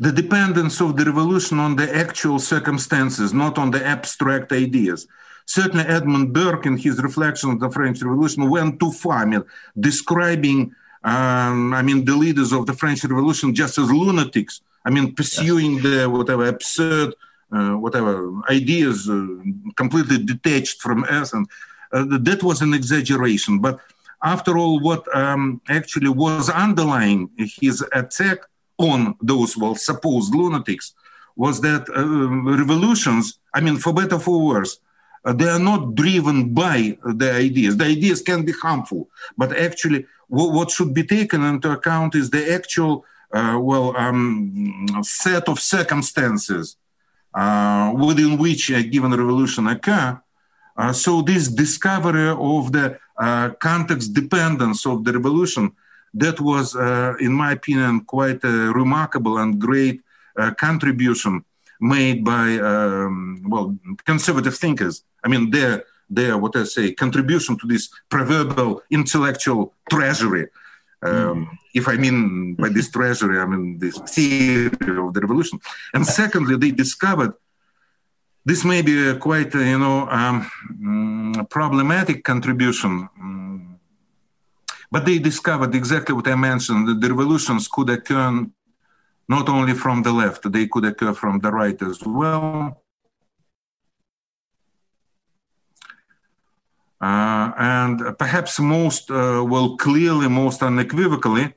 the 0.00 0.10
dependence 0.10 0.80
of 0.80 0.96
the 0.96 1.04
revolution 1.04 1.58
on 1.58 1.76
the 1.76 1.94
actual 1.94 2.38
circumstances, 2.38 3.34
not 3.34 3.58
on 3.58 3.70
the 3.70 3.84
abstract 3.84 4.50
ideas. 4.50 5.06
Certainly, 5.44 5.84
Edmund 5.84 6.32
Burke, 6.32 6.64
in 6.64 6.78
his 6.78 7.02
reflection 7.02 7.50
on 7.50 7.58
the 7.58 7.70
French 7.70 8.00
Revolution, 8.00 8.48
went 8.48 8.80
too 8.80 8.92
far, 8.92 9.18
I 9.18 9.24
mean, 9.26 9.44
describing, 9.78 10.74
um, 11.04 11.74
I 11.74 11.82
mean, 11.82 12.06
the 12.06 12.16
leaders 12.16 12.50
of 12.52 12.64
the 12.64 12.72
French 12.72 13.04
Revolution 13.04 13.54
just 13.54 13.76
as 13.76 13.92
lunatics. 13.92 14.62
I 14.86 14.90
mean, 14.90 15.14
pursuing 15.14 15.74
yes. 15.74 15.82
the 15.82 16.08
whatever 16.08 16.46
absurd, 16.46 17.14
uh, 17.52 17.72
whatever 17.72 18.32
ideas, 18.48 19.06
uh, 19.10 19.26
completely 19.76 20.24
detached 20.24 20.80
from 20.80 21.04
us, 21.04 21.34
and 21.34 21.46
uh, 21.92 22.06
that 22.20 22.42
was 22.42 22.62
an 22.62 22.72
exaggeration. 22.72 23.58
But 23.58 23.80
after 24.22 24.56
all, 24.56 24.80
what 24.80 25.04
um, 25.14 25.60
actually 25.68 26.08
was 26.08 26.48
underlying 26.48 27.28
his 27.36 27.84
attack 27.92 28.38
on 28.80 29.14
those, 29.20 29.56
well, 29.56 29.74
supposed 29.74 30.34
lunatics 30.34 30.94
was 31.36 31.60
that 31.60 31.82
uh, 31.90 32.02
revolutions, 32.62 33.38
I 33.54 33.60
mean, 33.60 33.76
for 33.76 33.92
better 33.92 34.18
for 34.18 34.36
worse, 34.52 34.78
uh, 35.24 35.32
they 35.32 35.48
are 35.48 35.64
not 35.72 35.94
driven 35.94 36.54
by 36.54 36.96
the 37.04 37.30
ideas. 37.32 37.76
The 37.76 37.84
ideas 37.84 38.22
can 38.22 38.44
be 38.44 38.52
harmful, 38.52 39.08
but 39.36 39.56
actually, 39.56 40.06
w- 40.30 40.52
what 40.56 40.70
should 40.70 40.92
be 40.94 41.04
taken 41.04 41.42
into 41.44 41.70
account 41.70 42.14
is 42.14 42.30
the 42.30 42.52
actual, 42.52 43.04
uh, 43.32 43.58
well, 43.60 43.96
um, 43.96 44.86
set 45.02 45.48
of 45.48 45.60
circumstances 45.60 46.76
uh, 47.34 47.92
within 47.94 48.38
which 48.38 48.70
a 48.70 48.82
given 48.82 49.12
revolution 49.12 49.66
occur. 49.66 50.20
Uh, 50.76 50.92
so 50.92 51.20
this 51.20 51.48
discovery 51.48 52.30
of 52.30 52.72
the 52.72 52.98
uh, 53.18 53.50
context 53.60 54.14
dependence 54.14 54.86
of 54.86 55.04
the 55.04 55.12
revolution, 55.12 55.70
that 56.14 56.40
was, 56.40 56.74
uh, 56.74 57.14
in 57.20 57.32
my 57.32 57.52
opinion, 57.52 58.00
quite 58.04 58.42
a 58.44 58.72
remarkable 58.72 59.38
and 59.38 59.58
great 59.58 60.00
contribution 60.56 61.44
made 61.80 62.24
by 62.24 62.58
um, 62.58 63.42
well 63.48 63.76
conservative 64.04 64.56
thinkers. 64.56 65.04
I 65.24 65.28
mean, 65.28 65.50
their 65.50 65.84
their 66.08 66.36
what 66.36 66.56
I 66.56 66.64
say 66.64 66.92
contribution 66.92 67.56
to 67.58 67.66
this 67.66 67.88
proverbial 68.08 68.82
intellectual 68.90 69.74
treasury. 69.88 70.48
Um, 71.02 71.12
mm. 71.12 71.48
If 71.74 71.88
I 71.88 71.96
mean 71.96 72.54
by 72.54 72.68
this 72.68 72.90
treasury, 72.96 73.38
I 73.38 73.46
mean 73.46 73.78
this 73.78 73.98
theory 73.98 74.66
of 75.06 75.14
the 75.14 75.20
revolution. 75.20 75.58
And 75.94 76.06
secondly, 76.06 76.56
they 76.56 76.72
discovered 76.72 77.32
this 78.44 78.64
may 78.64 78.82
be 78.82 79.08
a 79.08 79.16
quite 79.16 79.54
you 79.54 79.78
know 79.78 80.08
um, 80.08 80.50
mm, 80.72 81.50
problematic 81.50 82.24
contribution. 82.24 83.08
But 84.90 85.06
they 85.06 85.18
discovered 85.18 85.74
exactly 85.74 86.14
what 86.14 86.26
I 86.26 86.34
mentioned 86.34 86.88
that 86.88 87.00
the 87.00 87.08
revolutions 87.08 87.68
could 87.68 87.90
occur 87.90 88.46
not 89.28 89.48
only 89.48 89.74
from 89.74 90.02
the 90.02 90.12
left, 90.12 90.50
they 90.50 90.66
could 90.66 90.84
occur 90.84 91.14
from 91.14 91.38
the 91.38 91.52
right 91.52 91.80
as 91.82 92.02
well. 92.04 92.82
Uh, 97.00 97.52
and 97.56 98.18
perhaps 98.18 98.58
most, 98.58 99.10
uh, 99.10 99.42
well, 99.46 99.76
clearly, 99.76 100.28
most 100.28 100.62
unequivocally, 100.62 101.54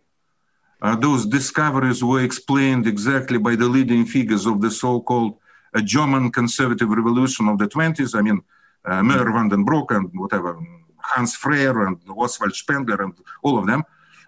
uh, 0.83 0.95
those 0.95 1.25
discoveries 1.25 2.03
were 2.03 2.23
explained 2.23 2.85
exactly 2.87 3.39
by 3.39 3.55
the 3.55 3.67
leading 3.67 4.05
figures 4.05 4.45
of 4.45 4.61
the 4.61 4.69
so 4.69 5.01
called 5.01 5.37
uh, 5.73 5.81
German 5.81 6.31
conservative 6.31 6.89
revolution 6.89 7.47
of 7.49 7.57
the 7.57 7.67
20s. 7.67 8.15
I 8.15 8.21
mean, 8.21 8.41
uh, 8.85 9.01
Moeller 9.01 9.31
van 9.31 9.49
den 9.49 9.63
Bruck 9.63 9.91
and 9.91 10.09
whatever, 10.13 10.57
Hans 11.03 11.35
Freyer 11.35 11.85
and 11.85 11.97
Oswald 12.09 12.55
Spengler 12.55 13.01
and 13.01 13.13
all 13.41 13.57
of 13.57 13.67
them. 13.67 13.83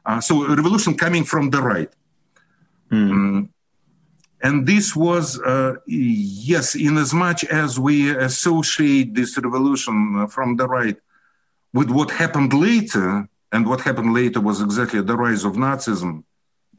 Uh, 0.06 0.22
so, 0.22 0.44
a 0.46 0.56
revolution 0.56 0.96
coming 0.96 1.24
from 1.24 1.50
the 1.50 1.62
right. 1.62 1.92
Mm. 2.92 3.50
and 4.44 4.68
this 4.68 4.96
was, 4.96 5.42
uh, 5.42 5.74
yes, 5.88 6.76
in 6.76 6.98
as 6.98 7.14
much 7.14 7.44
as 7.46 7.80
we 7.80 8.16
associate 8.16 9.16
this 9.16 9.36
revolution 9.40 10.28
from 10.28 10.56
the 10.56 10.68
right 10.68 10.98
with 11.74 11.90
what 11.90 12.12
happened 12.12 12.54
later, 12.54 13.28
and 13.52 13.68
what 13.68 13.82
happened 13.82 14.14
later 14.14 14.40
was 14.40 14.62
exactly 14.62 15.02
the 15.02 15.16
rise 15.16 15.44
of 15.46 15.54
Nazism. 15.54 16.24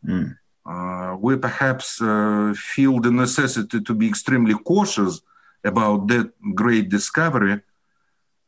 Mm. 0.07 0.37
Uh, 0.65 1.17
we 1.21 1.37
perhaps 1.37 2.01
uh, 2.03 2.53
feel 2.57 3.01
the 3.01 3.11
necessity 3.11 3.81
to 3.81 3.95
be 3.95 4.09
extremely 4.09 4.55
cautious 4.55 5.21
about 5.65 6.09
that 6.09 6.31
great 6.55 6.89
discovery. 6.89 7.61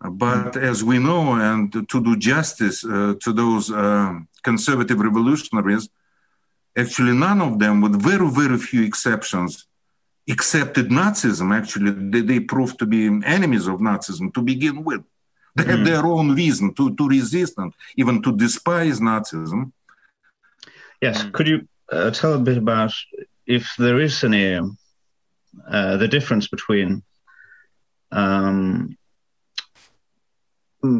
But 0.01 0.57
as 0.57 0.85
we 0.85 0.99
know, 0.99 1.35
and 1.35 1.73
to 1.73 2.01
do 2.01 2.17
justice 2.17 2.85
uh, 2.85 3.15
to 3.21 3.33
those 3.33 3.71
uh, 3.71 4.21
conservative 4.45 5.01
revolutionaries, 5.01 5.89
actually 6.77 7.15
none 7.15 7.41
of 7.43 7.59
them, 7.59 7.81
with 7.81 8.01
very, 8.01 8.29
very 8.31 8.59
few 8.59 8.83
exceptions, 8.85 9.67
accepted 10.31 10.89
Nazism. 10.91 11.53
Actually, 11.53 11.91
they, 12.11 12.21
they 12.21 12.41
proved 12.41 12.79
to 12.79 12.87
be 12.87 13.07
enemies 13.25 13.67
of 13.67 13.81
Nazism 13.81 14.33
to 14.35 14.43
begin 14.43 14.85
with. 14.85 15.03
They 15.57 15.65
had 15.65 15.81
mm. 15.81 15.87
their 15.87 16.07
own 16.07 16.37
reason 16.37 16.75
to, 16.75 16.95
to 16.95 17.09
resist 17.09 17.55
and 17.57 17.73
even 17.97 18.23
to 18.23 18.37
despise 18.37 19.01
Nazism. 19.01 19.73
Yes, 21.01 21.25
could 21.33 21.49
you 21.49 21.67
uh, 21.91 22.11
tell 22.13 22.35
a 22.35 22.39
bit 22.39 22.59
about 22.59 22.93
if 23.47 23.75
there 23.79 23.99
is 23.99 24.23
any 24.23 24.61
uh, 25.69 25.97
the 25.97 26.07
difference 26.07 26.47
between 26.47 27.03
um, 28.13 28.97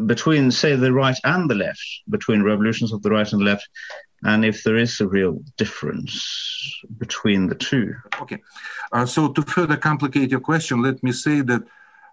between 0.05 0.51
say 0.51 0.75
the 0.75 0.91
right 0.91 1.17
and 1.23 1.49
the 1.49 1.55
left, 1.55 1.87
between 2.09 2.43
revolutions 2.43 2.91
of 2.91 3.01
the 3.01 3.09
right 3.09 3.31
and 3.31 3.41
the 3.41 3.45
left, 3.45 3.67
and 4.23 4.43
if 4.43 4.63
there 4.63 4.75
is 4.75 4.99
a 4.99 5.07
real 5.07 5.39
difference 5.57 6.81
between 6.97 7.47
the 7.47 7.55
two. 7.55 7.95
Okay. 8.21 8.37
Uh, 8.91 9.05
so, 9.05 9.29
to 9.29 9.41
further 9.41 9.77
complicate 9.77 10.31
your 10.31 10.41
question, 10.41 10.81
let 10.81 11.01
me 11.03 11.11
say 11.11 11.41
that 11.41 11.63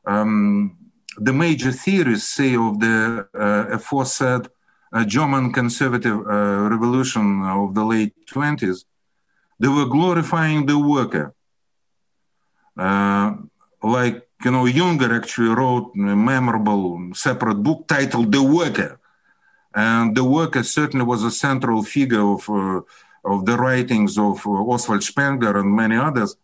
um, 0.07 0.77
the 1.19 1.33
major 1.33 1.73
theories 1.73 2.25
say 2.25 2.55
of 2.55 2.79
the 2.79 3.27
uh, 3.35 3.67
aforesaid 3.73 4.49
uh, 4.93 5.05
German 5.05 5.53
conservative 5.53 6.19
uh, 6.27 6.69
revolution 6.71 7.43
of 7.45 7.75
the 7.75 7.85
late 7.85 8.15
20s, 8.27 8.85
they 9.59 9.69
were 9.69 9.87
glorifying 9.87 10.67
the 10.67 10.79
worker. 10.79 11.35
Uh, 12.79 13.35
like, 13.83 14.26
you 14.45 14.51
know, 14.51 14.65
Junger 14.65 15.17
actually 15.17 15.49
wrote 15.49 15.93
a 15.95 15.99
memorable 15.99 17.11
separate 17.15 17.63
book 17.63 17.87
titled 17.89 18.33
The 18.33 18.43
Worker 18.43 19.01
and 19.77 20.17
the 20.17 20.25
worker 20.25 20.63
certainly 20.63 21.05
was 21.05 21.23
a 21.23 21.31
central 21.31 21.83
figure 21.83 22.27
of, 22.27 22.49
uh, 22.49 22.81
of 23.27 23.45
the 23.45 23.59
writings 23.59 24.17
of 24.17 24.45
uh, 24.47 24.51
Oswald 24.51 25.05
Spengler 25.05 25.59
and 25.59 25.71
many 25.71 25.97
others. 25.97 26.35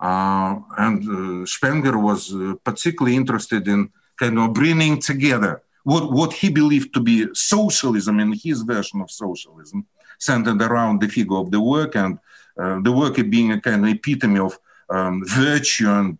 Uh, 0.00 0.58
and 0.76 0.98
uh, 1.08 1.46
Spengler 1.46 1.96
was 1.96 2.34
uh, 2.34 2.54
particularly 2.64 3.16
interested 3.16 3.68
in 3.68 3.90
kind 4.18 4.36
of 4.40 4.52
bringing 4.52 5.00
together 5.00 5.62
what, 5.84 6.12
what 6.12 6.32
he 6.32 6.50
believed 6.50 6.92
to 6.94 7.00
be 7.00 7.28
socialism 7.32 8.18
in 8.18 8.32
his 8.32 8.62
version 8.62 9.00
of 9.00 9.10
socialism, 9.10 9.86
centered 10.18 10.60
around 10.60 11.00
the 11.00 11.08
figure 11.08 11.36
of 11.36 11.52
the 11.52 11.60
worker 11.60 12.00
and 12.00 12.18
uh, 12.60 12.80
the 12.82 12.90
worker 12.90 13.22
being 13.22 13.52
a 13.52 13.60
kind 13.60 13.84
of 13.84 13.90
epitome 13.92 14.40
of 14.40 14.58
um, 14.90 15.22
virtue 15.26 15.88
and 15.88 16.18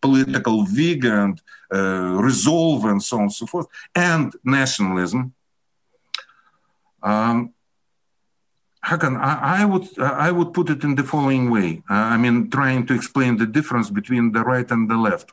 political 0.00 0.64
vigor 0.64 1.20
and 1.20 1.40
resolve 2.22 2.84
and 2.84 3.02
so 3.02 3.16
on 3.16 3.22
and 3.22 3.32
so 3.32 3.46
forth, 3.46 3.66
and 3.94 4.34
nationalism 4.44 5.32
um, 7.02 7.54
Hakan, 8.84 9.18
I, 9.18 9.60
I, 9.60 9.64
would 9.64 9.98
I 9.98 10.30
would 10.30 10.54
put 10.54 10.70
it 10.70 10.84
in 10.84 10.94
the 10.94 11.04
following 11.04 11.50
way. 11.50 11.82
Uh, 11.88 11.94
I 11.94 12.16
mean, 12.16 12.50
trying 12.50 12.86
to 12.86 12.94
explain 12.94 13.36
the 13.36 13.46
difference 13.46 13.90
between 13.90 14.32
the 14.32 14.40
right 14.40 14.68
and 14.70 14.90
the 14.90 14.96
left 14.96 15.32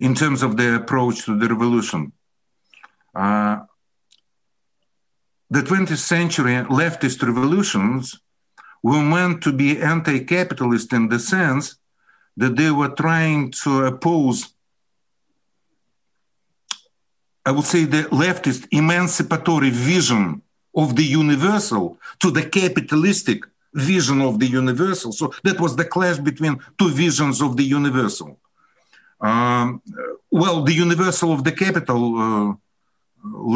in 0.00 0.14
terms 0.14 0.42
of 0.42 0.56
the 0.56 0.74
approach 0.74 1.24
to 1.24 1.38
the 1.38 1.48
revolution. 1.48 2.12
Uh, 3.14 3.60
the 5.48 5.60
20th 5.60 5.98
century 5.98 6.54
leftist 6.64 7.22
revolutions 7.22 8.18
were 8.86 9.06
meant 9.16 9.36
to 9.42 9.50
be 9.62 9.80
anti-capitalist 9.94 10.88
in 10.98 11.04
the 11.08 11.18
sense 11.18 11.64
that 12.36 12.54
they 12.56 12.70
were 12.70 12.94
trying 13.04 13.50
to 13.62 13.70
oppose 13.90 14.54
I 17.46 17.50
would 17.50 17.66
say, 17.66 17.84
the 17.84 18.04
leftist 18.04 18.66
emancipatory 18.70 19.70
vision 19.70 20.40
of 20.74 20.96
the 20.96 21.04
universal 21.04 21.98
to 22.20 22.30
the 22.30 22.44
capitalistic 22.58 23.40
vision 23.74 24.22
of 24.22 24.38
the 24.40 24.46
universal. 24.46 25.12
So 25.12 25.34
that 25.42 25.60
was 25.60 25.76
the 25.76 25.84
clash 25.84 26.18
between 26.18 26.58
two 26.78 26.90
visions 26.90 27.42
of 27.42 27.56
the 27.58 27.64
universal. 27.64 28.38
Um, 29.20 29.82
well, 30.30 30.62
the 30.62 30.72
universal 30.72 31.32
of 31.32 31.44
the 31.44 31.52
capital. 31.52 32.02
Uh, 32.18 32.54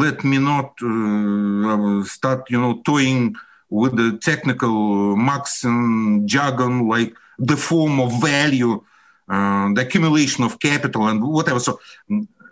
let 0.05 0.23
me 0.23 0.37
not 0.51 0.69
uh, 0.81 2.03
start, 2.03 2.49
you 2.49 2.59
know, 2.59 2.81
toying 2.83 3.35
with 3.69 3.95
the 3.95 4.17
technical 4.17 5.15
Marxian 5.15 6.27
jargon 6.27 6.87
like 6.87 7.13
the 7.37 7.57
form 7.57 7.99
of 7.99 8.21
value, 8.21 8.83
uh, 9.29 9.73
the 9.73 9.81
accumulation 9.81 10.43
of 10.43 10.59
capital, 10.59 11.07
and 11.07 11.23
whatever. 11.23 11.59
So 11.59 11.79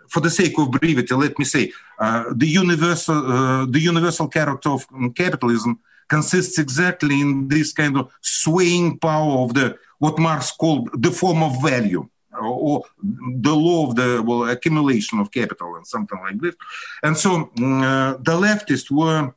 for 0.08 0.20
the 0.20 0.30
sake 0.30 0.58
of 0.58 0.70
brevity, 0.70 1.14
let 1.14 1.38
me 1.38 1.44
say 1.44 1.72
uh, 1.98 2.24
the 2.34 2.46
universal 2.46 3.32
uh, 3.32 3.66
the 3.66 3.80
universal 3.80 4.28
character 4.28 4.70
of 4.70 4.86
capitalism 5.14 5.78
consists 6.08 6.58
exactly 6.58 7.20
in 7.20 7.48
this 7.48 7.72
kind 7.72 7.96
of 7.98 8.10
swaying 8.22 8.98
power 8.98 9.42
of 9.44 9.54
the 9.54 9.76
what 9.98 10.18
Marx 10.18 10.52
called 10.52 10.88
the 11.02 11.10
form 11.10 11.42
of 11.42 11.60
value 11.62 12.08
or 12.40 12.84
the 13.02 13.54
law 13.54 13.88
of 13.88 13.96
the 13.96 14.22
well, 14.24 14.48
accumulation 14.48 15.18
of 15.18 15.30
capital 15.30 15.74
and 15.76 15.86
something 15.86 16.18
like 16.20 16.40
this. 16.40 16.54
And 17.02 17.16
so 17.16 17.50
mm, 17.56 17.82
uh, 17.82 18.16
the 18.18 18.32
leftists 18.32 18.90
were 18.90 19.34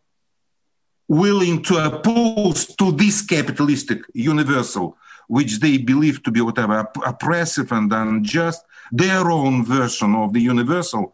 willing 1.11 1.61
to 1.61 1.75
oppose 1.75 2.73
to 2.77 2.93
this 2.93 3.21
capitalistic 3.21 3.99
universal, 4.13 4.95
which 5.27 5.59
they 5.59 5.77
believe 5.77 6.23
to 6.23 6.31
be 6.31 6.39
whatever 6.39 6.87
oppressive 7.05 7.69
and 7.73 7.91
unjust, 7.91 8.63
their 8.93 9.29
own 9.29 9.65
version 9.65 10.15
of 10.15 10.31
the 10.31 10.39
universal. 10.39 11.13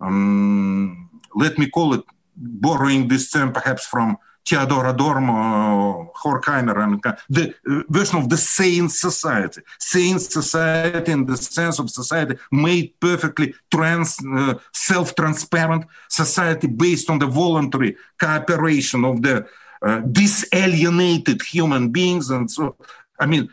Um, 0.00 1.10
let 1.34 1.58
me 1.58 1.68
call 1.68 1.92
it, 1.92 2.04
borrowing 2.34 3.08
this 3.08 3.30
term 3.30 3.52
perhaps 3.52 3.86
from 3.86 4.16
Theodor 4.46 4.86
Adorno, 4.86 6.12
Horkheimer, 6.14 6.78
and 6.84 7.02
the 7.28 7.54
version 7.88 8.18
of 8.18 8.28
the 8.28 8.36
sane 8.36 8.88
society. 8.88 9.60
Sane 9.78 10.18
society 10.18 11.12
in 11.12 11.26
the 11.26 11.36
sense 11.36 11.78
of 11.80 11.90
society 11.90 12.36
made 12.52 12.98
perfectly 13.00 13.54
trans, 13.72 14.16
uh, 14.24 14.54
self-transparent 14.72 15.84
society 16.08 16.68
based 16.68 17.10
on 17.10 17.18
the 17.18 17.26
voluntary 17.26 17.96
cooperation 18.20 19.04
of 19.04 19.20
the 19.22 19.46
uh, 19.82 20.00
disalienated 20.02 21.42
human 21.42 21.90
beings. 21.90 22.30
And 22.30 22.50
so, 22.50 22.76
I 23.18 23.26
mean, 23.26 23.48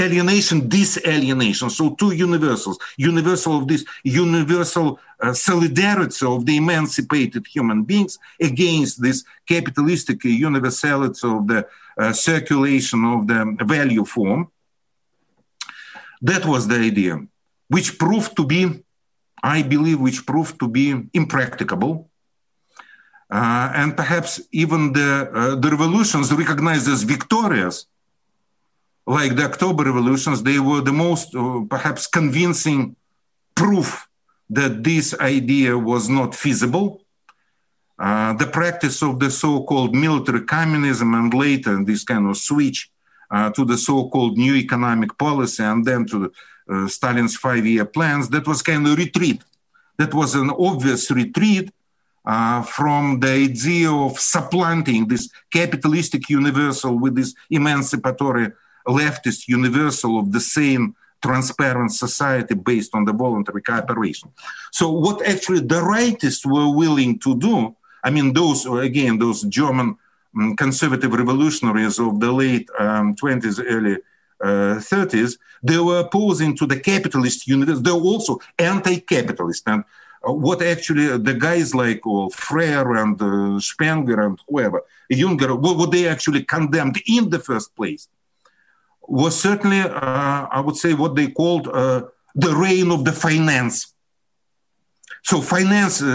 alienation, 0.00 0.68
disalienation. 0.68 1.70
So 1.70 1.90
two 1.90 2.12
universals, 2.12 2.78
universal 2.96 3.58
of 3.58 3.68
this 3.68 3.84
universal 4.02 4.98
uh, 5.20 5.32
solidarity 5.32 6.26
of 6.26 6.46
the 6.46 6.56
emancipated 6.56 7.46
human 7.46 7.84
beings 7.84 8.18
against 8.40 9.02
this 9.02 9.24
capitalistic 9.46 10.24
universality 10.24 11.28
of 11.28 11.46
the 11.46 11.66
uh, 11.98 12.12
circulation 12.12 13.04
of 13.04 13.26
the 13.26 13.56
value 13.64 14.04
form. 14.04 14.50
That 16.22 16.44
was 16.44 16.68
the 16.68 16.76
idea, 16.76 17.14
which 17.68 17.98
proved 17.98 18.36
to 18.36 18.44
be, 18.44 18.82
I 19.42 19.62
believe, 19.62 20.00
which 20.00 20.26
proved 20.26 20.58
to 20.60 20.68
be 20.68 20.94
impracticable. 21.14 22.10
Uh, 23.30 23.70
and 23.74 23.96
perhaps 23.96 24.40
even 24.50 24.92
the, 24.92 25.30
uh, 25.32 25.54
the 25.54 25.70
revolutions 25.70 26.32
recognized 26.32 26.88
as 26.88 27.04
victorious 27.04 27.86
like 29.10 29.34
the 29.34 29.44
October 29.44 29.82
revolutions, 29.84 30.42
they 30.42 30.60
were 30.60 30.80
the 30.80 30.92
most 30.92 31.34
uh, 31.34 31.62
perhaps 31.68 32.06
convincing 32.06 32.94
proof 33.56 34.06
that 34.48 34.84
this 34.84 35.18
idea 35.18 35.76
was 35.76 36.08
not 36.08 36.32
feasible. 36.32 37.02
Uh, 37.98 38.32
the 38.34 38.46
practice 38.46 39.02
of 39.02 39.18
the 39.18 39.30
so-called 39.30 39.94
military 39.94 40.42
communism 40.42 41.12
and 41.14 41.34
later 41.34 41.82
this 41.84 42.04
kind 42.04 42.30
of 42.30 42.36
switch 42.36 42.88
uh, 43.32 43.50
to 43.50 43.64
the 43.64 43.76
so-called 43.76 44.38
new 44.38 44.54
economic 44.54 45.18
policy 45.18 45.62
and 45.62 45.84
then 45.84 46.06
to 46.06 46.16
the, 46.22 46.30
uh, 46.72 46.86
Stalin's 46.86 47.36
five-year 47.36 47.86
plans, 47.86 48.28
that 48.28 48.46
was 48.46 48.62
kind 48.62 48.86
of 48.86 48.96
retreat. 48.96 49.42
That 49.98 50.14
was 50.14 50.36
an 50.36 50.50
obvious 50.50 51.10
retreat 51.10 51.72
uh, 52.24 52.62
from 52.62 53.18
the 53.18 53.32
idea 53.48 53.90
of 53.90 54.20
supplanting 54.20 55.08
this 55.08 55.28
capitalistic 55.52 56.30
universal 56.30 56.96
with 56.96 57.16
this 57.16 57.34
emancipatory 57.50 58.52
leftist 58.86 59.48
universal 59.48 60.18
of 60.18 60.32
the 60.32 60.40
same 60.40 60.94
transparent 61.22 61.92
society 61.92 62.54
based 62.54 62.94
on 62.94 63.04
the 63.04 63.12
voluntary 63.12 63.62
cooperation. 63.62 64.30
So 64.72 64.90
what 64.90 65.26
actually 65.26 65.60
the 65.60 65.80
rightists 65.80 66.46
were 66.46 66.74
willing 66.74 67.18
to 67.20 67.36
do, 67.36 67.76
I 68.02 68.10
mean, 68.10 68.32
those, 68.32 68.66
again, 68.66 69.18
those 69.18 69.42
German 69.42 69.96
um, 70.38 70.56
conservative 70.56 71.12
revolutionaries 71.12 71.98
of 71.98 72.20
the 72.20 72.32
late 72.32 72.68
um, 72.78 73.14
20s, 73.16 73.62
early 73.66 73.96
uh, 74.42 74.78
30s, 74.78 75.38
they 75.62 75.78
were 75.78 76.00
opposing 76.00 76.56
to 76.56 76.66
the 76.66 76.80
capitalist 76.80 77.46
universe. 77.46 77.80
They 77.80 77.92
were 77.92 77.98
also 77.98 78.38
anti-capitalist. 78.58 79.64
And 79.66 79.84
uh, 80.26 80.32
what 80.32 80.62
actually 80.62 81.18
the 81.18 81.34
guys 81.34 81.74
like 81.74 82.00
Freyer 82.32 82.96
and 82.96 83.20
uh, 83.20 83.60
Spengler 83.60 84.26
and 84.26 84.40
whoever, 84.48 84.82
Junger, 85.12 85.58
what, 85.58 85.76
what 85.76 85.90
they 85.90 86.08
actually 86.08 86.44
condemned 86.44 86.98
in 87.06 87.28
the 87.28 87.38
first 87.38 87.74
place 87.76 88.08
was 89.10 89.38
certainly, 89.38 89.80
uh, 89.80 90.46
I 90.56 90.60
would 90.64 90.76
say, 90.76 90.94
what 90.94 91.16
they 91.16 91.26
called 91.26 91.66
uh, 91.66 92.02
the 92.36 92.54
reign 92.54 92.92
of 92.92 93.04
the 93.04 93.12
finance. 93.12 93.92
So 95.24 95.40
finance, 95.40 96.00
uh, 96.00 96.06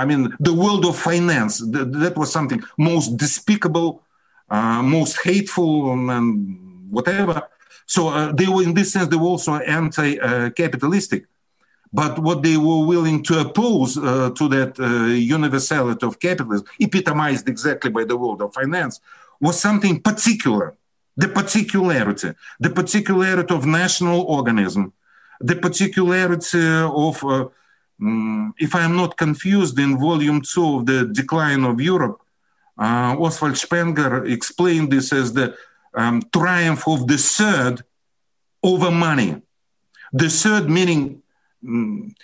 I 0.00 0.06
mean, 0.06 0.34
the 0.40 0.54
world 0.54 0.86
of 0.86 0.96
finance, 0.96 1.58
th- 1.58 1.88
that 2.04 2.16
was 2.16 2.32
something 2.32 2.62
most 2.78 3.18
despicable, 3.18 4.02
uh, 4.48 4.82
most 4.82 5.20
hateful, 5.22 5.92
and 5.92 6.90
whatever. 6.90 7.42
So 7.84 8.08
uh, 8.08 8.32
they 8.32 8.48
were, 8.48 8.62
in 8.62 8.72
this 8.72 8.92
sense, 8.94 9.08
they 9.08 9.16
were 9.16 9.34
also 9.36 9.56
anti-capitalistic. 9.56 11.26
But 11.92 12.18
what 12.18 12.42
they 12.42 12.56
were 12.56 12.84
willing 12.86 13.22
to 13.24 13.40
oppose 13.40 13.98
uh, 13.98 14.30
to 14.38 14.48
that 14.48 14.78
universality 15.34 16.06
of 16.06 16.18
capitalism, 16.18 16.66
epitomized 16.80 17.46
exactly 17.48 17.90
by 17.90 18.04
the 18.04 18.16
world 18.16 18.40
of 18.40 18.54
finance, 18.54 19.00
was 19.38 19.60
something 19.60 20.00
particular 20.00 20.77
the 21.18 21.28
particularity, 21.28 22.30
the 22.60 22.70
particularity 22.70 23.52
of 23.52 23.66
national 23.66 24.20
organism, 24.22 24.92
the 25.40 25.56
particularity 25.56 26.66
of, 27.04 27.22
uh, 27.24 27.48
um, 28.00 28.54
if 28.58 28.74
I 28.76 28.82
am 28.82 28.96
not 28.96 29.16
confused, 29.16 29.76
in 29.80 29.98
volume 29.98 30.40
two 30.40 30.76
of 30.76 30.86
the 30.86 31.06
Decline 31.06 31.64
of 31.64 31.80
Europe, 31.80 32.20
uh, 32.78 33.16
Oswald 33.18 33.56
Spengler 33.56 34.26
explained 34.26 34.92
this 34.92 35.12
as 35.12 35.32
the 35.32 35.56
um, 35.92 36.22
triumph 36.32 36.86
of 36.86 37.08
the 37.08 37.18
third 37.18 37.82
over 38.62 38.92
money. 38.92 39.42
The 40.12 40.28
third 40.28 40.70
meaning. 40.70 41.22
Um, 41.66 42.14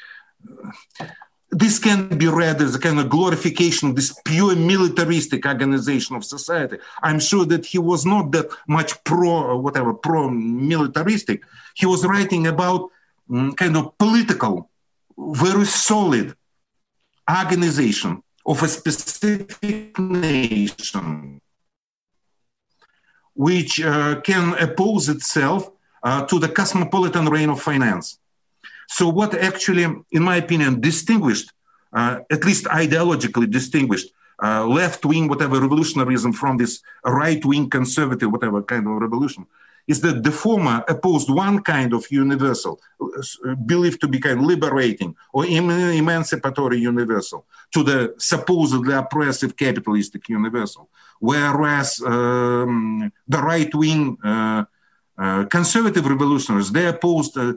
this 1.51 1.79
can 1.79 2.09
be 2.09 2.27
read 2.27 2.61
as 2.61 2.75
a 2.75 2.79
kind 2.79 2.99
of 2.99 3.09
glorification 3.09 3.91
of 3.91 3.97
this 3.97 4.19
pure 4.25 4.57
militaristic 4.57 5.47
organization 5.47 6.17
of 6.17 6.25
society. 6.25 6.79
I'm 7.03 7.21
sure 7.21 7.45
that 7.47 7.67
he 7.67 7.79
was 7.79 8.05
not 8.05 8.33
that 8.33 8.51
much 8.67 9.03
pro, 9.05 9.57
whatever, 9.57 9.95
pro 9.95 10.31
militaristic. 10.31 11.45
He 11.75 11.87
was 11.87 12.05
writing 12.05 12.47
about 12.47 12.91
um, 13.31 13.55
kind 13.55 13.77
of 13.77 13.97
political, 13.99 14.71
very 15.17 15.67
solid 15.67 16.35
organization 17.31 18.23
of 18.47 18.63
a 18.63 18.69
specific 18.69 19.99
nation 19.99 21.41
which 23.35 23.81
uh, 23.81 24.21
can 24.21 24.55
oppose 24.59 25.09
itself 25.09 25.71
uh, 26.03 26.25
to 26.27 26.39
the 26.39 26.49
cosmopolitan 26.49 27.27
reign 27.27 27.51
of 27.51 27.61
finance. 27.61 28.19
So, 28.89 29.09
what 29.09 29.35
actually, 29.35 29.85
in 29.85 30.23
my 30.23 30.37
opinion, 30.37 30.81
distinguished, 30.81 31.53
uh, 31.93 32.21
at 32.31 32.45
least 32.45 32.65
ideologically 32.65 33.51
distinguished, 33.51 34.13
uh, 34.43 34.67
left 34.67 35.05
wing, 35.05 35.29
whatever 35.29 35.61
revolutionarism 35.61 36.35
from 36.35 36.57
this 36.57 36.83
right 37.05 37.45
wing 37.45 37.71
conservative, 37.71 38.31
whatever 38.31 38.63
kind 38.63 38.87
of 38.87 38.95
revolution, 38.95 39.47
is 39.87 40.01
that 40.01 40.23
the 40.23 40.33
former 40.33 40.83
opposed 40.89 41.31
one 41.31 41.61
kind 41.61 41.93
of 41.93 42.11
universal, 42.11 42.81
uh, 43.01 43.55
believed 43.55 44.01
to 44.01 44.09
be 44.09 44.19
kind 44.19 44.39
of 44.39 44.45
liberating 44.45 45.15
or 45.33 45.45
emancipatory 45.45 46.79
universal, 46.79 47.45
to 47.73 47.83
the 47.83 48.15
supposedly 48.19 48.95
oppressive 48.95 49.57
capitalistic 49.57 50.29
universal, 50.29 50.89
whereas 51.21 52.01
um, 52.07 53.13
the 53.29 53.39
right 53.39 53.75
wing 53.75 54.17
uh, 54.25 54.65
uh, 55.19 55.45
conservative 55.45 56.07
revolutionaries 56.07 56.73
they 56.73 56.87
opposed 56.87 57.37
uh, 57.39 57.53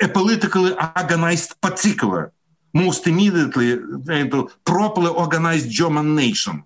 a 0.00 0.08
politically 0.08 0.72
organized 0.96 1.60
particular, 1.60 2.32
most 2.72 3.06
immediately 3.06 3.72
a 3.72 4.44
properly 4.64 5.08
organized 5.08 5.70
German 5.70 6.14
nation, 6.14 6.64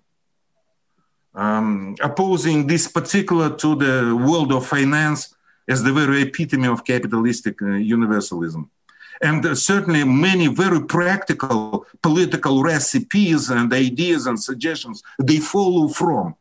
um, 1.35 1.95
opposing 2.01 2.67
this 2.67 2.89
particular 2.89 3.55
to 3.57 3.75
the 3.77 4.17
world 4.17 4.53
of 4.53 4.67
finance 4.67 5.35
as 5.69 5.83
the 5.83 5.93
very 5.93 6.23
epitome 6.23 6.67
of 6.67 6.85
capitalistic 6.85 7.61
uh, 7.63 7.67
universalism. 7.67 8.71
And 9.21 9.45
uh, 9.45 9.55
certainly 9.55 10.05
many 10.05 10.47
very 10.47 10.81
practical 10.81 11.87
political 12.03 12.63
recipes 12.63 13.51
and 13.51 13.73
ideas 13.73 14.27
and 14.27 14.41
suggestions, 14.41 15.03
they 15.19 15.39
follow 15.39 15.89
from 15.89 16.37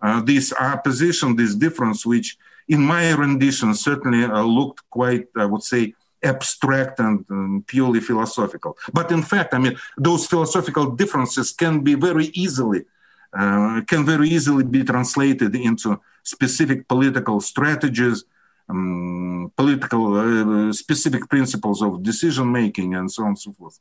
uh, 0.00 0.20
this 0.22 0.52
opposition, 0.52 1.36
this 1.36 1.54
difference, 1.54 2.04
which 2.04 2.36
in 2.68 2.80
my 2.80 3.12
rendition 3.12 3.74
certainly 3.74 4.24
uh, 4.24 4.42
looked 4.42 4.80
quite, 4.90 5.26
I 5.36 5.44
would 5.44 5.62
say, 5.62 5.94
abstract 6.22 7.00
and 7.00 7.24
um, 7.30 7.64
purely 7.66 8.00
philosophical. 8.00 8.76
But 8.92 9.10
in 9.10 9.22
fact, 9.22 9.54
I 9.54 9.58
mean, 9.58 9.76
those 9.96 10.26
philosophical 10.26 10.90
differences 10.90 11.52
can 11.52 11.80
be 11.80 11.94
very 11.94 12.26
easily 12.34 12.84
uh, 13.32 13.80
can 13.86 14.04
very 14.04 14.28
easily 14.28 14.64
be 14.64 14.84
translated 14.84 15.54
into 15.54 15.98
specific 16.22 16.86
political 16.86 17.40
strategies, 17.40 18.24
um, 18.68 19.50
political 19.56 20.68
uh, 20.68 20.72
specific 20.72 21.28
principles 21.28 21.82
of 21.82 22.02
decision 22.02 22.52
making, 22.52 22.94
and 22.94 23.10
so 23.10 23.22
on 23.22 23.28
and 23.28 23.38
so 23.38 23.52
forth. 23.52 23.78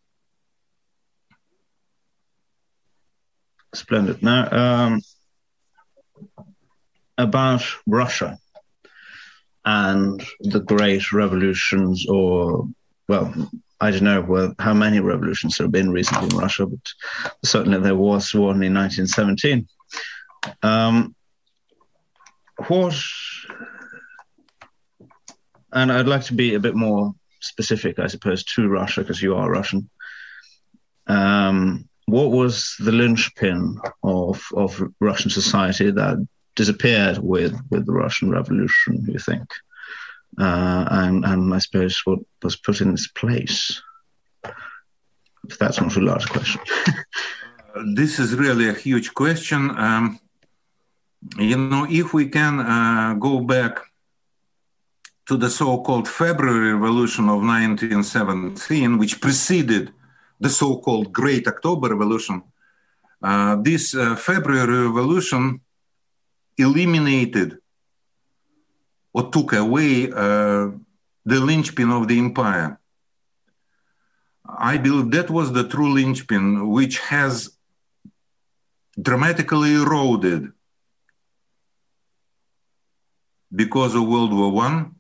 Splendid. 3.73 4.21
Now, 4.23 4.49
um, 4.51 5.01
about 7.17 7.63
Russia 7.85 8.39
and 9.65 10.23
the 10.39 10.59
great 10.59 11.11
revolutions, 11.11 12.05
or, 12.07 12.67
well, 13.07 13.33
I 13.79 13.91
don't 13.91 14.03
know 14.03 14.55
how 14.59 14.73
many 14.73 14.99
revolutions 14.99 15.57
there 15.57 15.65
have 15.65 15.71
been 15.71 15.91
recently 15.91 16.29
in 16.29 16.37
Russia, 16.37 16.65
but 16.65 16.79
certainly 17.43 17.79
there 17.79 17.95
was 17.95 18.33
one 18.33 18.63
in 18.63 18.73
1917. 18.73 19.67
Um, 20.63 21.15
what, 22.67 22.95
and 25.71 25.91
I'd 25.91 26.07
like 26.07 26.25
to 26.25 26.33
be 26.33 26.55
a 26.55 26.59
bit 26.59 26.75
more 26.75 27.13
specific, 27.39 27.99
I 27.99 28.07
suppose, 28.07 28.43
to 28.55 28.67
Russia, 28.67 29.01
because 29.01 29.21
you 29.21 29.35
are 29.35 29.49
Russian. 29.49 29.89
Um, 31.07 31.89
what 32.05 32.31
was 32.31 32.75
the 32.79 32.91
linchpin 32.91 33.79
of 34.03 34.43
of 34.55 34.83
Russian 34.99 35.31
society 35.31 35.91
that 35.91 36.27
disappeared 36.61 37.17
with 37.33 37.53
with 37.71 37.83
the 37.85 37.95
Russian 38.03 38.27
Revolution? 38.37 38.93
You 39.13 39.19
think, 39.29 39.47
uh, 40.45 40.83
and 41.01 41.17
and 41.31 41.41
I 41.57 41.59
suppose 41.65 41.95
what 42.05 42.19
was 42.43 42.55
put 42.65 42.81
in 42.81 42.89
its 42.93 43.07
place. 43.21 43.81
That's 45.59 45.79
not 45.81 45.95
a 45.97 46.07
large 46.09 46.27
question. 46.35 46.61
this 47.99 48.13
is 48.23 48.41
really 48.45 48.67
a 48.69 48.81
huge 48.87 49.09
question. 49.23 49.61
Um, 49.87 50.03
you 51.49 51.57
know, 51.57 51.83
if 51.89 52.07
we 52.17 52.25
can 52.37 52.53
uh, 52.59 53.13
go 53.27 53.33
back 53.55 53.73
to 55.27 55.37
the 55.37 55.49
so-called 55.49 56.07
February 56.07 56.73
Revolution 56.73 57.25
of 57.35 57.39
1917, 57.41 58.97
which 59.01 59.21
preceded 59.25 59.83
the 60.39 60.49
so-called 60.49 61.07
Great 61.21 61.47
October 61.47 61.87
Revolution, 61.95 62.37
uh, 63.29 63.55
this 63.67 63.83
uh, 63.95 64.15
February 64.15 64.87
Revolution 64.87 65.61
eliminated 66.57 67.57
or 69.13 69.29
took 69.29 69.53
away 69.53 70.11
uh, 70.11 70.69
the 71.25 71.39
linchpin 71.39 71.91
of 71.91 72.07
the 72.07 72.17
empire. 72.17 72.79
I 74.47 74.77
believe 74.77 75.11
that 75.11 75.29
was 75.29 75.53
the 75.53 75.67
true 75.67 75.93
linchpin, 75.93 76.69
which 76.69 76.99
has 76.99 77.49
dramatically 79.01 79.73
eroded 79.73 80.51
because 83.53 83.95
of 83.95 84.07
World 84.07 84.33
War 84.33 84.51
One, 84.51 84.95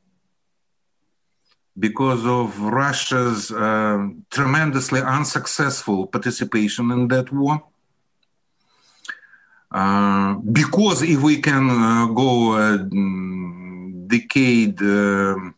because 1.77 2.25
of 2.25 2.59
Russia's 2.59 3.51
uh, 3.51 4.07
tremendously 4.29 5.01
unsuccessful 5.01 6.07
participation 6.07 6.91
in 6.91 7.07
that 7.09 7.31
war. 7.31 7.63
Uh, 9.71 10.35
because 10.51 11.01
if 11.01 11.21
we 11.21 11.37
can 11.37 11.69
uh, 11.69 12.05
go 12.07 12.55
a 12.57 12.77
decade, 14.07 14.81
um, 14.81 15.55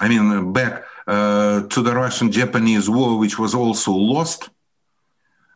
I 0.00 0.08
mean, 0.08 0.52
back 0.52 0.84
uh, 1.06 1.62
to 1.62 1.82
the 1.82 1.94
Russian 1.94 2.30
Japanese 2.30 2.88
War, 2.88 3.18
which 3.18 3.38
was 3.38 3.54
also 3.54 3.92
lost 3.92 4.50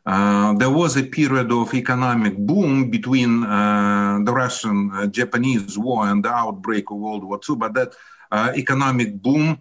uh, 0.06 0.52
there 0.54 0.70
was 0.70 0.96
a 0.96 1.02
period 1.02 1.50
of 1.50 1.74
economic 1.74 2.38
boom 2.38 2.88
between 2.90 3.42
uh, 3.42 4.20
the 4.22 4.32
Russian 4.32 4.88
uh, 4.94 5.06
Japanese 5.08 5.76
war 5.76 6.06
and 6.06 6.24
the 6.24 6.32
outbreak 6.32 6.88
of 6.92 6.98
World 6.98 7.24
War 7.24 7.40
II, 7.42 7.56
but 7.56 7.74
that 7.74 7.92
uh, 8.30 8.52
economic 8.54 9.20
boom 9.20 9.60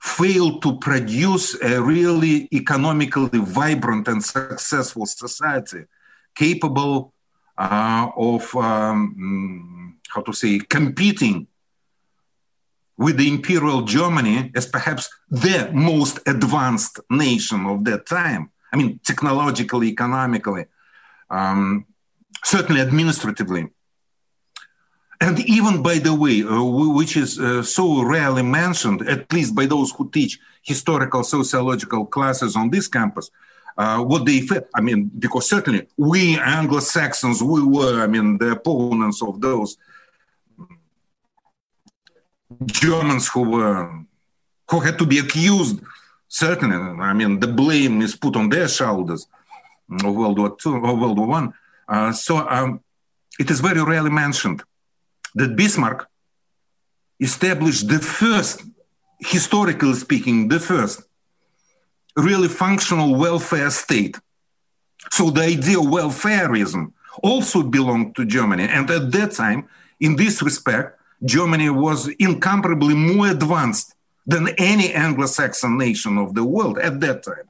failed 0.00 0.62
to 0.62 0.78
produce 0.78 1.60
a 1.62 1.80
really 1.80 2.48
economically 2.52 3.38
vibrant 3.40 4.08
and 4.08 4.24
successful 4.24 5.06
society 5.06 5.84
capable 6.34 7.12
uh, 7.56 8.08
of, 8.16 8.54
um, 8.54 9.98
how 10.08 10.22
to 10.22 10.32
say, 10.32 10.60
competing 10.60 11.48
with 12.96 13.16
the 13.16 13.28
imperial 13.28 13.82
Germany 13.82 14.52
as 14.54 14.66
perhaps 14.66 15.08
the 15.28 15.70
most 15.72 16.20
advanced 16.26 17.00
nation 17.10 17.66
of 17.66 17.84
that 17.84 18.06
time 18.06 18.50
I 18.72 18.76
mean, 18.76 19.00
technologically, 19.02 19.88
economically, 19.88 20.66
um, 21.30 21.86
certainly 22.44 22.80
administratively. 22.80 23.68
And 25.20 25.40
even, 25.40 25.82
by 25.82 25.98
the 25.98 26.14
way, 26.14 26.42
uh, 26.42 26.62
which 26.62 27.16
is 27.16 27.40
uh, 27.40 27.62
so 27.62 28.02
rarely 28.02 28.42
mentioned, 28.42 29.02
at 29.08 29.32
least 29.32 29.54
by 29.54 29.66
those 29.66 29.90
who 29.90 30.08
teach 30.10 30.38
historical 30.62 31.24
sociological 31.24 32.06
classes 32.06 32.54
on 32.54 32.70
this 32.70 32.86
campus, 32.86 33.30
uh, 33.76 33.98
what 33.98 34.24
they, 34.26 34.46
I 34.74 34.80
mean, 34.80 35.10
because 35.18 35.48
certainly 35.48 35.88
we 35.96 36.38
Anglo 36.38 36.80
Saxons, 36.80 37.42
we 37.42 37.62
were, 37.62 38.02
I 38.02 38.06
mean, 38.06 38.38
the 38.38 38.52
opponents 38.52 39.22
of 39.22 39.40
those 39.40 39.76
Germans 42.66 43.28
who 43.28 43.42
were, 43.42 44.04
who 44.70 44.80
had 44.80 44.98
to 44.98 45.06
be 45.06 45.18
accused 45.18 45.80
certainly, 46.28 46.76
I 46.76 47.12
mean, 47.12 47.40
the 47.40 47.48
blame 47.48 48.02
is 48.02 48.14
put 48.14 48.36
on 48.36 48.50
their 48.50 48.68
shoulders 48.68 49.26
of 50.04 50.14
World 50.14 50.38
War 50.38 50.56
II 50.64 50.72
or 50.72 50.96
World 50.96 51.18
War 51.18 51.26
One. 51.26 51.54
Uh, 51.88 52.12
so 52.12 52.48
um, 52.48 52.80
it 53.38 53.50
is 53.50 53.60
very 53.60 53.82
rarely 53.82 54.10
mentioned 54.10 54.62
that 55.34 55.56
Bismarck 55.56 56.08
established 57.20 57.88
the 57.88 57.98
first, 57.98 58.62
historically 59.18 59.94
speaking, 59.94 60.48
the 60.48 60.60
first 60.60 61.02
really 62.16 62.48
functional 62.48 63.14
welfare 63.14 63.70
state. 63.70 64.18
So 65.12 65.30
the 65.30 65.42
idea 65.42 65.78
of 65.78 65.86
welfareism 65.86 66.92
also 67.22 67.62
belonged 67.62 68.16
to 68.16 68.24
Germany. 68.24 68.64
And 68.64 68.90
at 68.90 69.12
that 69.12 69.32
time, 69.32 69.68
in 70.00 70.16
this 70.16 70.42
respect, 70.42 70.98
Germany 71.24 71.70
was 71.70 72.08
incomparably 72.18 72.94
more 72.94 73.28
advanced 73.28 73.94
than 74.26 74.48
any 74.58 74.92
Anglo 74.92 75.26
Saxon 75.26 75.78
nation 75.78 76.18
of 76.18 76.34
the 76.34 76.44
world 76.44 76.78
at 76.78 77.00
that 77.00 77.22
time. 77.22 77.48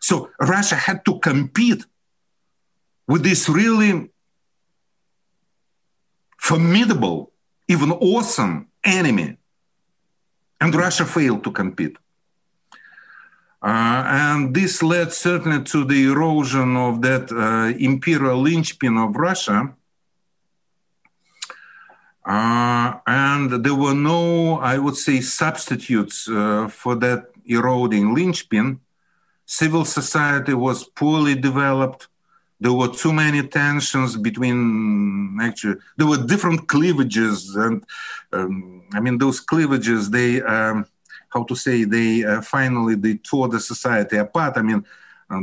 So 0.00 0.30
Russia 0.40 0.76
had 0.76 1.04
to 1.04 1.18
compete 1.18 1.84
with 3.06 3.22
this 3.22 3.48
really 3.48 4.09
formidable, 6.50 7.30
even 7.68 7.92
awesome 7.92 8.66
enemy. 8.82 9.36
And 10.60 10.74
Russia 10.74 11.04
failed 11.04 11.42
to 11.44 11.50
compete. 11.52 11.96
Uh, 13.62 14.02
and 14.24 14.54
this 14.58 14.82
led 14.82 15.12
certainly 15.12 15.62
to 15.72 15.84
the 15.84 16.00
erosion 16.12 16.76
of 16.76 17.02
that 17.02 17.30
uh, 17.30 17.68
imperial 17.78 18.40
linchpin 18.40 18.96
of 18.96 19.14
Russia, 19.28 19.58
uh, 22.26 22.88
and 23.06 23.64
there 23.64 23.78
were 23.84 23.98
no, 24.12 24.58
I 24.58 24.76
would 24.78 24.96
say, 24.96 25.20
substitutes 25.20 26.28
uh, 26.28 26.68
for 26.68 26.94
that 26.96 27.20
eroding 27.46 28.14
linchpin. 28.14 28.80
Civil 29.46 29.84
society 29.84 30.54
was 30.54 30.84
poorly 30.84 31.34
developed. 31.34 32.09
There 32.60 32.72
were 32.72 32.88
too 32.88 33.12
many 33.12 33.42
tensions 33.42 34.16
between, 34.16 35.38
actually, 35.40 35.76
there 35.96 36.06
were 36.06 36.18
different 36.18 36.68
cleavages. 36.68 37.56
And 37.56 37.84
um, 38.32 38.82
I 38.92 39.00
mean, 39.00 39.18
those 39.18 39.40
cleavages, 39.40 40.10
they, 40.10 40.42
um, 40.42 40.86
how 41.30 41.44
to 41.44 41.56
say, 41.56 41.84
they 41.84 42.24
uh, 42.24 42.42
finally, 42.42 42.96
they 42.96 43.14
tore 43.14 43.48
the 43.48 43.60
society 43.60 44.18
apart. 44.18 44.56
I 44.56 44.62
mean, 44.62 44.84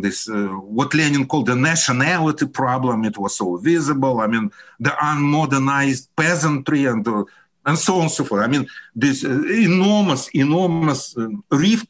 this 0.02 0.30
uh, 0.30 0.48
what 0.78 0.94
Lenin 0.94 1.26
called 1.26 1.48
the 1.48 1.56
nationality 1.56 2.46
problem. 2.46 3.06
It 3.06 3.18
was 3.18 3.38
so 3.38 3.56
visible. 3.58 4.20
I 4.20 4.28
mean, 4.28 4.52
the 4.80 4.90
unmodernized 4.90 6.10
peasantry 6.16 6.86
and 6.86 7.08
uh, 7.08 7.24
and 7.66 7.78
so 7.78 7.96
on 7.96 8.02
and 8.04 8.12
so 8.12 8.24
forth. 8.24 8.44
I 8.44 8.48
mean, 8.48 8.68
this 8.96 9.24
uh, 9.24 9.30
enormous, 9.30 10.30
enormous 10.30 11.18
uh, 11.18 11.28
rift, 11.52 11.88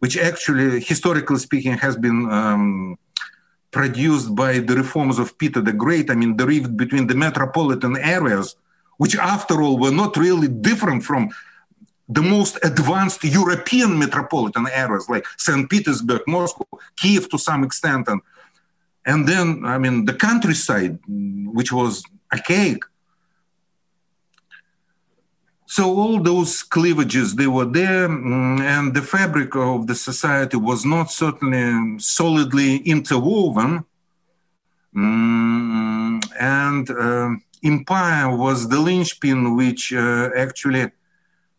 which 0.00 0.16
actually, 0.16 0.80
historically 0.80 1.38
speaking, 1.38 1.74
has 1.78 1.96
been 1.96 2.30
um, 2.30 2.98
produced 3.72 4.34
by 4.34 4.52
the 4.60 4.76
reforms 4.76 5.18
of 5.18 5.36
Peter 5.38 5.60
the 5.60 5.72
Great. 5.72 6.10
I 6.10 6.14
mean, 6.14 6.36
the 6.36 6.46
rift 6.46 6.76
between 6.76 7.06
the 7.06 7.14
metropolitan 7.14 7.96
areas, 7.96 8.54
which 8.98 9.16
after 9.16 9.60
all 9.62 9.78
were 9.78 9.90
not 9.90 10.16
really 10.16 10.48
different 10.48 11.02
from 11.02 11.30
the 12.08 12.22
most 12.22 12.58
advanced 12.62 13.24
European 13.24 13.98
metropolitan 13.98 14.66
areas 14.72 15.08
like 15.08 15.24
St. 15.38 15.68
Petersburg, 15.70 16.22
Moscow, 16.26 16.68
Kiev 16.96 17.28
to 17.30 17.38
some 17.38 17.64
extent, 17.64 18.06
and 18.08 18.20
and 19.04 19.26
then 19.26 19.64
I 19.64 19.78
mean 19.78 20.04
the 20.04 20.14
countryside, 20.14 20.98
which 21.58 21.72
was 21.72 22.04
archaic. 22.32 22.82
So 25.74 25.84
all 25.84 26.20
those 26.20 26.62
cleavages 26.62 27.34
they 27.34 27.46
were 27.46 27.64
there, 27.64 28.06
mm, 28.06 28.60
and 28.60 28.92
the 28.92 29.00
fabric 29.00 29.56
of 29.56 29.86
the 29.86 29.94
society 29.94 30.58
was 30.58 30.84
not 30.84 31.10
certainly 31.10 31.98
solidly 31.98 32.76
interwoven, 32.94 33.82
mm, 34.94 36.20
and 36.38 36.90
uh, 36.90 37.30
empire 37.64 38.36
was 38.36 38.68
the 38.68 38.80
linchpin 38.80 39.56
which 39.56 39.94
uh, 39.94 40.28
actually 40.36 40.90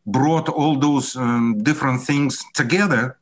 brought 0.06 0.48
all 0.48 0.76
those 0.78 1.16
um, 1.16 1.64
different 1.64 2.04
things 2.04 2.44
together. 2.54 3.18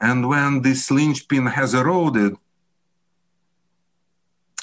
And 0.00 0.28
when 0.28 0.62
this 0.62 0.90
linchpin 0.90 1.46
has 1.46 1.72
eroded, 1.72 2.36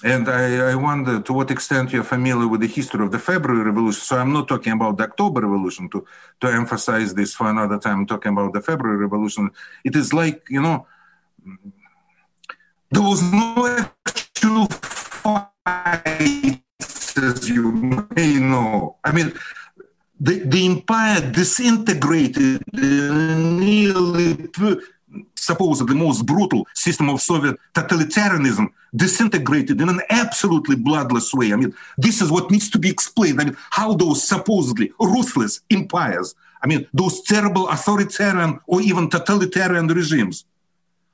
and 0.03 0.27
I, 0.27 0.71
I, 0.71 0.75
wonder 0.75 1.21
to 1.21 1.33
what 1.33 1.49
extent 1.49 1.93
you're 1.93 2.03
familiar 2.03 2.45
with 2.45 2.59
the 2.59 2.67
history 2.67 3.03
of 3.03 3.11
the 3.11 3.19
February 3.19 3.63
Revolution. 3.63 4.01
So 4.01 4.17
I'm 4.17 4.33
not 4.33 4.49
talking 4.49 4.73
about 4.73 4.97
the 4.97 5.05
October 5.05 5.41
Revolution 5.41 5.89
to, 5.91 6.05
to 6.41 6.47
emphasize 6.47 7.13
this 7.13 7.33
for 7.33 7.49
another 7.49 7.79
time. 7.79 7.99
I'm 7.99 8.05
talking 8.05 8.33
about 8.33 8.51
the 8.51 8.61
February 8.61 8.97
Revolution. 8.97 9.49
It 9.85 9.95
is 9.95 10.13
like, 10.13 10.43
you 10.49 10.61
know, 10.61 10.85
there 12.91 13.01
was 13.01 13.23
no 13.31 13.85
actual 14.05 14.65
fight, 14.67 16.61
as 16.81 17.49
you 17.49 17.71
may 18.13 18.39
know. 18.39 18.97
I 19.05 19.13
mean, 19.13 19.33
the, 20.19 20.39
the 20.39 20.65
empire 20.65 21.31
disintegrated 21.31 22.61
nearly 22.73 24.49
supposedly 25.35 25.95
most 25.95 26.25
brutal 26.25 26.67
system 26.73 27.09
of 27.09 27.21
Soviet 27.21 27.57
totalitarianism 27.73 28.67
disintegrated 28.95 29.81
in 29.81 29.89
an 29.89 30.01
absolutely 30.09 30.75
bloodless 30.75 31.33
way. 31.33 31.51
I 31.53 31.55
mean, 31.55 31.73
this 31.97 32.21
is 32.21 32.31
what 32.31 32.51
needs 32.51 32.69
to 32.71 32.79
be 32.79 32.89
explained. 32.89 33.41
I 33.41 33.45
mean, 33.45 33.57
how 33.71 33.93
those 33.93 34.27
supposedly 34.27 34.91
ruthless 34.99 35.61
empires, 35.69 36.35
I 36.61 36.67
mean, 36.67 36.87
those 36.93 37.21
terrible 37.23 37.67
authoritarian 37.67 38.59
or 38.67 38.81
even 38.81 39.09
totalitarian 39.09 39.87
regimes, 39.87 40.45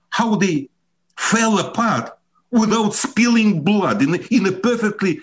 how 0.09 0.35
they 0.35 0.69
fell 1.17 1.59
apart 1.59 2.17
without 2.51 2.93
spilling 2.93 3.61
blood 3.61 4.01
in, 4.01 4.15
in 4.31 4.45
a 4.47 4.51
perfectly 4.51 5.19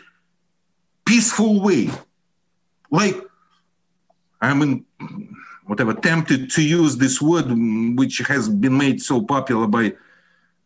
peaceful 1.04 1.60
way. 1.60 1.90
Like, 2.90 3.16
I 4.40 4.54
mean, 4.54 4.84
whatever, 5.66 5.94
tempted 5.94 6.50
to 6.50 6.62
use 6.62 6.96
this 6.96 7.20
word, 7.20 7.46
which 7.98 8.18
has 8.18 8.48
been 8.48 8.76
made 8.76 9.02
so 9.02 9.22
popular 9.22 9.66
by 9.66 9.92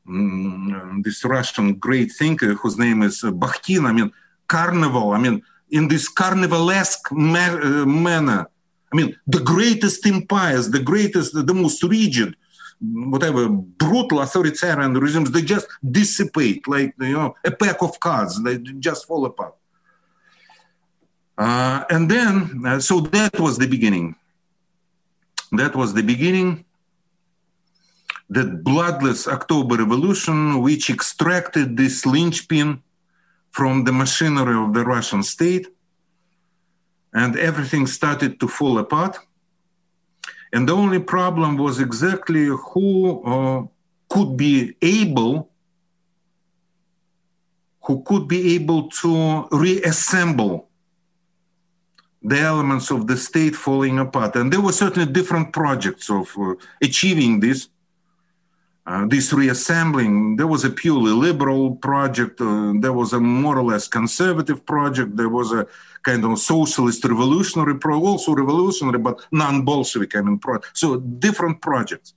um, 0.08 1.02
this 1.04 1.24
Russian 1.24 1.74
great 1.74 2.12
thinker 2.12 2.54
whose 2.54 2.78
name 2.78 3.02
is 3.02 3.24
uh, 3.24 3.30
Bakhtin. 3.30 3.86
I 3.86 3.92
mean, 3.92 4.12
carnival. 4.48 5.12
I 5.12 5.18
mean, 5.18 5.42
in 5.70 5.88
this 5.88 6.12
carnivalesque 6.12 7.10
ma- 7.12 7.60
uh, 7.62 7.86
manner. 7.86 8.48
I 8.92 8.96
mean, 8.96 9.16
the 9.26 9.40
greatest 9.40 10.04
empires, 10.06 10.70
the 10.70 10.80
greatest, 10.80 11.32
the 11.32 11.54
most 11.54 11.82
rigid, 11.84 12.34
whatever, 12.80 13.48
brutal 13.48 14.20
authoritarian 14.20 14.94
regimes, 14.94 15.30
they 15.30 15.42
just 15.42 15.68
dissipate 15.88 16.66
like, 16.66 16.94
you 16.98 17.12
know, 17.12 17.34
a 17.44 17.52
pack 17.52 17.82
of 17.82 18.00
cards. 18.00 18.42
They 18.42 18.58
just 18.58 19.06
fall 19.06 19.24
apart. 19.26 19.54
Uh, 21.38 21.84
and 21.88 22.10
then, 22.10 22.62
uh, 22.66 22.80
so 22.80 23.00
that 23.00 23.38
was 23.38 23.58
the 23.58 23.68
beginning. 23.68 24.16
That 25.52 25.74
was 25.74 25.94
the 25.94 26.02
beginning. 26.02 26.64
That 28.28 28.62
bloodless 28.62 29.26
October 29.26 29.76
Revolution, 29.76 30.60
which 30.62 30.88
extracted 30.88 31.76
this 31.76 32.06
linchpin 32.06 32.82
from 33.50 33.84
the 33.84 33.92
machinery 33.92 34.56
of 34.56 34.72
the 34.72 34.84
Russian 34.84 35.22
state, 35.24 35.66
and 37.12 37.36
everything 37.36 37.88
started 37.88 38.38
to 38.38 38.46
fall 38.46 38.78
apart. 38.78 39.18
And 40.52 40.68
the 40.68 40.74
only 40.74 41.00
problem 41.00 41.56
was 41.56 41.80
exactly 41.80 42.46
who 42.46 43.22
uh, 43.24 43.66
could 44.08 44.36
be 44.36 44.76
able, 44.80 45.50
who 47.82 48.02
could 48.04 48.28
be 48.28 48.54
able 48.54 48.88
to 48.90 49.48
reassemble 49.50 50.69
the 52.22 52.38
elements 52.38 52.90
of 52.90 53.06
the 53.06 53.16
state 53.16 53.56
falling 53.56 53.98
apart. 53.98 54.36
And 54.36 54.52
there 54.52 54.60
were 54.60 54.72
certainly 54.72 55.10
different 55.10 55.52
projects 55.52 56.10
of 56.10 56.30
uh, 56.38 56.54
achieving 56.82 57.40
this. 57.40 57.68
Uh, 58.86 59.06
this 59.06 59.32
reassembling, 59.32 60.36
there 60.36 60.46
was 60.46 60.64
a 60.64 60.70
purely 60.70 61.12
liberal 61.12 61.76
project, 61.76 62.40
uh, 62.40 62.72
there 62.80 62.94
was 62.94 63.12
a 63.12 63.20
more 63.20 63.56
or 63.58 63.62
less 63.62 63.86
conservative 63.86 64.64
project, 64.64 65.16
there 65.16 65.28
was 65.28 65.52
a 65.52 65.66
kind 66.02 66.24
of 66.24 66.38
socialist 66.38 67.04
revolutionary, 67.04 67.78
pro- 67.78 68.02
also 68.02 68.34
revolutionary, 68.34 68.98
but 68.98 69.20
non 69.30 69.64
Bolshevik, 69.64 70.16
I 70.16 70.22
mean, 70.22 70.38
pro- 70.38 70.60
so 70.72 70.96
different 70.96 71.60
projects. 71.60 72.14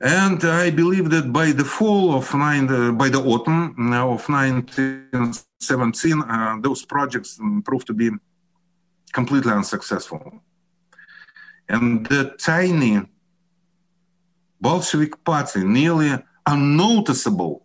And 0.00 0.44
I 0.44 0.70
believe 0.70 1.08
that 1.10 1.32
by 1.32 1.52
the 1.52 1.64
fall 1.64 2.14
of 2.14 2.34
nine, 2.34 2.68
uh, 2.68 2.92
by 2.92 3.08
the 3.08 3.18
autumn 3.18 3.74
uh, 3.92 4.04
of 4.04 4.28
1917, 4.28 6.22
uh, 6.22 6.58
those 6.60 6.84
projects 6.84 7.38
um, 7.40 7.62
proved 7.62 7.86
to 7.86 7.94
be 7.94 8.10
completely 9.12 9.52
unsuccessful. 9.52 10.42
And 11.68 12.06
the 12.06 12.34
tiny 12.38 13.00
Bolshevik 14.60 15.24
party, 15.24 15.64
nearly 15.64 16.12
unnoticeable, 16.46 17.64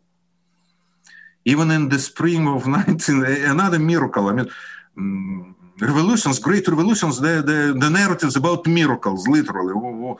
even 1.43 1.69
in 1.71 1.89
the 1.89 1.99
spring 1.99 2.47
of 2.47 2.65
19, 2.87 3.25
another 3.25 3.79
miracle. 3.79 4.29
I 4.29 4.33
mean, 4.33 4.49
um, 4.97 5.55
revolutions, 5.81 6.39
great 6.39 6.67
revolutions, 6.67 7.19
the, 7.19 7.41
the, 7.41 7.75
the 7.79 7.89
narratives 7.89 8.35
about 8.35 8.67
miracles, 8.67 9.27
literally. 9.27 9.73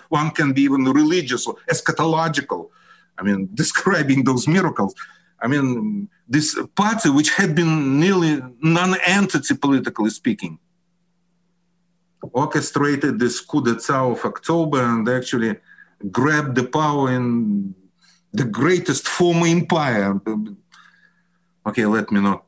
One 0.10 0.32
can 0.32 0.54
be 0.54 0.64
even 0.64 0.84
religious 0.86 1.46
or 1.48 1.56
eschatological. 1.70 2.70
I 3.18 3.24
mean, 3.24 3.50
describing 3.54 4.24
those 4.24 4.48
miracles. 4.48 4.96
I 5.40 5.48
mean, 5.48 6.10
this 6.28 6.58
party, 6.76 7.10
which 7.10 7.32
had 7.32 7.56
been 7.56 8.00
nearly 8.00 8.42
non 8.62 8.96
entity 9.06 9.56
politically 9.56 10.12
speaking, 10.12 10.60
orchestrated 12.22 13.20
this 13.20 13.40
coup 13.40 13.64
d'etat 13.64 14.06
of 14.06 14.24
October 14.24 14.82
and 14.84 15.08
actually 15.10 15.56
grabbed 16.12 16.56
the 16.56 16.64
power 16.64 17.12
in 17.12 17.74
the 18.34 18.46
greatest 18.46 19.08
former 19.08 19.48
empire. 19.48 20.20
Okay, 21.66 21.86
let 21.86 22.12
me 22.12 22.22
not 22.22 22.46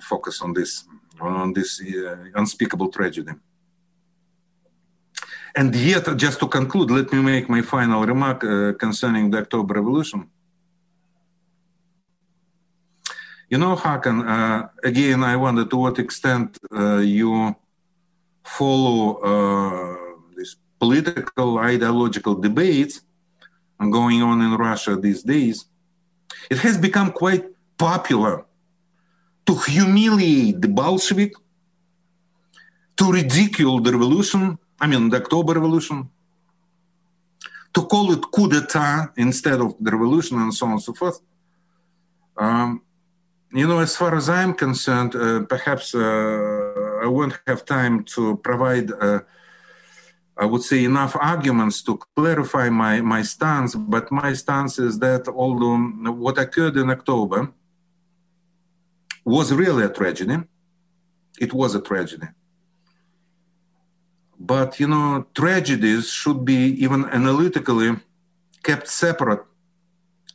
focus 0.00 0.40
on 0.40 0.52
this 0.52 0.84
on 1.20 1.52
this 1.52 1.80
uh, 1.80 2.16
unspeakable 2.34 2.88
tragedy. 2.88 3.32
And 5.54 5.74
yet, 5.74 6.16
just 6.16 6.38
to 6.40 6.46
conclude, 6.46 6.90
let 6.90 7.12
me 7.12 7.20
make 7.20 7.48
my 7.48 7.62
final 7.62 8.04
remark 8.04 8.44
uh, 8.44 8.72
concerning 8.74 9.30
the 9.30 9.38
October 9.38 9.74
Revolution. 9.74 10.28
You 13.50 13.58
know, 13.58 13.74
Hakan, 13.74 14.28
uh, 14.28 14.68
again, 14.84 15.24
I 15.24 15.34
wonder 15.36 15.64
to 15.64 15.76
what 15.76 15.98
extent 15.98 16.58
you 17.00 17.56
follow 18.44 19.04
these 20.36 20.56
political, 20.78 21.58
ideological 21.58 22.34
debates 22.34 23.00
going 23.78 24.22
on 24.22 24.42
in 24.42 24.54
Russia 24.54 24.96
these 24.96 25.22
days. 25.22 25.64
It 26.50 26.58
has 26.58 26.76
become 26.76 27.10
quite 27.10 27.44
popular 27.78 28.44
to 29.48 29.54
humiliate 29.54 30.60
the 30.60 30.68
Bolshevik, 30.68 31.32
to 32.98 33.04
ridicule 33.10 33.80
the 33.80 33.92
revolution, 33.92 34.58
I 34.78 34.86
mean, 34.86 35.08
the 35.08 35.16
October 35.16 35.54
Revolution, 35.54 36.10
to 37.72 37.80
call 37.86 38.12
it 38.12 38.22
coup 38.30 38.48
d'etat 38.48 39.14
instead 39.16 39.58
of 39.62 39.74
the 39.80 39.90
revolution, 39.90 40.36
and 40.38 40.52
so 40.52 40.66
on 40.66 40.72
and 40.72 40.82
so 40.82 40.92
forth. 40.92 41.18
Um, 42.36 42.82
you 43.50 43.66
know, 43.66 43.78
as 43.78 43.96
far 43.96 44.14
as 44.14 44.28
I'm 44.28 44.52
concerned, 44.52 45.16
uh, 45.16 45.40
perhaps 45.54 45.94
uh, 45.94 47.04
I 47.04 47.06
won't 47.06 47.40
have 47.46 47.64
time 47.64 48.04
to 48.14 48.36
provide, 48.48 48.92
uh, 48.92 49.20
I 50.36 50.44
would 50.44 50.62
say, 50.62 50.84
enough 50.84 51.16
arguments 51.18 51.80
to 51.84 51.98
clarify 52.14 52.68
my, 52.68 53.00
my 53.00 53.22
stance, 53.22 53.74
but 53.74 54.12
my 54.12 54.34
stance 54.34 54.78
is 54.78 54.98
that 54.98 55.26
although 55.26 55.78
what 56.24 56.36
occurred 56.36 56.76
in 56.76 56.90
October 56.90 57.50
was 59.28 59.52
really 59.52 59.84
a 59.84 59.90
tragedy. 59.90 60.36
It 61.38 61.52
was 61.52 61.74
a 61.74 61.80
tragedy. 61.80 62.28
But, 64.40 64.80
you 64.80 64.88
know, 64.88 65.26
tragedies 65.34 66.10
should 66.10 66.44
be 66.44 66.60
even 66.84 67.04
analytically 67.06 67.96
kept 68.62 68.88
separate 68.88 69.44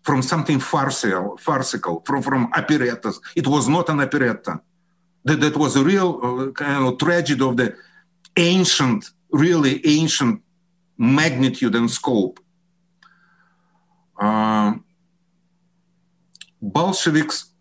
from 0.03 0.21
something 0.21 0.59
farcical, 0.59 1.37
farcical 1.37 2.03
from, 2.05 2.21
from 2.21 2.51
operettas. 2.55 3.19
It 3.35 3.47
was 3.47 3.67
not 3.67 3.89
an 3.89 4.01
operetta. 4.01 4.61
That, 5.25 5.39
that 5.39 5.55
was 5.57 5.75
a 5.75 5.83
real 5.83 6.19
uh, 6.21 6.51
kind 6.51 6.85
of 6.85 6.97
tragedy 6.99 7.43
of 7.43 7.55
the 7.57 7.75
ancient, 8.35 9.09
really 9.31 9.81
ancient 9.85 10.41
magnitude 10.97 11.75
and 11.75 11.89
scope. 11.89 12.39
Uh, 14.19 14.73
Bolsheviks 16.61 17.52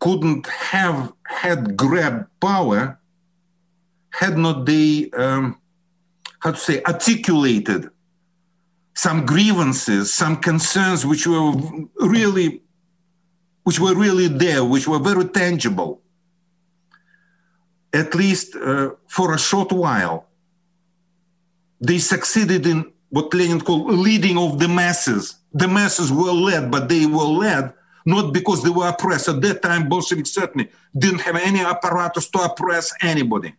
couldn't 0.00 0.46
have 0.48 1.12
had 1.24 1.76
grabbed 1.76 2.26
power 2.40 2.98
had 4.10 4.36
not 4.36 4.66
they, 4.66 5.10
um, 5.10 5.58
how 6.40 6.50
to 6.50 6.56
say, 6.56 6.82
articulated 6.84 7.90
some 8.94 9.24
grievances, 9.24 10.12
some 10.12 10.36
concerns 10.36 11.06
which 11.06 11.26
were 11.26 11.52
really, 12.00 12.62
which 13.62 13.78
were 13.78 13.94
really 13.94 14.26
there, 14.26 14.64
which 14.64 14.88
were 14.88 14.98
very 14.98 15.26
tangible, 15.26 16.02
at 17.92 18.14
least 18.14 18.56
uh, 18.56 18.90
for 19.06 19.34
a 19.34 19.38
short 19.38 19.70
while. 19.70 20.26
They 21.80 21.98
succeeded 21.98 22.66
in 22.66 22.92
what 23.10 23.32
Lenin 23.32 23.60
called 23.60 23.92
leading 23.92 24.36
of 24.36 24.58
the 24.58 24.68
masses. 24.68 25.36
The 25.52 25.68
masses 25.68 26.12
were 26.12 26.32
led, 26.32 26.70
but 26.70 26.88
they 26.88 27.06
were 27.06 27.24
led 27.24 27.72
not 28.04 28.32
because 28.32 28.62
they 28.62 28.70
were 28.70 28.88
oppressed. 28.88 29.28
At 29.28 29.40
that 29.42 29.62
time, 29.62 29.88
Bolsheviks 29.88 30.30
certainly 30.30 30.68
didn't 30.96 31.20
have 31.20 31.36
any 31.36 31.60
apparatus 31.60 32.28
to 32.30 32.38
oppress 32.40 32.92
anybody. 33.02 33.54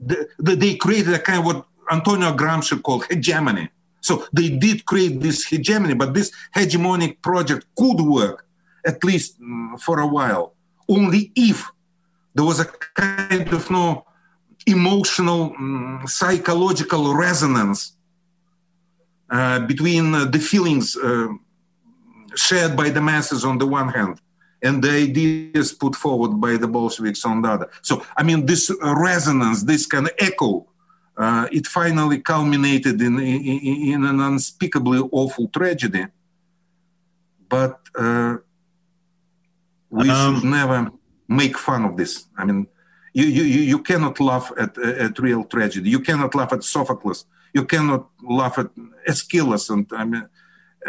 They, 0.00 0.54
they 0.54 0.74
created 0.76 1.14
a 1.14 1.18
kind 1.18 1.40
of 1.40 1.44
what 1.44 1.66
Antonio 1.90 2.32
Gramsci 2.34 2.82
called 2.82 3.06
hegemony. 3.10 3.68
So 4.00 4.26
they 4.32 4.50
did 4.50 4.84
create 4.84 5.20
this 5.20 5.46
hegemony, 5.46 5.94
but 5.94 6.12
this 6.12 6.32
hegemonic 6.54 7.22
project 7.22 7.66
could 7.76 8.00
work 8.00 8.44
at 8.84 9.02
least 9.04 9.40
mm, 9.40 9.80
for 9.80 10.00
a 10.00 10.06
while, 10.06 10.54
only 10.88 11.30
if 11.36 11.70
there 12.34 12.44
was 12.44 12.60
a 12.60 12.64
kind 12.94 13.52
of 13.52 13.70
no 13.70 14.04
emotional, 14.66 15.54
um, 15.56 16.02
psychological 16.06 17.14
resonance 17.14 17.96
uh, 19.30 19.60
between 19.60 20.12
the 20.12 20.38
feelings 20.38 20.96
shared 22.34 22.76
by 22.76 22.90
the 22.90 23.00
masses 23.00 23.44
on 23.44 23.58
the 23.58 23.66
one 23.66 23.88
hand 23.88 24.20
and 24.62 24.82
the 24.82 24.90
ideas 24.90 25.72
put 25.72 25.96
forward 25.96 26.40
by 26.40 26.56
the 26.56 26.68
Bolsheviks 26.68 27.24
on 27.24 27.42
the 27.42 27.48
other. 27.48 27.68
So, 27.82 28.04
I 28.16 28.22
mean, 28.22 28.46
this 28.46 28.70
resonance, 28.80 29.64
this 29.64 29.86
kind 29.86 30.06
of 30.06 30.14
echo, 30.18 30.66
uh, 31.16 31.48
it 31.52 31.66
finally 31.66 32.20
culminated 32.20 33.00
in, 33.02 33.18
in, 33.18 33.60
in, 33.92 34.04
an 34.04 34.20
unspeakably 34.20 35.00
awful 35.10 35.48
tragedy. 35.48 36.06
But 37.48 37.80
uh, 37.98 38.36
we 39.90 40.08
um, 40.08 40.40
should 40.40 40.44
never 40.44 40.90
make 41.28 41.58
fun 41.58 41.84
of 41.84 41.96
this. 41.96 42.26
I 42.38 42.44
mean, 42.44 42.66
you, 43.12 43.24
you, 43.24 43.42
you 43.44 43.78
cannot 43.80 44.20
laugh 44.20 44.50
at, 44.58 44.78
at 44.78 45.18
real 45.18 45.44
tragedy. 45.44 45.90
You 45.90 46.00
cannot 46.00 46.34
laugh 46.34 46.52
at 46.52 46.64
Sophocles. 46.64 47.26
You 47.52 47.66
cannot 47.66 48.08
laugh 48.22 48.58
at 48.58 48.70
Aeschylus. 49.06 49.68
And, 49.68 49.86
I 49.92 50.04
mean, 50.04 50.26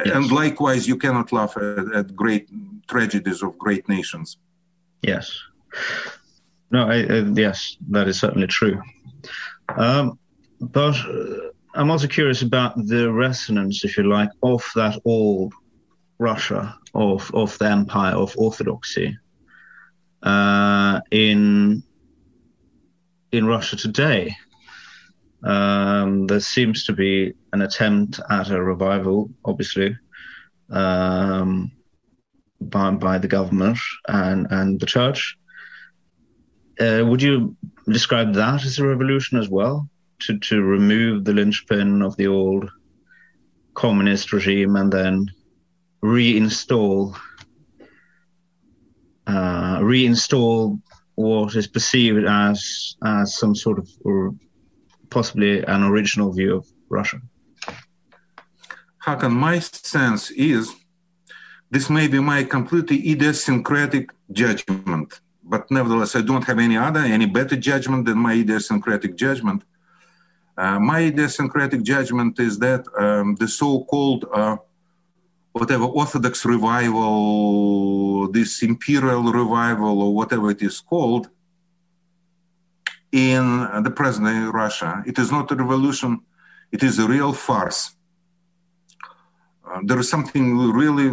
yes. 0.06 0.16
and 0.16 0.32
likewise, 0.32 0.88
you 0.88 0.98
cannot 0.98 1.32
laugh 1.32 1.58
at, 1.58 1.96
at, 1.96 2.16
great 2.16 2.50
tragedies 2.88 3.42
of 3.44 3.58
great 3.58 3.88
nations. 3.90 4.38
Yes. 5.02 5.40
No, 6.72 6.90
I, 6.90 7.04
uh, 7.04 7.26
yes, 7.34 7.78
that 7.90 8.08
is 8.08 8.20
certainly 8.20 8.48
true. 8.48 8.82
Um, 9.76 10.18
but 10.60 10.96
uh, 10.96 11.52
I'm 11.76 11.92
also 11.92 12.08
curious 12.08 12.42
about 12.42 12.76
the 12.76 13.12
resonance, 13.12 13.84
if 13.84 13.98
you 13.98 14.04
like, 14.04 14.30
of 14.42 14.64
that 14.76 15.00
old 15.06 15.54
Russia, 16.20 16.78
of, 16.94 17.30
of 17.34 17.58
the 17.58 17.66
empire, 17.66 18.16
of 18.16 18.36
orthodoxy 18.38 19.18
uh, 20.24 21.02
in 21.12 21.84
in 23.32 23.46
Russia 23.48 23.76
today. 23.76 24.36
Um, 25.44 26.28
there 26.28 26.40
seems 26.40 26.86
to 26.86 26.94
be 26.94 27.34
an 27.52 27.62
attempt 27.62 28.20
at 28.30 28.50
a 28.50 28.62
revival, 28.62 29.30
obviously, 29.44 29.98
um, 30.70 31.72
by, 32.62 32.92
by 32.92 33.18
the 33.18 33.28
government 33.28 33.78
and, 34.08 34.48
and 34.50 34.80
the 34.80 34.86
church. 34.86 35.38
Uh, 36.80 37.04
would 37.06 37.22
you 37.22 37.56
describe 37.88 38.34
that 38.34 38.64
as 38.64 38.80
a 38.80 38.88
revolution 38.88 39.38
as 39.38 39.50
well? 39.50 39.90
To, 40.22 40.40
to 40.40 40.62
remove 40.62 41.26
the 41.26 41.34
linchpin 41.34 42.02
of 42.02 42.16
the 42.16 42.28
old 42.28 42.70
communist 43.74 44.32
regime 44.32 44.76
and 44.78 44.92
then 44.92 45.30
reinstall 46.04 47.18
uh, 49.28 49.80
reinstall 49.80 50.80
what 51.16 51.56
is 51.56 51.68
perceived 51.68 52.26
as 52.26 52.96
as 53.04 53.38
some 53.38 53.56
sort 53.56 53.80
of 53.80 53.90
possibly 55.14 55.64
an 55.74 55.82
original 55.84 56.30
view 56.38 56.52
of 56.58 56.66
Russia. 56.90 57.20
Hakan, 59.06 59.34
my 59.48 59.60
sense 59.60 60.32
is 60.32 60.64
this 61.70 61.90
may 61.90 62.08
be 62.08 62.20
my 62.20 62.44
completely 62.44 62.98
idiosyncratic 63.12 64.06
judgment, 64.32 65.10
but 65.44 65.70
nevertheless, 65.78 66.16
I 66.16 66.22
don't 66.22 66.46
have 66.50 66.60
any 66.60 66.78
other, 66.78 67.02
any 67.18 67.26
better 67.26 67.58
judgment 67.72 68.06
than 68.08 68.18
my 68.18 68.34
idiosyncratic 68.44 69.16
judgment. 69.16 69.64
Uh, 70.58 70.80
my 70.80 71.00
idiosyncratic 71.12 71.82
judgment 71.84 72.40
is 72.40 72.54
that 72.60 72.82
um, 73.04 73.36
the 73.42 73.48
so-called 73.48 74.26
uh, 74.34 74.58
whatever 75.54 75.86
Orthodox 75.86 76.46
revival, 76.46 78.32
this 78.32 78.62
imperial 78.64 79.24
revival, 79.42 80.02
or 80.04 80.14
whatever 80.14 80.50
it 80.52 80.62
is 80.62 80.80
called, 80.80 81.30
in 83.14 83.84
the 83.84 83.92
present 83.92 84.26
day 84.26 84.40
Russia. 84.40 85.04
It 85.06 85.20
is 85.20 85.32
not 85.32 85.52
a 85.52 85.56
revolution, 85.56 86.22
it 86.72 86.82
is 86.84 86.98
a 86.98 87.08
real 87.08 87.32
farce. 87.32 87.96
Uh, 89.66 89.80
there 89.84 90.00
is 90.00 90.10
something 90.10 90.58
really, 90.72 91.08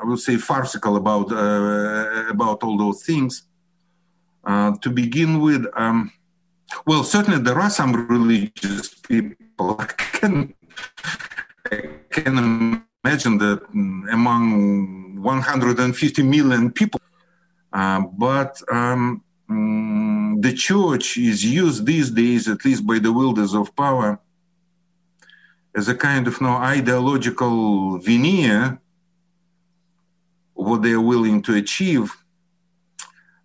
I 0.00 0.04
would 0.04 0.18
say, 0.18 0.36
farcical 0.38 0.96
about, 0.96 1.30
uh, 1.30 2.28
about 2.30 2.62
all 2.62 2.78
those 2.78 3.04
things. 3.04 3.42
Uh, 4.42 4.72
to 4.80 4.90
begin 4.90 5.40
with, 5.40 5.66
um, 5.74 6.10
well, 6.86 7.04
certainly 7.04 7.40
there 7.40 7.58
are 7.60 7.70
some 7.70 7.92
religious 8.06 8.94
people. 8.94 9.76
I 9.80 9.86
can, 9.86 10.54
I 11.70 11.88
can 12.10 12.82
imagine 13.04 13.38
that 13.38 13.60
among 14.12 15.20
150 15.20 16.22
million 16.22 16.70
people, 16.70 17.00
uh, 17.72 18.00
but 18.00 18.62
um, 18.72 19.22
the 19.48 20.52
church 20.56 21.16
is 21.16 21.44
used 21.44 21.86
these 21.86 22.10
days, 22.10 22.48
at 22.48 22.64
least 22.64 22.86
by 22.86 22.98
the 22.98 23.12
wielders 23.12 23.54
of 23.54 23.74
power, 23.76 24.18
as 25.74 25.88
a 25.88 25.94
kind 25.94 26.26
of 26.26 26.40
no 26.40 26.54
ideological 26.56 27.98
veneer 27.98 28.80
what 30.54 30.82
they 30.82 30.92
are 30.92 31.00
willing 31.00 31.42
to 31.42 31.54
achieve 31.54 32.16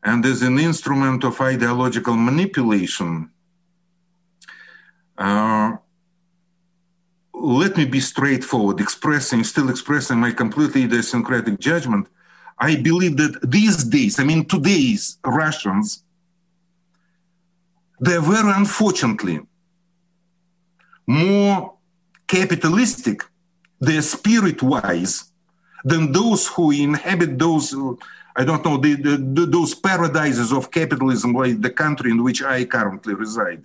and 0.03 0.25
as 0.25 0.41
an 0.41 0.57
instrument 0.57 1.23
of 1.23 1.39
ideological 1.39 2.15
manipulation. 2.15 3.29
Uh, 5.17 5.77
let 7.33 7.77
me 7.77 7.85
be 7.85 7.99
straightforward, 7.99 8.79
expressing, 8.79 9.43
still 9.43 9.69
expressing 9.69 10.17
my 10.17 10.31
completely 10.31 10.83
idiosyncratic 10.83 11.59
judgment. 11.59 12.07
I 12.61 12.75
believe 12.75 13.17
that 13.17 13.41
these 13.41 13.83
days, 13.83 14.19
I 14.19 14.23
mean, 14.23 14.45
today's 14.45 15.17
Russians, 15.25 16.03
they're 17.99 18.21
very 18.21 18.51
unfortunately 18.51 19.39
more 21.07 21.73
capitalistic, 22.27 23.23
they're 23.79 24.03
spirit 24.03 24.61
wise 24.61 25.31
than 25.83 26.11
those 26.11 26.47
who 26.47 26.69
inhabit 26.69 27.39
those, 27.39 27.73
I 28.35 28.45
don't 28.45 28.63
know, 28.63 28.77
the, 28.77 28.93
the, 28.93 29.45
those 29.47 29.73
paradises 29.73 30.53
of 30.53 30.69
capitalism 30.69 31.33
like 31.33 31.61
the 31.61 31.71
country 31.71 32.11
in 32.11 32.23
which 32.23 32.43
I 32.43 32.65
currently 32.65 33.15
reside. 33.15 33.63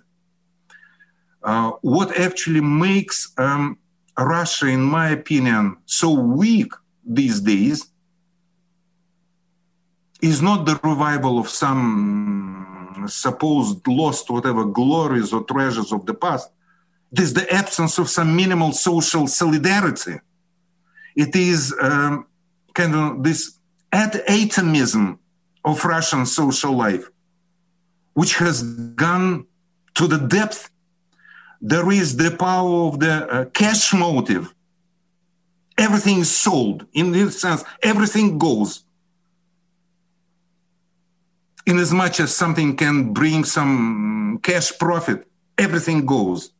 Uh, 1.43 1.73
what 1.83 2.19
actually 2.19 2.63
makes 2.63 3.31
um, 3.37 3.79
Russia, 4.19 4.69
in 4.69 4.81
my 4.81 5.11
opinion, 5.11 5.77
so 5.85 6.11
weak 6.13 6.73
these 7.05 7.41
days 7.41 7.91
is 10.21 10.41
not 10.43 10.67
the 10.67 10.79
revival 10.83 11.39
of 11.39 11.49
some 11.49 13.05
supposed 13.09 13.87
lost 13.87 14.31
whatever 14.31 14.65
glories 14.65 15.33
or 15.33 15.43
treasures 15.45 15.93
of 15.93 16.07
the 16.07 16.15
past. 16.15 16.51
It 17.13 17.21
is 17.21 17.35
the 17.35 17.51
absence 17.53 17.99
of 17.99 18.09
some 18.09 18.35
minimal 18.35 18.73
social 18.73 19.27
solidarity. 19.27 20.21
It 21.15 21.35
is 21.37 21.75
um, 21.81 22.27
kind 22.75 22.95
of 22.95 23.23
this 23.23 23.59
atomism 23.93 25.19
of 25.65 25.85
Russian 25.85 26.27
social 26.27 26.73
life, 26.73 27.09
which 28.15 28.37
has 28.37 28.63
gone 28.63 29.47
to 29.95 30.07
the 30.07 30.19
depth 30.19 30.71
there 31.61 31.91
is 31.91 32.17
the 32.17 32.31
power 32.31 32.89
of 32.89 33.01
the 33.01 33.29
uh, 33.29 33.45
cash 33.47 33.93
motive. 33.93 34.55
Everything 35.79 36.19
is 36.19 36.35
sold. 36.35 36.87
In 36.93 37.13
this 37.13 37.41
sense, 37.41 37.65
everything 37.83 38.39
goes. 38.39 38.85
In 41.67 41.79
as 41.79 41.93
much 41.93 42.21
as 42.21 42.35
something 42.35 42.77
can 42.77 43.13
bring 43.13 43.45
some 43.45 44.39
cash 44.43 44.79
profit, 44.79 45.27
everything 45.59 46.07
goes. 46.07 46.53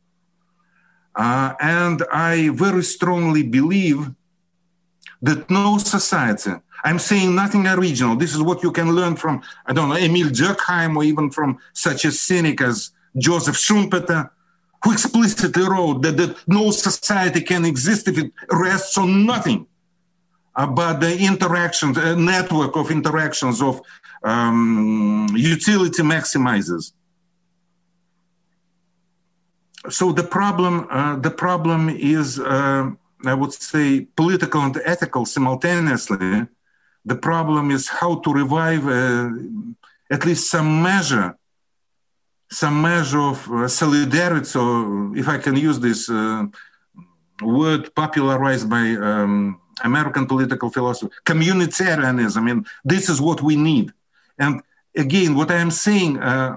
Uh, 1.15 1.53
and 1.59 2.03
I 2.11 2.49
very 2.49 2.83
strongly 2.83 3.43
believe 3.43 4.11
that 5.21 5.49
no 5.49 5.77
society, 5.77 6.51
I'm 6.83 6.99
saying 6.99 7.33
nothing 7.33 7.65
original. 7.65 8.15
This 8.15 8.35
is 8.35 8.41
what 8.41 8.61
you 8.61 8.71
can 8.71 8.91
learn 8.91 9.15
from, 9.15 9.41
I 9.65 9.73
don't 9.73 9.89
know, 9.89 9.95
Emil 9.95 10.27
Durkheim 10.27 10.95
or 10.95 11.03
even 11.03 11.31
from 11.31 11.57
such 11.73 12.05
a 12.05 12.11
cynic 12.11 12.61
as 12.61 12.91
Joseph 13.17 13.55
Schumpeter 13.55 14.29
who 14.83 14.91
explicitly 14.91 15.67
wrote 15.67 16.03
that, 16.03 16.17
that 16.17 16.37
no 16.47 16.69
society 16.69 17.41
can 17.41 17.65
exist 17.65 18.07
if 18.07 18.17
it 18.19 18.31
rests 18.51 18.97
on 18.97 19.25
nothing 19.25 19.65
but 20.65 20.99
the 20.99 21.17
interactions, 21.19 21.97
a 21.97 22.15
network 22.15 22.75
of 22.75 22.89
interactions 22.89 23.61
of 23.61 23.79
um, 24.23 25.27
utility 25.35 26.03
maximizers. 26.03 26.93
So 29.89 30.11
the 30.11 30.23
problem, 30.23 30.87
uh, 30.89 31.15
the 31.17 31.31
problem 31.31 31.89
is, 31.89 32.39
uh, 32.39 32.89
I 33.25 33.33
would 33.33 33.53
say, 33.53 34.07
political 34.15 34.61
and 34.61 34.75
ethical 34.83 35.25
simultaneously. 35.25 36.47
The 37.05 37.15
problem 37.15 37.71
is 37.71 37.87
how 37.87 38.15
to 38.15 38.33
revive 38.33 38.85
uh, 38.85 39.29
at 40.11 40.25
least 40.25 40.49
some 40.49 40.83
measure 40.83 41.37
some 42.49 42.81
measure 42.81 43.19
of 43.19 43.51
uh, 43.51 43.67
solidarity, 43.67 44.45
so 44.45 45.13
if 45.15 45.27
I 45.27 45.37
can 45.37 45.55
use 45.55 45.79
this 45.79 46.09
uh, 46.09 46.45
word 47.41 47.93
popularized 47.93 48.69
by 48.69 48.91
um, 48.91 49.59
American 49.83 50.25
political 50.25 50.69
philosophy, 50.69 51.13
communitarianism. 51.25 52.37
I 52.37 52.41
mean, 52.41 52.65
this 52.83 53.09
is 53.09 53.21
what 53.21 53.41
we 53.41 53.55
need. 53.55 53.91
And 54.37 54.61
again, 54.95 55.35
what 55.35 55.51
I 55.51 55.57
am 55.57 55.71
saying, 55.71 56.17
uh, 56.19 56.55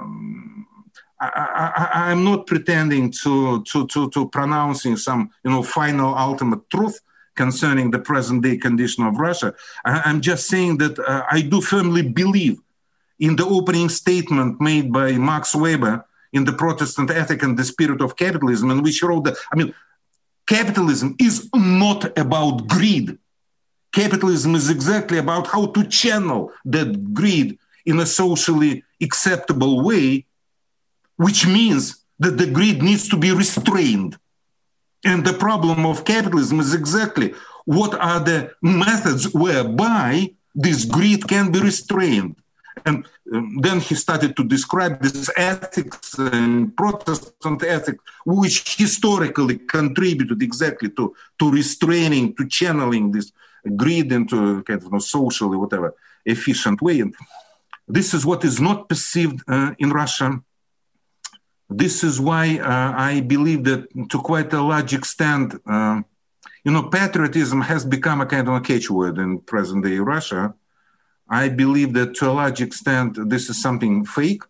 I, 1.21 2.13
am 2.13 2.25
not 2.25 2.47
pretending 2.47 3.13
to, 3.23 3.63
to, 3.65 3.87
to, 3.89 4.11
to 4.11 4.29
pronouncing 4.29 4.97
some, 4.97 5.31
you 5.45 5.51
know, 5.51 5.63
final 5.63 6.15
ultimate 6.15 6.69
truth 6.71 6.99
concerning 7.37 7.91
the 7.91 7.99
present 7.99 8.43
day 8.43 8.57
condition 8.57 9.05
of 9.05 9.19
Russia. 9.19 9.55
I, 9.85 10.09
am 10.11 10.21
just 10.21 10.47
saying 10.47 10.79
that 10.79 10.99
uh, 10.99 11.25
I 11.31 11.43
do 11.43 11.61
firmly 11.61 12.03
believe 12.03 12.59
in 13.19 13.37
the 13.37 13.47
opening 13.47 13.89
statement 13.91 14.61
made 14.61 14.93
by 14.93 15.13
Max 15.13 15.55
Weber 15.55 16.05
in 16.33 16.45
the 16.45 16.53
Protestant 16.53 17.11
Ethic 17.11 17.43
and 17.43 17.59
the 17.59 17.65
Spirit 17.65 18.01
of 18.01 18.17
Capitalism, 18.17 18.71
in 18.71 18.83
which 18.83 18.99
he 19.01 19.07
wrote 19.07 19.25
that, 19.25 19.37
I 19.53 19.57
mean, 19.57 19.75
capitalism 20.47 21.17
is 21.19 21.49
not 21.55 22.19
about 22.19 22.67
greed. 22.67 23.19
Capitalism 23.93 24.55
is 24.55 24.71
exactly 24.71 25.19
about 25.19 25.49
how 25.49 25.67
to 25.67 25.85
channel 25.85 26.53
that 26.65 27.13
greed 27.13 27.59
in 27.87 28.01
a 28.01 28.07
socially 28.07 28.85
acceptable 29.01 29.83
way, 29.83 30.27
which 31.17 31.47
means 31.47 32.05
that 32.19 32.37
the 32.39 32.47
greed 32.47 32.83
needs 32.83 33.09
to 33.09 33.17
be 33.17 33.33
restrained. 33.33 34.19
And 35.05 35.25
the 35.25 35.33
problem 35.33 35.87
of 35.87 36.05
capitalism 36.05 36.61
is 36.61 36.75
exactly 36.75 37.35
what 37.65 37.95
are 37.95 38.21
the 38.21 38.53
methods 38.63 39.33
whereby 39.33 40.35
this 40.55 40.85
greed 40.85 41.27
can 41.27 41.51
be 41.51 41.61
restrained. 41.61 42.37
And 42.87 43.07
um, 43.33 43.59
then 43.61 43.81
he 43.81 43.95
started 43.95 44.37
to 44.37 44.45
describe 44.45 45.03
this 45.03 45.31
ethics 45.37 46.19
and 46.19 46.75
Protestant 46.77 47.63
ethics, 47.63 48.03
which 48.25 48.77
historically 48.77 49.59
contributed 49.59 50.43
exactly 50.43 50.91
to, 50.91 51.15
to 51.39 51.51
restraining, 51.51 52.35
to 52.37 52.47
channeling 52.49 53.13
this 53.13 53.33
greed 53.77 54.13
into 54.13 54.63
kind 54.63 54.83
of 54.83 54.93
you 54.93 55.01
socially, 55.01 55.57
whatever, 55.57 55.95
efficient 56.25 56.81
way. 56.81 57.01
And 57.01 57.15
this 57.93 58.15
is 58.15 58.25
what 58.25 58.45
is 58.45 58.61
not 58.61 58.89
perceived 58.89 59.41
uh, 59.49 59.73
in 59.79 59.91
Russia. 59.91 60.41
This 61.69 62.03
is 62.03 62.21
why 62.21 62.59
uh, 62.59 62.93
I 63.11 63.21
believe 63.21 63.65
that 63.65 63.83
to 64.11 64.19
quite 64.19 64.53
a 64.53 64.63
large 64.63 64.93
extent, 64.93 65.55
uh, 65.67 66.01
you 66.65 66.73
know, 66.73 66.85
patriotism 66.85 67.61
has 67.63 67.85
become 67.85 68.21
a 68.21 68.27
kind 68.27 68.47
of 68.49 68.55
a 68.55 68.61
catchword 68.61 69.19
in 69.19 69.41
present 69.41 69.85
day 69.85 69.99
Russia 69.99 70.55
I 71.31 71.49
believe 71.49 71.93
that 71.95 72.15
to 72.17 72.29
a 72.29 72.33
large 72.33 72.61
extent 72.61 73.17
this 73.31 73.49
is 73.49 73.63
something 73.63 74.05
fake. 74.05 74.43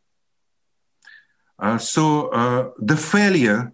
Uh, 1.59 1.77
so 1.77 2.29
uh, 2.29 2.71
the 2.79 2.97
failure 2.97 3.73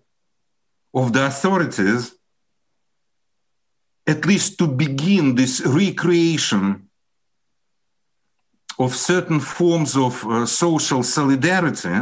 of 0.92 1.12
the 1.12 1.26
authorities, 1.26 2.16
at 4.08 4.26
least 4.26 4.58
to 4.58 4.66
begin 4.66 5.36
this 5.36 5.64
recreation 5.64 6.85
of 8.78 8.94
certain 8.94 9.40
forms 9.40 9.96
of 9.96 10.24
uh, 10.26 10.46
social 10.46 11.02
solidarity, 11.02 11.94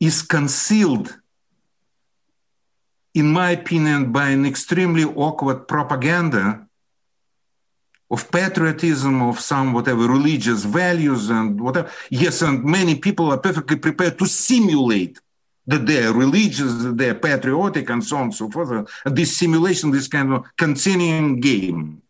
is 0.00 0.22
concealed, 0.22 1.16
in 3.14 3.32
my 3.32 3.50
opinion, 3.52 4.12
by 4.12 4.28
an 4.28 4.44
extremely 4.44 5.04
awkward 5.04 5.68
propaganda 5.68 6.66
of 8.10 8.30
patriotism, 8.30 9.22
of 9.22 9.40
some 9.40 9.72
whatever 9.72 10.06
religious 10.06 10.64
values 10.64 11.30
and 11.30 11.60
whatever. 11.60 11.90
Yes, 12.10 12.42
and 12.42 12.64
many 12.64 12.96
people 12.96 13.30
are 13.32 13.38
perfectly 13.38 13.76
prepared 13.76 14.18
to 14.18 14.26
simulate 14.26 15.18
that 15.66 15.86
they're 15.86 16.12
religious, 16.12 16.82
that 16.82 16.98
they're 16.98 17.14
patriotic, 17.14 17.88
and 17.88 18.04
so 18.04 18.16
on 18.16 18.24
and 18.24 18.34
so 18.34 18.50
forth. 18.50 18.86
And 19.04 19.16
this 19.16 19.36
simulation, 19.36 19.90
this 19.90 20.08
kind 20.08 20.32
of 20.34 20.44
continuing 20.56 21.40
game, 21.40 22.02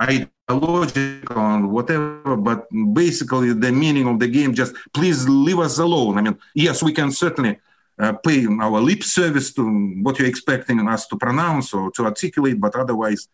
ideological 0.00 1.38
and 1.38 1.70
whatever, 1.70 2.36
but 2.36 2.66
basically 2.94 3.52
the 3.52 3.72
meaning 3.72 4.08
of 4.08 4.18
the 4.18 4.28
game 4.28 4.54
just 4.54 4.74
please 4.94 5.28
leave 5.28 5.58
us 5.58 5.78
alone. 5.78 6.18
I 6.18 6.22
mean, 6.22 6.38
yes, 6.54 6.82
we 6.82 6.92
can 6.92 7.10
certainly 7.10 7.58
uh, 7.98 8.12
pay 8.12 8.46
our 8.46 8.80
lip 8.80 9.02
service 9.02 9.52
to 9.54 9.62
what 10.02 10.18
you're 10.18 10.28
expecting 10.28 10.88
us 10.88 11.06
to 11.08 11.16
pronounce 11.16 11.74
or 11.74 11.90
to 11.92 12.04
articulate, 12.04 12.58
but 12.60 12.74
otherwise, 12.74 13.28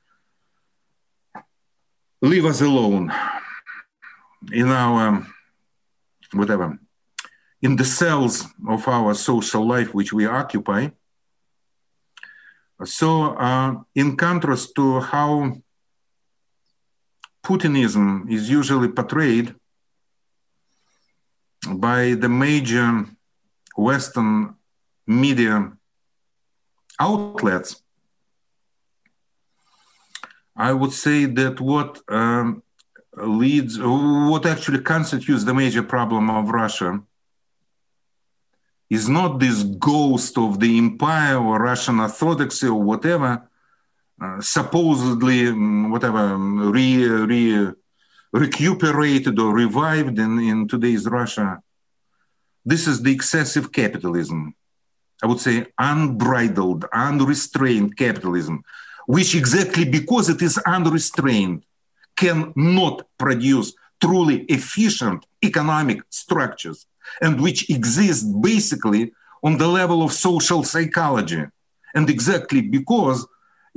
leave 2.20 2.44
us 2.44 2.60
alone 2.60 3.12
in 4.52 4.68
our 4.68 5.26
whatever 6.32 6.78
in 7.62 7.76
the 7.76 7.84
cells 7.84 8.44
of 8.68 8.86
our 8.88 9.14
social 9.14 9.66
life 9.66 9.94
which 9.94 10.12
we 10.12 10.26
occupy 10.26 10.88
so 12.84 13.34
uh, 13.36 13.74
in 13.94 14.16
contrast 14.16 14.74
to 14.74 15.00
how 15.00 15.52
putinism 17.46 18.28
is 18.28 18.50
usually 18.50 18.88
portrayed 18.88 19.54
by 21.86 22.14
the 22.22 22.28
major 22.28 23.06
western 23.76 24.54
media 25.06 25.72
outlets. 26.98 27.70
I 30.56 30.72
would 30.72 30.92
say 30.92 31.26
that 31.26 31.60
what 31.60 32.00
um, 32.08 32.62
leads, 33.16 33.78
what 33.78 34.44
actually 34.46 34.80
constitutes 34.80 35.44
the 35.44 35.54
major 35.54 35.84
problem 35.84 36.30
of 36.30 36.48
Russia 36.48 37.00
is 38.90 39.08
not 39.08 39.38
this 39.38 39.62
ghost 39.62 40.36
of 40.38 40.58
the 40.58 40.78
empire 40.78 41.38
or 41.38 41.60
Russian 41.60 42.00
orthodoxy 42.00 42.66
or 42.66 42.82
whatever, 42.82 43.48
supposedly 44.40 45.48
um, 45.48 45.90
whatever 45.90 46.18
um, 46.18 46.70
re, 46.72 47.06
re, 47.06 47.72
recuperated 48.32 49.38
or 49.38 49.54
revived 49.54 50.18
in, 50.18 50.38
in 50.38 50.68
today's 50.68 51.06
Russia. 51.06 51.60
This 52.64 52.86
is 52.86 53.02
the 53.02 53.12
excessive 53.12 53.70
capitalism. 53.72 54.54
I 55.22 55.26
would 55.26 55.40
say 55.40 55.66
unbridled, 55.78 56.84
unrestrained 56.92 57.96
capitalism 57.96 58.64
which 59.06 59.34
exactly 59.34 59.84
because 59.84 60.28
it 60.28 60.42
is 60.42 60.58
unrestrained 60.58 61.64
cannot 62.16 63.06
produce 63.18 63.72
truly 64.02 64.40
efficient 64.48 65.24
economic 65.42 66.02
structures 66.10 66.86
and 67.22 67.40
which 67.40 67.70
exist 67.70 68.26
basically 68.42 69.12
on 69.42 69.58
the 69.58 69.68
level 69.68 70.02
of 70.02 70.12
social 70.12 70.64
psychology. 70.64 71.44
And 71.94 72.10
exactly 72.10 72.60
because 72.60 73.26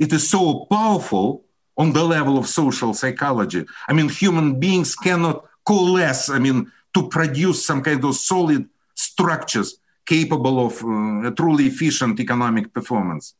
it 0.00 0.12
is 0.12 0.28
so 0.28 0.66
powerful 0.70 1.44
on 1.76 1.92
the 1.92 2.02
level 2.02 2.38
of 2.38 2.46
social 2.46 2.92
psychology. 2.94 3.64
I 3.86 3.92
mean, 3.92 4.08
human 4.08 4.58
beings 4.58 4.96
cannot 4.96 5.44
coalesce, 5.64 6.30
I 6.30 6.38
mean, 6.38 6.72
to 6.94 7.08
produce 7.08 7.64
some 7.64 7.82
kind 7.82 8.02
of 8.04 8.16
solid 8.16 8.68
structures 8.94 9.78
capable 10.06 10.66
of 10.66 10.82
uh, 10.82 11.30
truly 11.30 11.66
efficient 11.66 12.18
economic 12.18 12.72
performance. 12.72 13.34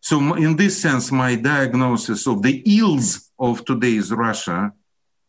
So, 0.00 0.34
in 0.34 0.56
this 0.56 0.80
sense, 0.80 1.10
my 1.10 1.34
diagnosis 1.34 2.26
of 2.26 2.42
the 2.42 2.62
ills 2.64 3.30
of 3.38 3.64
today's 3.64 4.12
Russia, 4.12 4.72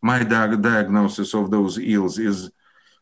my 0.01 0.23
di- 0.23 0.55
diagnosis 0.55 1.33
of 1.33 1.49
those 1.49 1.77
ills 1.79 2.19
is, 2.19 2.51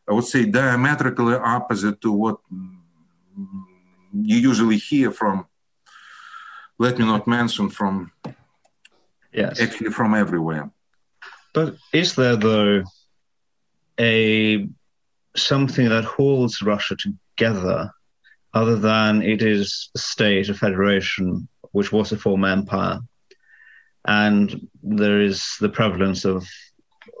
I 0.08 0.12
would 0.14 0.24
say, 0.24 0.46
diametrically 0.46 1.34
opposite 1.34 2.00
to 2.00 2.10
what 2.10 2.38
you 4.12 4.36
usually 4.50 4.78
hear 4.78 5.12
from, 5.12 5.46
let 6.78 6.98
me 6.98 7.04
not 7.04 7.26
mention 7.26 7.68
from, 7.70 8.12
yes. 9.32 9.60
actually 9.60 9.90
from 9.90 10.14
everywhere. 10.14 10.70
But 11.54 11.76
is 11.92 12.14
there, 12.14 12.36
though, 12.36 12.84
a 13.98 14.68
something 15.36 15.88
that 15.88 16.04
holds 16.04 16.62
Russia 16.62 16.96
together 16.96 17.90
other 18.54 18.76
than 18.76 19.22
it 19.22 19.42
is 19.42 19.90
a 19.94 19.98
state, 19.98 20.48
a 20.48 20.54
federation 20.54 21.48
which 21.72 21.92
was 21.92 22.12
a 22.12 22.16
former 22.16 22.48
empire, 22.48 23.00
and 24.06 24.68
there 24.82 25.20
is 25.20 25.56
the 25.60 25.68
prevalence 25.68 26.24
of 26.24 26.46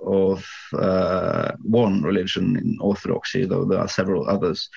of 0.06 0.48
uh, 0.74 1.52
one 1.62 2.02
religion 2.02 2.56
in 2.56 2.78
Orthodoxy, 2.80 3.44
though 3.44 3.64
there 3.64 3.80
are 3.80 3.88
several 3.88 4.28
others. 4.28 4.70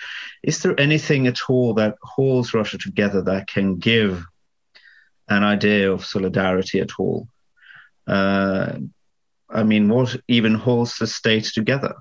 Is 0.43 0.61
there 0.61 0.79
anything 0.79 1.27
at 1.27 1.49
all 1.49 1.73
that 1.75 1.95
holds 2.01 2.53
Russia 2.53 2.77
together 2.77 3.21
that 3.21 3.47
can 3.47 3.77
give 3.77 4.25
an 5.29 5.43
idea 5.43 5.91
of 5.91 6.05
solidarity 6.05 6.79
at 6.79 6.91
all? 6.99 7.27
Uh, 8.07 8.77
I 9.49 9.63
mean, 9.63 9.89
what 9.89 10.15
even 10.27 10.55
holds 10.55 10.97
the 10.97 11.07
state 11.07 11.45
together 11.45 11.95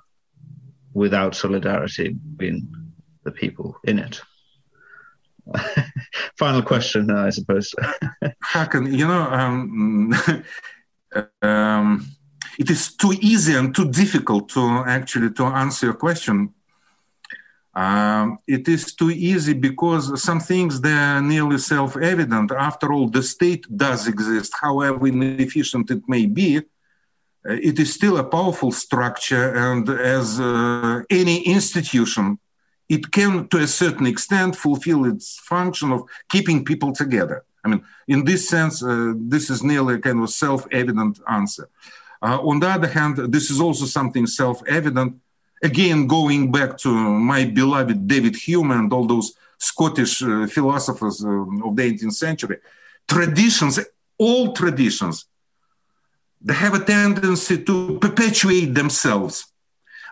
without 0.93 1.35
solidarity 1.35 2.17
between 2.37 2.93
the 3.25 3.33
people 3.33 3.77
in 3.85 3.99
it? 3.99 4.21
Final 6.39 6.63
question, 6.63 7.11
I 7.11 7.31
suppose. 7.31 7.75
Hakan, 8.45 8.93
you 8.97 9.07
know, 9.07 9.23
um, 9.23 10.15
um, 11.43 12.07
it 12.59 12.71
is 12.71 12.95
too 12.95 13.15
easy 13.21 13.55
and 13.55 13.75
too 13.75 13.91
difficult 13.91 14.49
to 14.51 14.85
actually 14.87 15.31
to 15.33 15.45
answer 15.45 15.87
your 15.87 15.95
question. 15.95 16.55
Um, 17.75 18.41
it 18.47 18.67
is 18.69 18.95
too 18.95 19.11
easy 19.11 19.53
because 19.53 20.21
some 20.21 20.41
things 20.41 20.81
they 20.81 20.93
are 20.93 21.23
nearly 21.23 21.59
self-evident. 21.59 22.51
After 22.51 22.93
all, 22.93 23.09
the 23.09 23.23
state 23.23 23.65
does 23.77 24.09
exist, 24.09 24.53
however 24.61 25.07
inefficient 25.07 25.91
it 25.91 26.03
may 26.09 26.27
be. 26.27 26.63
it 27.45 27.79
is 27.79 27.95
still 27.95 28.19
a 28.19 28.25
powerful 28.25 28.71
structure, 28.71 29.55
and 29.55 29.89
as 29.89 30.39
uh, 30.39 31.03
any 31.09 31.43
institution, 31.43 32.39
it 32.89 33.11
can, 33.13 33.49
to 33.49 33.59
a 33.59 33.67
certain 33.67 34.07
extent, 34.07 34.57
fulfill 34.57 35.05
its 35.07 35.39
function 35.39 35.93
of 35.93 36.03
keeping 36.29 36.65
people 36.65 36.93
together. 36.93 37.45
I 37.65 37.69
mean, 37.69 37.83
in 38.09 38.25
this 38.25 38.49
sense, 38.49 38.83
uh, 38.83 39.15
this 39.17 39.49
is 39.49 39.63
nearly 39.63 39.95
a 39.95 39.99
kind 39.99 40.23
of 40.23 40.31
self-evident 40.31 41.21
answer. 41.29 41.69
Uh, 42.23 42.39
on 42.43 42.61
the 42.61 42.69
other 42.69 42.89
hand, 42.89 43.17
this 43.33 43.51
is 43.51 43.61
also 43.61 43.87
something 43.87 44.27
self-evident. 44.27 45.15
Again, 45.63 46.07
going 46.07 46.51
back 46.51 46.79
to 46.79 46.89
my 46.89 47.45
beloved 47.45 48.07
David 48.07 48.37
Hume 48.37 48.71
and 48.71 48.93
all 48.93 49.07
those 49.07 49.35
Scottish 49.59 50.23
uh, 50.23 50.47
philosophers 50.47 51.23
uh, 51.23 51.29
of 51.29 51.77
the 51.77 51.83
18th 51.83 52.15
century, 52.15 52.59
traditions, 53.07 53.79
all 54.17 54.53
traditions, 54.53 55.27
they 56.41 56.55
have 56.55 56.75
a 56.75 56.85
tendency 56.85 57.63
to 57.65 57.99
perpetuate 57.99 58.75
themselves. 58.75 59.47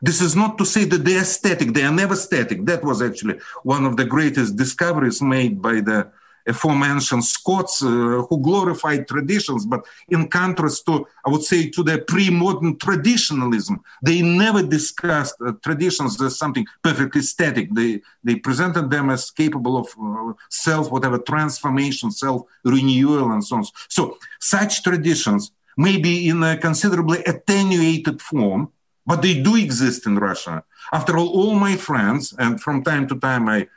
This 0.02 0.20
is 0.20 0.36
not 0.36 0.58
to 0.58 0.66
say 0.66 0.84
that 0.84 1.04
they 1.04 1.16
are 1.16 1.24
static, 1.24 1.72
they 1.72 1.82
are 1.82 1.92
never 1.92 2.14
static. 2.14 2.64
That 2.66 2.84
was 2.84 3.00
actually 3.02 3.38
one 3.62 3.84
of 3.84 3.96
the 3.96 4.04
greatest 4.04 4.56
discoveries 4.56 5.20
made 5.22 5.60
by 5.60 5.80
the 5.80 6.12
aforementioned 6.48 7.24
Scots 7.24 7.82
uh, 7.82 8.22
who 8.28 8.40
glorified 8.40 9.06
traditions, 9.06 9.66
but 9.66 9.84
in 10.08 10.28
contrast 10.28 10.86
to, 10.86 11.06
I 11.24 11.30
would 11.30 11.42
say, 11.42 11.68
to 11.70 11.82
the 11.82 11.98
pre-modern 11.98 12.78
traditionalism, 12.78 13.80
they 14.02 14.22
never 14.22 14.62
discussed 14.62 15.36
uh, 15.40 15.52
traditions 15.62 16.20
as 16.20 16.36
something 16.36 16.66
perfectly 16.82 17.22
static. 17.22 17.72
They 17.72 18.00
they 18.24 18.36
presented 18.36 18.90
them 18.90 19.10
as 19.10 19.30
capable 19.30 19.76
of 19.76 19.88
uh, 20.02 20.32
self, 20.48 20.90
whatever 20.90 21.18
transformation, 21.18 22.10
self 22.10 22.42
renewal, 22.64 23.32
and 23.32 23.44
so 23.44 23.56
on. 23.56 23.64
So 23.88 24.18
such 24.40 24.82
traditions 24.82 25.52
may 25.76 25.96
be 25.96 26.28
in 26.28 26.42
a 26.42 26.56
considerably 26.56 27.22
attenuated 27.24 28.20
form, 28.20 28.72
but 29.06 29.22
they 29.22 29.40
do 29.40 29.56
exist 29.56 30.06
in 30.06 30.18
Russia. 30.18 30.64
After 30.92 31.16
all, 31.16 31.28
all 31.28 31.54
my 31.54 31.76
friends, 31.76 32.34
and 32.38 32.60
from 32.60 32.82
time 32.82 33.06
to 33.08 33.16
time 33.20 33.48
I 33.48 33.68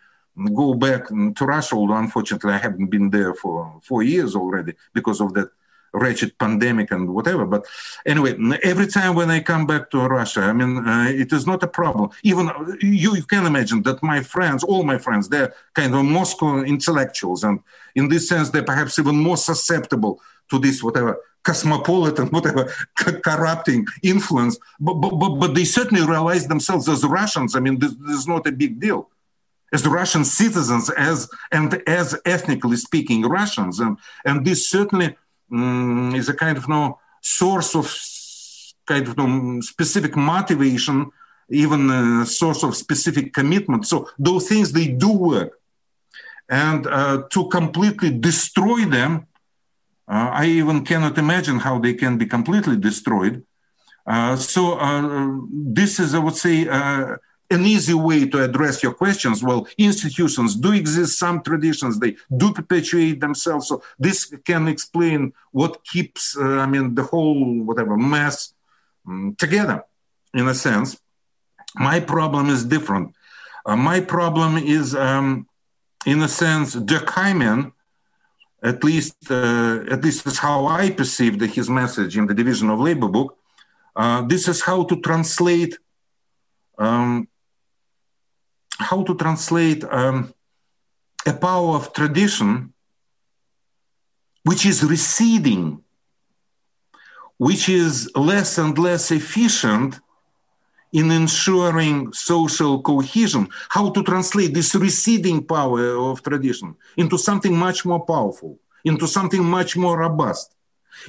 go 0.53 0.73
back 0.73 1.07
to 1.07 1.45
Russia, 1.45 1.75
although 1.75 1.95
unfortunately 1.95 2.53
I 2.53 2.57
haven't 2.57 2.87
been 2.87 3.09
there 3.09 3.33
for 3.33 3.79
four 3.83 4.03
years 4.03 4.35
already 4.35 4.73
because 4.93 5.21
of 5.21 5.33
that 5.33 5.49
wretched 5.93 6.37
pandemic 6.37 6.91
and 6.91 7.13
whatever. 7.13 7.45
But 7.45 7.65
anyway, 8.05 8.35
every 8.63 8.87
time 8.87 9.15
when 9.15 9.29
I 9.29 9.41
come 9.41 9.65
back 9.65 9.89
to 9.91 10.07
Russia, 10.07 10.41
I 10.41 10.53
mean, 10.53 10.77
uh, 10.77 11.07
it 11.09 11.31
is 11.33 11.45
not 11.45 11.63
a 11.63 11.67
problem. 11.67 12.09
Even 12.23 12.49
you, 12.81 13.15
you, 13.15 13.23
can 13.23 13.45
imagine 13.45 13.83
that 13.83 14.01
my 14.01 14.21
friends, 14.21 14.63
all 14.63 14.83
my 14.83 14.97
friends, 14.97 15.29
they're 15.29 15.53
kind 15.73 15.93
of 15.93 16.05
Moscow 16.05 16.63
intellectuals. 16.63 17.43
And 17.43 17.59
in 17.95 18.09
this 18.09 18.29
sense, 18.29 18.49
they're 18.49 18.63
perhaps 18.63 18.99
even 18.99 19.17
more 19.17 19.37
susceptible 19.37 20.21
to 20.49 20.59
this, 20.59 20.81
whatever, 20.81 21.17
cosmopolitan, 21.43 22.27
whatever, 22.31 22.73
corrupting 23.23 23.85
influence. 24.03 24.57
But, 24.79 24.95
but, 24.95 25.11
but, 25.11 25.39
but 25.39 25.55
they 25.55 25.65
certainly 25.65 26.05
realize 26.05 26.47
themselves 26.47 26.87
as 26.87 27.03
Russians. 27.03 27.55
I 27.55 27.59
mean, 27.59 27.79
this, 27.79 27.93
this 27.95 28.19
is 28.19 28.27
not 28.27 28.47
a 28.47 28.51
big 28.51 28.79
deal 28.79 29.09
as 29.73 29.87
Russian 29.87 30.25
citizens, 30.25 30.89
as 30.89 31.29
and 31.51 31.81
as 31.87 32.19
ethnically 32.25 32.77
speaking 32.77 33.21
Russians, 33.23 33.79
and 33.79 33.97
and 34.25 34.45
this 34.45 34.69
certainly 34.69 35.15
um, 35.51 36.13
is 36.15 36.29
a 36.29 36.33
kind 36.33 36.57
of 36.57 36.67
no 36.67 36.99
source 37.21 37.75
of 37.75 37.87
kind 38.85 39.07
of 39.07 39.17
no 39.17 39.61
specific 39.61 40.15
motivation, 40.15 41.11
even 41.49 41.89
a 41.89 42.25
source 42.25 42.63
of 42.63 42.75
specific 42.75 43.33
commitment. 43.33 43.87
So 43.87 44.09
those 44.19 44.47
things 44.47 44.71
they 44.71 44.87
do 44.87 45.11
work, 45.11 45.59
and 46.49 46.85
uh, 46.87 47.23
to 47.29 47.47
completely 47.47 48.11
destroy 48.11 48.85
them, 48.85 49.27
uh, 50.07 50.29
I 50.33 50.45
even 50.47 50.83
cannot 50.83 51.17
imagine 51.17 51.59
how 51.59 51.79
they 51.79 51.93
can 51.93 52.17
be 52.17 52.25
completely 52.25 52.75
destroyed. 52.75 53.43
Uh, 54.05 54.35
so 54.35 54.73
uh, 54.73 55.39
this 55.51 55.99
is, 55.99 56.13
I 56.15 56.19
would 56.19 56.35
say 56.35 56.67
uh, 56.67 57.15
an 57.51 57.65
easy 57.65 57.93
way 57.93 58.27
to 58.27 58.43
address 58.43 58.81
your 58.81 58.93
questions. 58.93 59.43
Well, 59.43 59.67
institutions 59.77 60.55
do 60.55 60.71
exist, 60.71 61.19
some 61.19 61.41
traditions, 61.43 61.99
they 61.99 62.15
do 62.35 62.51
perpetuate 62.53 63.19
themselves. 63.19 63.67
So 63.67 63.83
this 63.99 64.33
can 64.45 64.67
explain 64.67 65.33
what 65.51 65.83
keeps, 65.83 66.37
uh, 66.37 66.59
I 66.63 66.65
mean, 66.65 66.95
the 66.95 67.03
whole, 67.03 67.61
whatever, 67.63 67.97
mess 67.97 68.53
um, 69.07 69.35
together, 69.37 69.83
in 70.33 70.47
a 70.47 70.55
sense. 70.55 70.99
My 71.75 71.99
problem 71.99 72.49
is 72.49 72.65
different. 72.65 73.13
Uh, 73.65 73.75
my 73.75 73.99
problem 73.99 74.57
is, 74.57 74.95
um, 74.95 75.47
in 76.05 76.21
a 76.21 76.27
sense, 76.27 76.75
Durkheimian, 76.75 77.73
at 78.63 78.83
least, 78.83 79.17
uh, 79.29 79.83
at 79.89 80.03
least 80.03 80.25
is 80.25 80.37
how 80.37 80.67
I 80.67 80.91
perceived 80.91 81.41
his 81.41 81.69
message 81.69 82.17
in 82.17 82.27
the 82.27 82.33
Division 82.33 82.69
of 82.69 82.79
Labor 82.79 83.07
book. 83.07 83.37
Uh, 83.95 84.21
this 84.21 84.47
is 84.47 84.61
how 84.61 84.83
to 84.83 84.95
translate 85.01 85.77
um, 86.77 87.27
how 88.81 89.03
to 89.03 89.15
translate 89.15 89.83
um, 89.85 90.33
a 91.25 91.33
power 91.33 91.75
of 91.75 91.93
tradition 91.93 92.73
which 94.43 94.65
is 94.65 94.83
receding, 94.83 95.83
which 97.37 97.69
is 97.69 98.09
less 98.15 98.57
and 98.57 98.77
less 98.77 99.11
efficient 99.11 99.99
in 100.93 101.11
ensuring 101.11 102.11
social 102.11 102.81
cohesion, 102.81 103.47
how 103.69 103.89
to 103.91 104.03
translate 104.03 104.53
this 104.53 104.75
receding 104.75 105.43
power 105.45 105.95
of 105.95 106.21
tradition 106.21 106.75
into 106.97 107.17
something 107.17 107.55
much 107.55 107.85
more 107.85 108.03
powerful, 108.05 108.57
into 108.83 109.07
something 109.07 109.43
much 109.43 109.77
more 109.77 109.99
robust, 109.99 110.55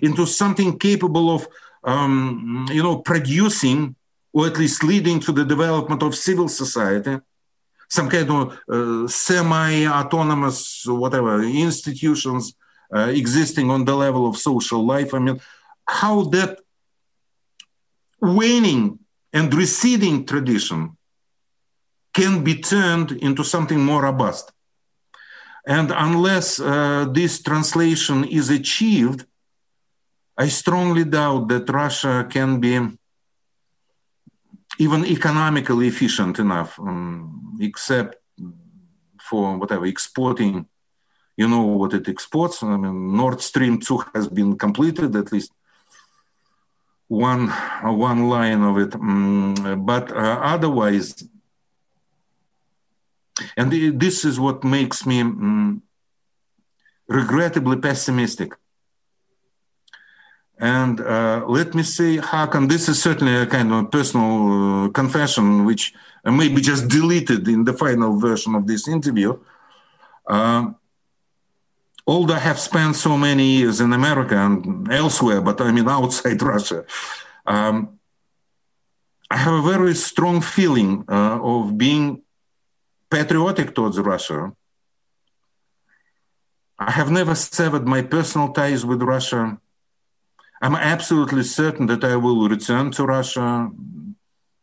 into 0.02 0.26
something 0.26 0.78
capable 0.78 1.34
of, 1.34 1.48
um, 1.82 2.66
you 2.70 2.82
know, 2.82 2.98
producing 2.98 3.96
or 4.32 4.46
at 4.46 4.58
least 4.58 4.84
leading 4.84 5.18
to 5.20 5.32
the 5.32 5.44
development 5.44 6.02
of 6.02 6.14
civil 6.14 6.48
society 6.48 7.18
some 7.92 8.08
kind 8.08 8.30
of 8.30 8.58
uh, 8.68 9.06
semi-autonomous, 9.06 10.86
whatever, 10.86 11.42
institutions 11.42 12.54
uh, 12.94 13.08
existing 13.22 13.70
on 13.70 13.84
the 13.84 13.94
level 13.94 14.26
of 14.26 14.36
social 14.36 14.82
life. 14.94 15.12
I 15.12 15.18
mean, 15.18 15.38
how 15.86 16.24
that 16.36 16.60
waning 18.20 18.98
and 19.32 19.52
receding 19.52 20.24
tradition 20.24 20.96
can 22.14 22.42
be 22.42 22.54
turned 22.62 23.12
into 23.12 23.44
something 23.44 23.80
more 23.80 24.02
robust. 24.02 24.52
And 25.66 25.92
unless 25.92 26.60
uh, 26.60 27.06
this 27.12 27.42
translation 27.42 28.24
is 28.24 28.48
achieved, 28.48 29.26
I 30.36 30.48
strongly 30.48 31.04
doubt 31.04 31.48
that 31.48 31.68
Russia 31.68 32.26
can 32.28 32.58
be 32.58 32.74
even 34.78 35.04
economically 35.04 35.88
efficient 35.88 36.38
enough, 36.38 36.78
um, 36.78 37.56
except 37.60 38.16
for 39.20 39.56
whatever 39.56 39.86
exporting. 39.86 40.66
You 41.36 41.48
know 41.48 41.62
what 41.62 41.94
it 41.94 42.08
exports. 42.08 42.62
I 42.62 42.76
mean, 42.76 43.16
Nord 43.16 43.40
Stream 43.40 43.80
two 43.80 44.04
has 44.14 44.28
been 44.28 44.58
completed 44.58 45.16
at 45.16 45.32
least 45.32 45.52
one 47.08 47.48
one 47.48 48.28
line 48.28 48.62
of 48.62 48.78
it, 48.78 48.94
um, 48.94 49.54
but 49.86 50.10
uh, 50.12 50.40
otherwise, 50.42 51.24
and 53.56 53.72
this 53.98 54.24
is 54.24 54.38
what 54.38 54.62
makes 54.62 55.06
me 55.06 55.20
um, 55.20 55.82
regrettably 57.08 57.76
pessimistic 57.76 58.52
and 60.62 61.00
uh, 61.00 61.44
let 61.48 61.74
me 61.74 61.82
say, 61.82 62.18
Hakan, 62.18 62.68
this 62.68 62.88
is 62.88 63.02
certainly 63.02 63.34
a 63.34 63.46
kind 63.46 63.72
of 63.72 63.90
personal 63.90 64.84
uh, 64.84 64.88
confession, 64.90 65.64
which 65.64 65.92
may 66.24 66.48
be 66.48 66.60
just 66.60 66.86
deleted 66.86 67.48
in 67.48 67.64
the 67.64 67.72
final 67.72 68.16
version 68.16 68.54
of 68.54 68.68
this 68.68 68.86
interview. 68.86 69.36
Uh, 70.24 70.70
although 72.06 72.34
I 72.34 72.38
have 72.38 72.60
spent 72.60 72.94
so 72.94 73.18
many 73.18 73.44
years 73.56 73.80
in 73.80 73.92
America 73.92 74.36
and 74.36 74.88
elsewhere, 74.92 75.40
but 75.40 75.60
I 75.60 75.72
mean 75.72 75.88
outside 75.98 76.40
Russia, 76.40 76.84
um, 77.44 77.98
I 79.32 79.38
have 79.38 79.54
a 79.54 79.62
very 79.62 79.96
strong 79.96 80.40
feeling 80.40 81.04
uh, 81.08 81.40
of 81.42 81.76
being 81.76 82.22
patriotic 83.10 83.74
towards 83.74 83.98
Russia. 83.98 84.52
I 86.78 86.92
have 86.92 87.10
never 87.10 87.34
severed 87.34 87.84
my 87.84 88.02
personal 88.02 88.52
ties 88.52 88.86
with 88.86 89.02
Russia 89.02 89.58
I'm 90.62 90.76
absolutely 90.76 91.42
certain 91.42 91.86
that 91.86 92.04
I 92.04 92.14
will 92.14 92.48
return 92.48 92.92
to 92.92 93.04
Russia, 93.04 93.68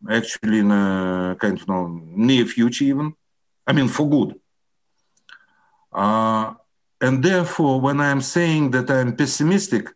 actually 0.10 0.60
in 0.60 0.72
a 0.72 1.36
kind 1.38 1.56
of 1.56 1.68
you 1.68 1.74
know, 1.74 2.02
near 2.16 2.46
future, 2.46 2.86
even. 2.86 3.14
I 3.68 3.74
mean, 3.74 3.90
for 3.90 4.10
good. 4.10 4.40
Uh, 5.92 6.54
and 7.02 7.22
therefore, 7.22 7.82
when 7.82 8.00
I'm 8.00 8.22
saying 8.22 8.72
that 8.72 8.90
I'm 8.90 9.14
pessimistic 9.18 9.90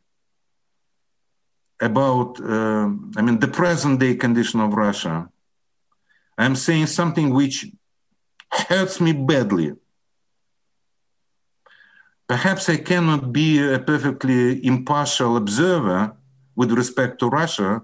about, 1.80 2.38
uh, 2.42 2.90
I 3.16 3.22
mean, 3.22 3.40
the 3.40 3.48
present 3.48 4.02
day 4.02 4.16
condition 4.16 4.60
of 4.60 4.74
Russia, 4.74 5.30
I'm 6.38 6.58
saying 6.58 6.88
something 6.88 7.34
which 7.34 7.68
hurts 8.52 9.00
me 9.00 9.14
badly 9.14 9.74
Perhaps 12.34 12.68
I 12.68 12.78
cannot 12.78 13.32
be 13.32 13.62
a 13.62 13.78
perfectly 13.78 14.66
impartial 14.66 15.38
observer, 15.38 16.18
with 16.56 16.72
respect 16.72 17.20
to 17.20 17.28
Russia, 17.28 17.84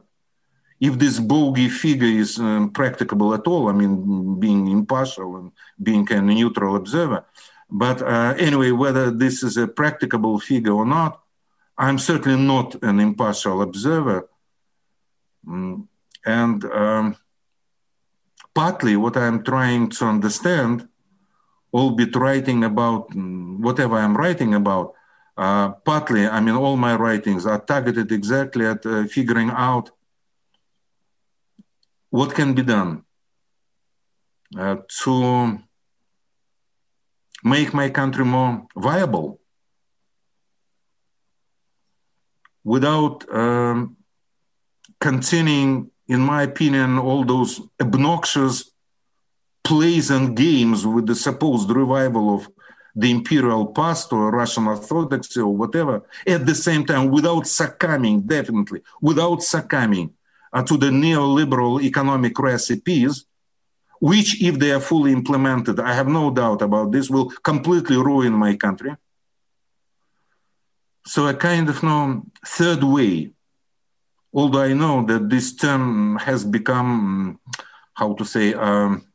if 0.80 0.98
this 0.98 1.20
bogey 1.20 1.70
figure 1.70 2.08
is 2.24 2.40
um, 2.40 2.72
practicable 2.72 3.36
at 3.36 3.46
all, 3.46 3.70
I 3.70 3.74
mean, 3.74 4.40
being 4.40 4.68
impartial 4.68 5.38
and 5.38 5.52
being 5.84 6.12
a 6.12 6.20
neutral 6.20 6.76
observer. 6.78 7.26
But 7.70 8.02
uh, 8.02 8.34
anyway, 8.40 8.72
whether 8.72 9.12
this 9.12 9.44
is 9.44 9.56
a 9.56 9.68
practicable 9.68 10.40
figure 10.40 10.74
or 10.74 10.86
not, 10.86 11.22
I'm 11.78 12.00
certainly 12.00 12.44
not 12.44 12.74
an 12.82 13.00
impartial 13.00 13.62
observer. 13.62 14.30
Mm, 15.46 15.88
and 16.26 16.66
um, 16.66 17.16
partly 18.56 18.96
what 18.96 19.16
I'm 19.16 19.44
trying 19.44 19.90
to 19.90 20.06
understand, 20.06 20.88
albeit 21.74 22.16
writing 22.16 22.64
about 22.64 23.10
mm, 23.12 23.60
whatever 23.60 23.98
I'm 23.98 24.16
writing 24.16 24.54
about, 24.54 24.94
uh, 25.38 25.70
partly, 25.86 26.28
I 26.28 26.40
mean, 26.42 26.56
all 26.56 26.76
my 26.76 26.96
writings 26.96 27.46
are 27.46 27.60
targeted 27.60 28.12
exactly 28.12 28.66
at 28.66 28.86
uh, 28.86 29.06
figuring 29.06 29.52
out 29.52 29.92
what 32.10 32.34
can 32.34 32.54
be 32.54 32.64
done 32.64 33.04
uh, 34.58 34.78
to 35.04 35.60
make 37.44 37.74
my 37.74 37.90
country 37.90 38.26
more 38.26 38.68
viable 38.76 39.40
without 42.64 43.26
um, 43.34 43.96
continuing, 45.00 45.90
in 46.08 46.20
my 46.20 46.44
opinion, 46.44 47.00
all 47.00 47.24
those 47.24 47.62
obnoxious 47.80 48.72
plays 49.70 50.10
and 50.10 50.36
games 50.36 50.80
with 50.94 51.06
the 51.06 51.16
supposed 51.28 51.70
revival 51.82 52.26
of 52.36 52.42
the 53.02 53.12
imperial 53.18 53.68
past 53.68 54.12
or 54.12 54.32
Russian 54.32 54.66
Orthodoxy 54.66 55.42
or 55.42 55.56
whatever, 55.62 55.96
at 56.36 56.44
the 56.50 56.56
same 56.56 56.84
time, 56.92 57.12
without 57.12 57.46
succumbing, 57.46 58.18
definitely, 58.22 58.82
without 59.00 59.44
succumbing 59.44 60.08
uh, 60.52 60.64
to 60.64 60.76
the 60.76 60.92
neoliberal 61.04 61.76
economic 61.84 62.36
recipes, 62.40 63.14
which, 64.00 64.42
if 64.42 64.58
they 64.58 64.72
are 64.72 64.86
fully 64.92 65.12
implemented, 65.12 65.80
I 65.80 65.94
have 65.94 66.08
no 66.08 66.32
doubt 66.32 66.64
about 66.64 66.92
this, 66.92 67.12
will 67.12 67.30
completely 67.52 67.98
ruin 67.98 68.34
my 68.34 68.56
country. 68.56 68.96
So 71.06 71.28
a 71.28 71.36
kind 71.36 71.70
of 71.70 71.84
no 71.84 72.24
third 72.58 72.84
way, 72.84 73.34
although 74.34 74.64
I 74.64 74.74
know 74.74 75.06
that 75.06 75.30
this 75.30 75.56
term 75.56 76.18
has 76.28 76.44
become, 76.44 77.40
how 77.94 78.14
to 78.16 78.26
say, 78.26 78.56
um, 78.56 79.06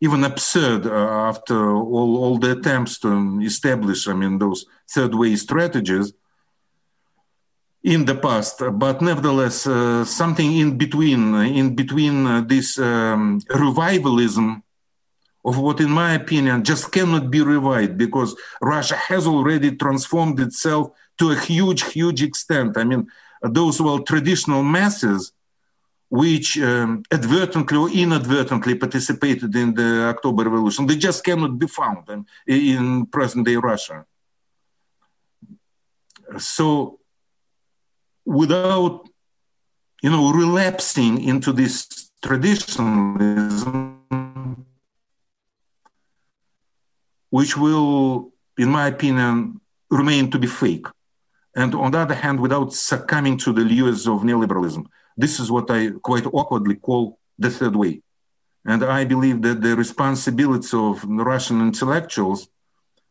even 0.00 0.24
absurd 0.24 0.86
uh, 0.86 0.90
after 1.30 1.70
all, 1.72 2.16
all 2.16 2.38
the 2.38 2.52
attempts 2.52 2.98
to 3.00 3.40
establish, 3.42 4.08
I 4.08 4.12
mean, 4.12 4.38
those 4.38 4.66
third 4.90 5.14
way 5.14 5.36
strategies 5.36 6.12
in 7.82 8.04
the 8.06 8.14
past, 8.14 8.62
but 8.72 9.02
nevertheless, 9.02 9.66
uh, 9.66 10.04
something 10.04 10.56
in 10.56 10.78
between, 10.78 11.34
in 11.34 11.74
between 11.74 12.26
uh, 12.26 12.40
this 12.40 12.78
um, 12.78 13.40
revivalism 13.50 14.62
of 15.44 15.58
what, 15.58 15.80
in 15.80 15.90
my 15.90 16.14
opinion, 16.14 16.64
just 16.64 16.90
cannot 16.90 17.30
be 17.30 17.42
revived 17.42 17.98
because 17.98 18.34
Russia 18.62 18.96
has 18.96 19.26
already 19.26 19.76
transformed 19.76 20.40
itself 20.40 20.90
to 21.18 21.30
a 21.30 21.38
huge, 21.38 21.82
huge 21.92 22.22
extent. 22.22 22.78
I 22.78 22.84
mean, 22.84 23.06
those 23.42 23.80
well 23.80 23.98
traditional 23.98 24.62
masses 24.62 25.33
which 26.08 26.58
um, 26.60 27.02
advertently 27.10 27.76
or 27.76 27.90
inadvertently 27.90 28.74
participated 28.76 29.54
in 29.56 29.74
the 29.74 30.04
October 30.08 30.44
Revolution, 30.44 30.86
they 30.86 30.96
just 30.96 31.24
cannot 31.24 31.58
be 31.58 31.66
found 31.66 32.08
in, 32.08 32.26
in 32.46 33.06
present 33.06 33.46
day 33.46 33.56
Russia. 33.56 34.04
So 36.38 37.00
without 38.24 39.08
you 40.02 40.10
know 40.10 40.32
relapsing 40.32 41.22
into 41.22 41.52
this 41.52 42.10
traditionalism 42.22 43.94
which 47.30 47.56
will 47.56 48.32
in 48.56 48.68
my 48.68 48.86
opinion 48.86 49.60
remain 49.90 50.30
to 50.30 50.38
be 50.38 50.46
fake. 50.46 50.86
And 51.56 51.74
on 51.74 51.90
the 51.92 51.98
other 51.98 52.14
hand 52.14 52.40
without 52.40 52.72
succumbing 52.72 53.38
to 53.38 53.52
the 53.52 53.62
lures 53.62 54.06
of 54.06 54.22
neoliberalism 54.22 54.86
this 55.16 55.40
is 55.40 55.50
what 55.50 55.70
i 55.70 55.90
quite 56.02 56.26
awkwardly 56.26 56.76
call 56.76 57.18
the 57.38 57.50
third 57.50 57.76
way 57.76 58.00
and 58.64 58.84
i 58.84 59.04
believe 59.04 59.42
that 59.42 59.60
the 59.60 59.74
responsibility 59.76 60.76
of 60.76 61.04
russian 61.04 61.60
intellectuals 61.60 62.48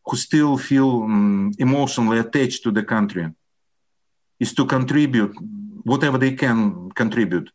who 0.06 0.18
still 0.18 0.58
feel 0.58 1.04
um, 1.04 1.52
emotionally 1.58 2.20
attached 2.20 2.64
to 2.64 2.72
the 2.72 2.84
country 2.84 3.26
is 4.40 4.54
to 4.54 4.66
contribute 4.66 5.34
whatever 5.84 6.18
they 6.18 6.34
can 6.34 6.90
contribute 6.92 7.50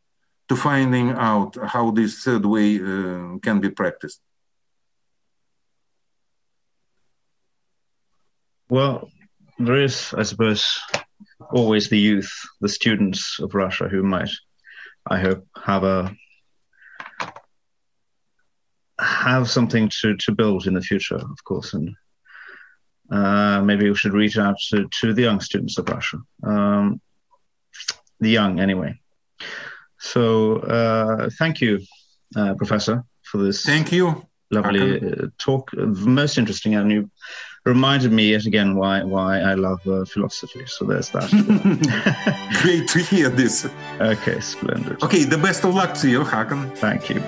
to 0.48 0.56
finding 0.56 1.10
out 1.10 1.56
how 1.66 1.90
this 1.90 2.24
third 2.24 2.44
way 2.44 2.76
uh, 2.76 3.36
can 3.42 3.60
be 3.60 3.70
practiced. 3.70 4.20
Well, 8.70 9.10
there 9.58 9.80
is, 9.82 10.14
I 10.16 10.22
suppose, 10.22 10.80
always 11.50 11.88
the 11.88 11.98
youth, 11.98 12.30
the 12.60 12.68
students 12.68 13.38
of 13.40 13.54
Russia 13.54 13.88
who 13.88 14.02
might, 14.02 14.30
I 15.06 15.18
hope, 15.18 15.46
have 15.64 15.84
a 15.84 16.14
have 19.00 19.48
something 19.48 19.88
to, 20.00 20.16
to 20.16 20.32
build 20.32 20.66
in 20.66 20.74
the 20.74 20.80
future, 20.80 21.16
of 21.16 21.44
course, 21.44 21.72
and 21.74 21.94
uh, 23.10 23.62
maybe 23.62 23.88
we 23.88 23.96
should 23.96 24.12
reach 24.12 24.38
out 24.38 24.56
to, 24.70 24.88
to 25.00 25.14
the 25.14 25.22
young 25.22 25.40
students 25.40 25.78
of 25.78 25.88
Russia, 25.88 26.18
um, 26.42 27.00
the 28.20 28.30
young 28.30 28.60
anyway. 28.60 28.98
So 29.98 30.56
uh, 30.56 31.30
thank 31.38 31.60
you, 31.60 31.80
uh, 32.36 32.54
Professor, 32.54 33.04
for 33.22 33.38
this. 33.38 33.64
Thank 33.64 33.92
you. 33.92 34.26
Lovely 34.50 34.98
uh, 34.98 35.26
talk, 35.38 35.70
most 35.76 36.38
interesting, 36.38 36.74
and 36.74 36.90
you 36.90 37.10
reminded 37.68 38.10
me 38.12 38.30
yet 38.32 38.46
again 38.46 38.74
why 38.74 39.04
why 39.04 39.40
I 39.40 39.54
love 39.54 39.80
uh, 39.86 40.04
philosophy. 40.04 40.64
So 40.66 40.84
there's 40.84 41.10
that. 41.10 41.30
Great 42.62 42.88
to 42.94 42.98
hear 43.10 43.28
this. 43.28 43.68
Okay, 44.00 44.40
splendid. 44.40 45.02
Okay, 45.02 45.24
the 45.24 45.38
best 45.38 45.64
of 45.64 45.74
luck 45.74 45.94
to 46.02 46.08
you, 46.08 46.24
Hakan. 46.24 46.74
Thank 46.76 47.10
you. 47.10 47.20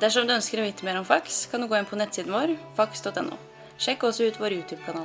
Dersom 0.00 0.24
du 0.24 0.32
ønsker 0.32 0.62
å 0.62 0.64
vite 0.64 0.86
mer 0.86 0.96
om 0.96 1.04
FAX, 1.04 1.42
kan 1.52 1.60
du 1.60 1.68
gå 1.68 1.76
inn 1.76 1.88
på 1.88 1.98
nettsiden 2.00 2.32
vår, 2.32 2.54
fax.no. 2.78 3.36
Sjekk 3.76 4.06
også 4.08 4.30
ut 4.30 4.38
vår 4.40 4.56
YouTube-kanal. 4.56 5.04